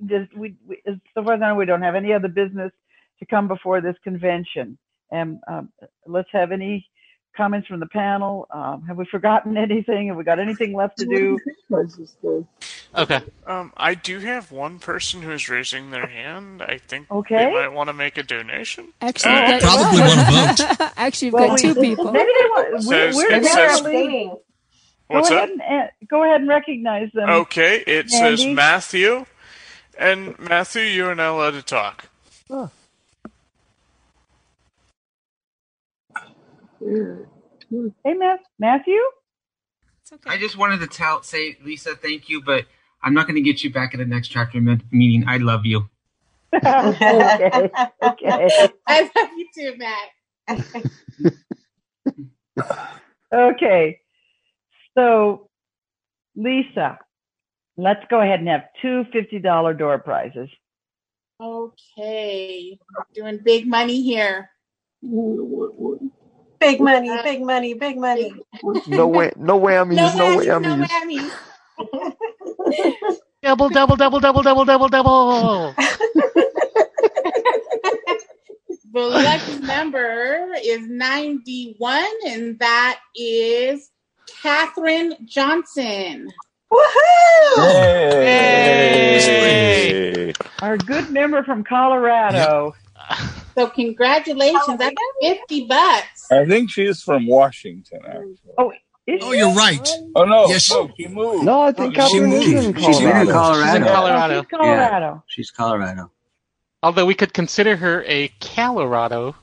[0.00, 2.72] this, we, we, so far as I know, we don't have any other business
[3.20, 4.76] to come before this convention.
[5.12, 5.68] And um,
[6.06, 6.88] let's have any
[7.36, 8.46] comments from the panel.
[8.50, 10.08] Um, have we forgotten anything?
[10.08, 11.38] Have we got anything left to do?
[12.94, 13.20] Okay.
[13.46, 16.60] Um, I do have one person who's raising their hand.
[16.62, 17.46] I think Okay.
[17.46, 18.88] they might want to make a donation.
[19.00, 20.92] Actually, Uh, we've got- Probably wanna vote.
[20.96, 22.12] Actually, we've Well, got two we- people.
[22.12, 22.82] Maybe they want.
[22.82, 24.30] Says- we're, we're it says- apparently-
[25.10, 27.28] Go What's ahead and uh, go ahead and recognize them.
[27.28, 29.26] Okay, it says Matthew,
[29.98, 32.08] and Matthew, you are now allowed to talk.
[32.48, 32.70] Oh.
[36.84, 38.98] Hey, Matt, Matthew.
[40.26, 42.66] I just wanted to tell, say, Lisa, thank you, but
[43.02, 45.24] I'm not going to get you back at the next chapter meeting.
[45.26, 45.88] I love you.
[46.54, 47.70] okay.
[48.02, 48.68] Okay.
[48.86, 50.08] I love you too, Matt.
[53.32, 53.98] Okay.
[54.94, 55.48] So,
[56.36, 56.98] Lisa,
[57.78, 60.50] let's go ahead and have two $50 door prizes.
[61.40, 62.78] Okay,
[63.14, 64.50] doing big money here.
[66.62, 68.32] Big money, big money, big money.
[68.86, 70.62] No way, no whammies, no, whammies, whammies.
[70.62, 71.32] no whammies.
[73.42, 75.74] Double, double, double, double, double, double, double.
[78.94, 83.90] The lucky number is 91, and that is
[84.42, 86.28] Catherine Johnson.
[88.20, 89.24] Hey.
[90.60, 92.74] Our good member from Colorado.
[93.54, 94.78] So congratulations.
[94.78, 96.30] That's 50 bucks.
[96.30, 98.36] I think she's from Washington, actually.
[98.58, 98.72] Oh,
[99.20, 99.86] Oh, you're right.
[100.14, 100.70] Oh no, Yes.
[100.70, 101.44] no, she moved.
[101.44, 102.76] No, I think Oh, she Catherine is moved.
[102.78, 103.32] in She's in Colorado.
[103.32, 103.64] Colorado.
[103.64, 104.42] She's in Colorado.
[104.42, 105.22] She's Colorado.
[105.26, 106.10] She's Colorado.
[106.84, 109.34] Although we could consider her a Colorado.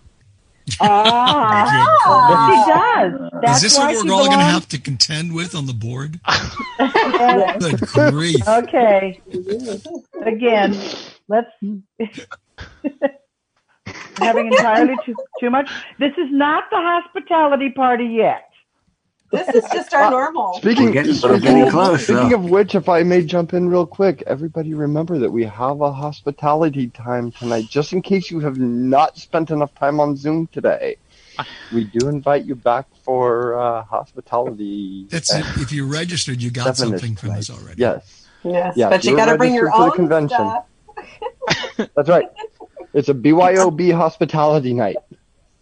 [0.79, 1.65] Ah,
[2.47, 2.71] she
[3.19, 3.31] does.
[3.41, 6.21] That's Is this what we're all going to have to contend with on the board?
[7.59, 7.81] Good
[8.13, 8.47] grief.
[8.47, 9.19] Okay.
[10.25, 10.77] Again,
[11.27, 11.49] let's.
[14.19, 15.69] Having entirely too, too much.
[15.97, 18.45] This is not the hospitality party yet.
[19.31, 20.55] This is just our normal.
[20.55, 22.35] Speaking, We're getting- we're speaking, getting close, speaking though.
[22.37, 25.91] of which, if I may jump in real quick, everybody remember that we have a
[25.91, 30.95] hospitality time tonight, just in case you have not spent enough time on Zoom today.
[31.71, 35.05] We do invite you back for uh, hospitality.
[35.09, 37.37] That's at if you registered, you got something from tonight.
[37.39, 37.79] us already.
[37.79, 38.27] Yes.
[38.43, 40.37] Yes, Yeah, but you got to bring your own the convention.
[40.37, 41.89] stuff.
[41.95, 42.25] That's right.
[42.93, 44.97] It's a BYOB hospitality night.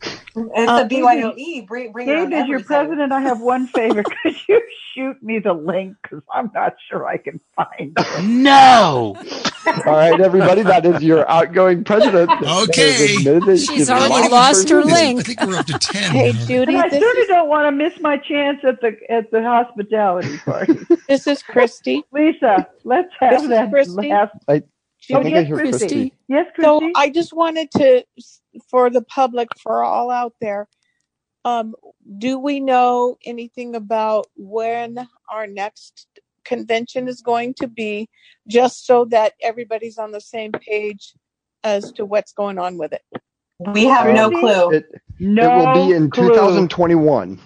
[0.03, 0.15] It's
[0.69, 1.65] Uh, a BYOE.
[1.67, 2.63] Bring, bring your Gabe, own as your everything.
[2.67, 4.03] president, I have one favor.
[4.23, 4.61] Could you
[4.93, 5.95] shoot me the link?
[6.03, 8.23] Because I'm not sure I can find it.
[8.23, 9.15] No.
[9.65, 12.29] All right, everybody, that is your outgoing president.
[12.29, 13.17] Okay.
[13.57, 15.19] She's already lost her link.
[15.21, 16.11] I think we're up to ten.
[16.11, 16.31] Hey.
[16.45, 19.31] Judy, And I this certainly is, don't want to miss my chance at the at
[19.31, 20.77] the hospitality party.
[21.09, 22.03] this is Christy.
[22.11, 24.09] Lisa, let's have is that Christy.
[24.09, 24.31] last.
[24.47, 24.61] I, I
[25.13, 25.77] Oh, think I yes, hear Christy.
[25.79, 26.13] Christy.
[26.27, 28.03] Yes, So I just wanted to,
[28.69, 30.67] for the public, for all out there,
[31.45, 31.75] um,
[32.17, 36.07] do we know anything about when our next
[36.43, 38.09] convention is going to be,
[38.47, 41.13] just so that everybody's on the same page
[41.63, 43.03] as to what's going on with it?
[43.73, 44.73] We have no clue.
[44.73, 44.85] It,
[45.19, 46.29] no it will be in clue.
[46.29, 47.39] 2021.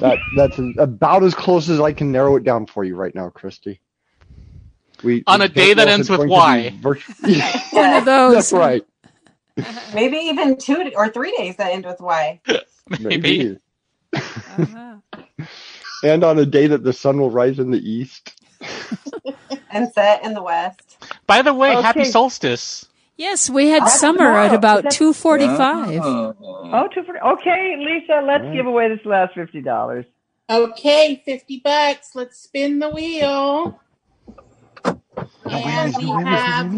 [0.00, 3.30] That that's about as close as I can narrow it down for you right now,
[3.30, 3.80] Christy.
[5.02, 6.70] We On a day that ends with going Y.
[6.70, 7.12] be virtu-
[7.72, 8.34] One of those.
[8.34, 8.84] That's right.
[9.94, 12.40] Maybe even two or three days that end with Y.
[13.00, 13.58] Maybe.
[14.14, 14.96] Uh-huh.
[16.02, 18.32] And on a day that the sun will rise in the east.
[19.70, 20.96] And set in the West.
[21.26, 22.86] By the way, happy solstice.
[23.16, 26.00] Yes, we had That's summer at about That's- two forty-five.
[26.04, 28.56] Oh, two for, okay, Lisa, let's All right.
[28.56, 30.04] give away this last fifty dollars.
[30.48, 32.14] Okay, 50 bucks.
[32.14, 33.80] Let's spin the wheel.
[35.46, 36.72] And we have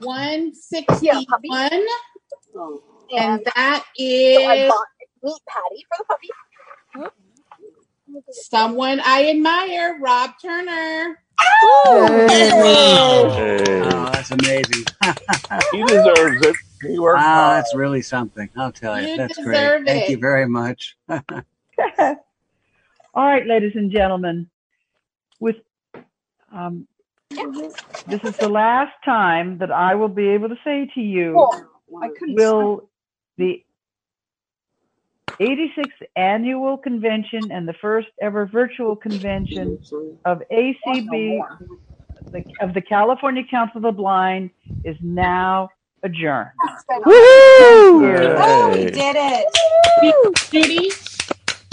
[0.00, 1.82] 161.
[3.16, 4.72] And that is
[5.22, 6.28] meat patty for the puppy.
[8.32, 11.18] someone I admire, Rob Turner.
[12.28, 13.32] Hey, Rob.
[13.32, 14.84] Oh, that's amazing.
[15.72, 16.56] He deserves it.
[16.82, 17.58] He worked Wow, hard.
[17.58, 18.48] that's really something.
[18.56, 19.08] I'll tell you.
[19.08, 19.86] You that's deserve great.
[19.86, 20.96] Thank you very much.
[23.14, 24.48] All right, ladies and gentlemen,
[25.40, 25.56] with
[26.52, 26.86] um,
[27.30, 31.68] this is the last time that I will be able to say to you, oh,
[31.88, 32.88] will
[33.36, 33.62] the
[35.40, 39.78] 86th annual convention and the first ever virtual convention
[40.24, 41.40] of ACB
[42.32, 44.50] the, of the California Council of the Blind
[44.84, 45.68] is now
[46.02, 46.50] adjourned.
[47.06, 50.34] Oh, we did it.
[50.50, 50.90] Judy,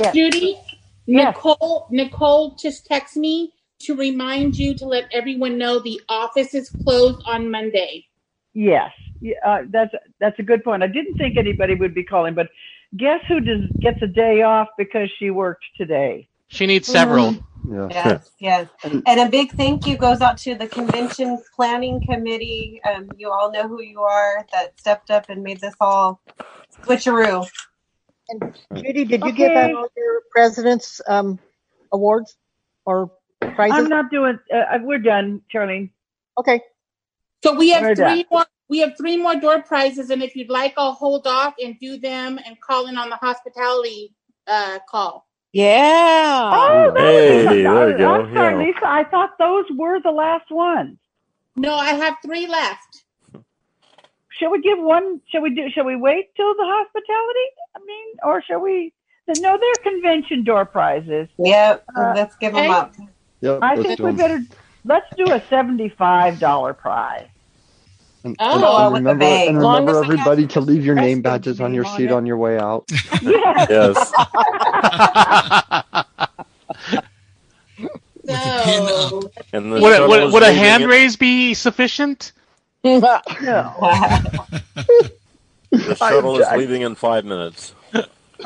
[0.01, 0.13] Yes.
[0.13, 0.59] Judy,
[1.07, 1.35] Yes.
[1.35, 6.69] Nicole, Nicole just texted me to remind you to let everyone know the office is
[6.83, 8.05] closed on Monday.
[8.53, 10.81] Yes, Yeah, uh, that's that's a good point.
[10.81, 12.47] I didn't think anybody would be calling, but
[12.95, 16.27] guess who does gets a day off because she worked today?
[16.47, 17.35] She needs several.
[17.69, 17.87] Yeah.
[17.89, 18.67] Yes, yes.
[18.83, 22.79] And a big thank you goes out to the convention planning committee.
[22.87, 26.21] Um, you all know who you are that stepped up and made this all
[26.83, 27.47] switcheroo.
[28.29, 31.39] And Judy, did you give out all your president's um,
[31.91, 32.37] awards
[32.85, 33.11] or
[33.53, 33.77] prizes?
[33.77, 34.39] I'm not doing.
[34.53, 35.89] Uh, we're done, Charlene.
[36.37, 36.61] Okay.
[37.43, 38.25] So we have We're three done.
[38.31, 38.45] more.
[38.67, 41.97] We have three more door prizes, and if you'd like, I'll hold off and do
[41.99, 44.13] them and call in on the hospitality
[44.47, 45.27] uh, call.
[45.53, 46.51] Yeah.
[46.53, 48.67] Oh, that Hey, was- there you go, I'm sorry, yeah.
[48.73, 48.85] Lisa.
[48.87, 50.97] I thought those were the last ones.
[51.55, 53.03] No, I have three left.
[54.39, 55.21] Shall we give one?
[55.31, 55.69] Shall we do?
[55.73, 57.47] Shall we wait till the hospitality?
[57.75, 58.93] I mean, or shall we?
[59.39, 61.29] No, they're convention door prizes.
[61.39, 62.73] Yep, Uh, let's give them okay.
[62.73, 62.93] up.
[63.45, 63.59] Yep.
[63.61, 64.15] I think we we 'em.
[64.17, 64.41] better.
[64.85, 67.27] Let's do a seventy-five dollar prize.
[68.23, 69.47] And, Oh, and with the remember, bag.
[69.49, 71.85] and As long remember as we have everybody to leave your name badges on your
[71.85, 72.11] on seat it.
[72.11, 72.89] on your way out.
[73.21, 73.67] Yes.
[73.69, 74.11] Yes.
[78.27, 82.31] So And the Would a, would, would a hand in- raise be sufficient?
[82.83, 82.99] No.
[85.71, 87.73] The shuttle is leaving in five minutes.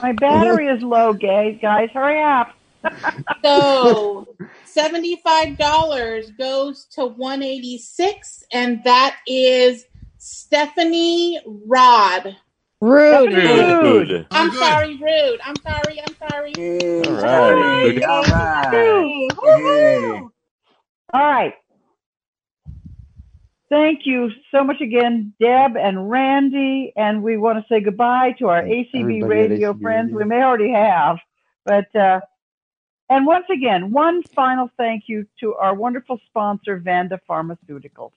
[0.01, 1.57] My battery is low, guys.
[1.61, 2.53] Guys, hurry up.
[3.43, 4.27] so
[4.65, 9.85] seventy-five dollars goes to one eighty-six, and that is
[10.17, 12.35] Stephanie Rod.
[12.81, 13.33] Rude.
[13.33, 14.07] Rude.
[14.07, 14.27] Good.
[14.31, 15.39] I'm sorry, rude.
[15.43, 16.01] I'm sorry.
[16.01, 16.53] I'm sorry.
[16.57, 18.03] All right.
[18.07, 18.67] All right.
[18.71, 19.29] Hey, Hey.
[19.31, 20.29] woohoo.
[21.13, 21.53] All right.
[23.69, 26.91] Thank you so much again, Deb and Randy.
[26.95, 30.11] And we want to say goodbye to our ACB Everybody radio ACB friends.
[30.13, 30.17] Radio.
[30.17, 31.17] We may already have,
[31.65, 32.21] but, uh,
[33.09, 38.11] and once again, one final thank you to our wonderful sponsor, Vanda Pharmaceuticals.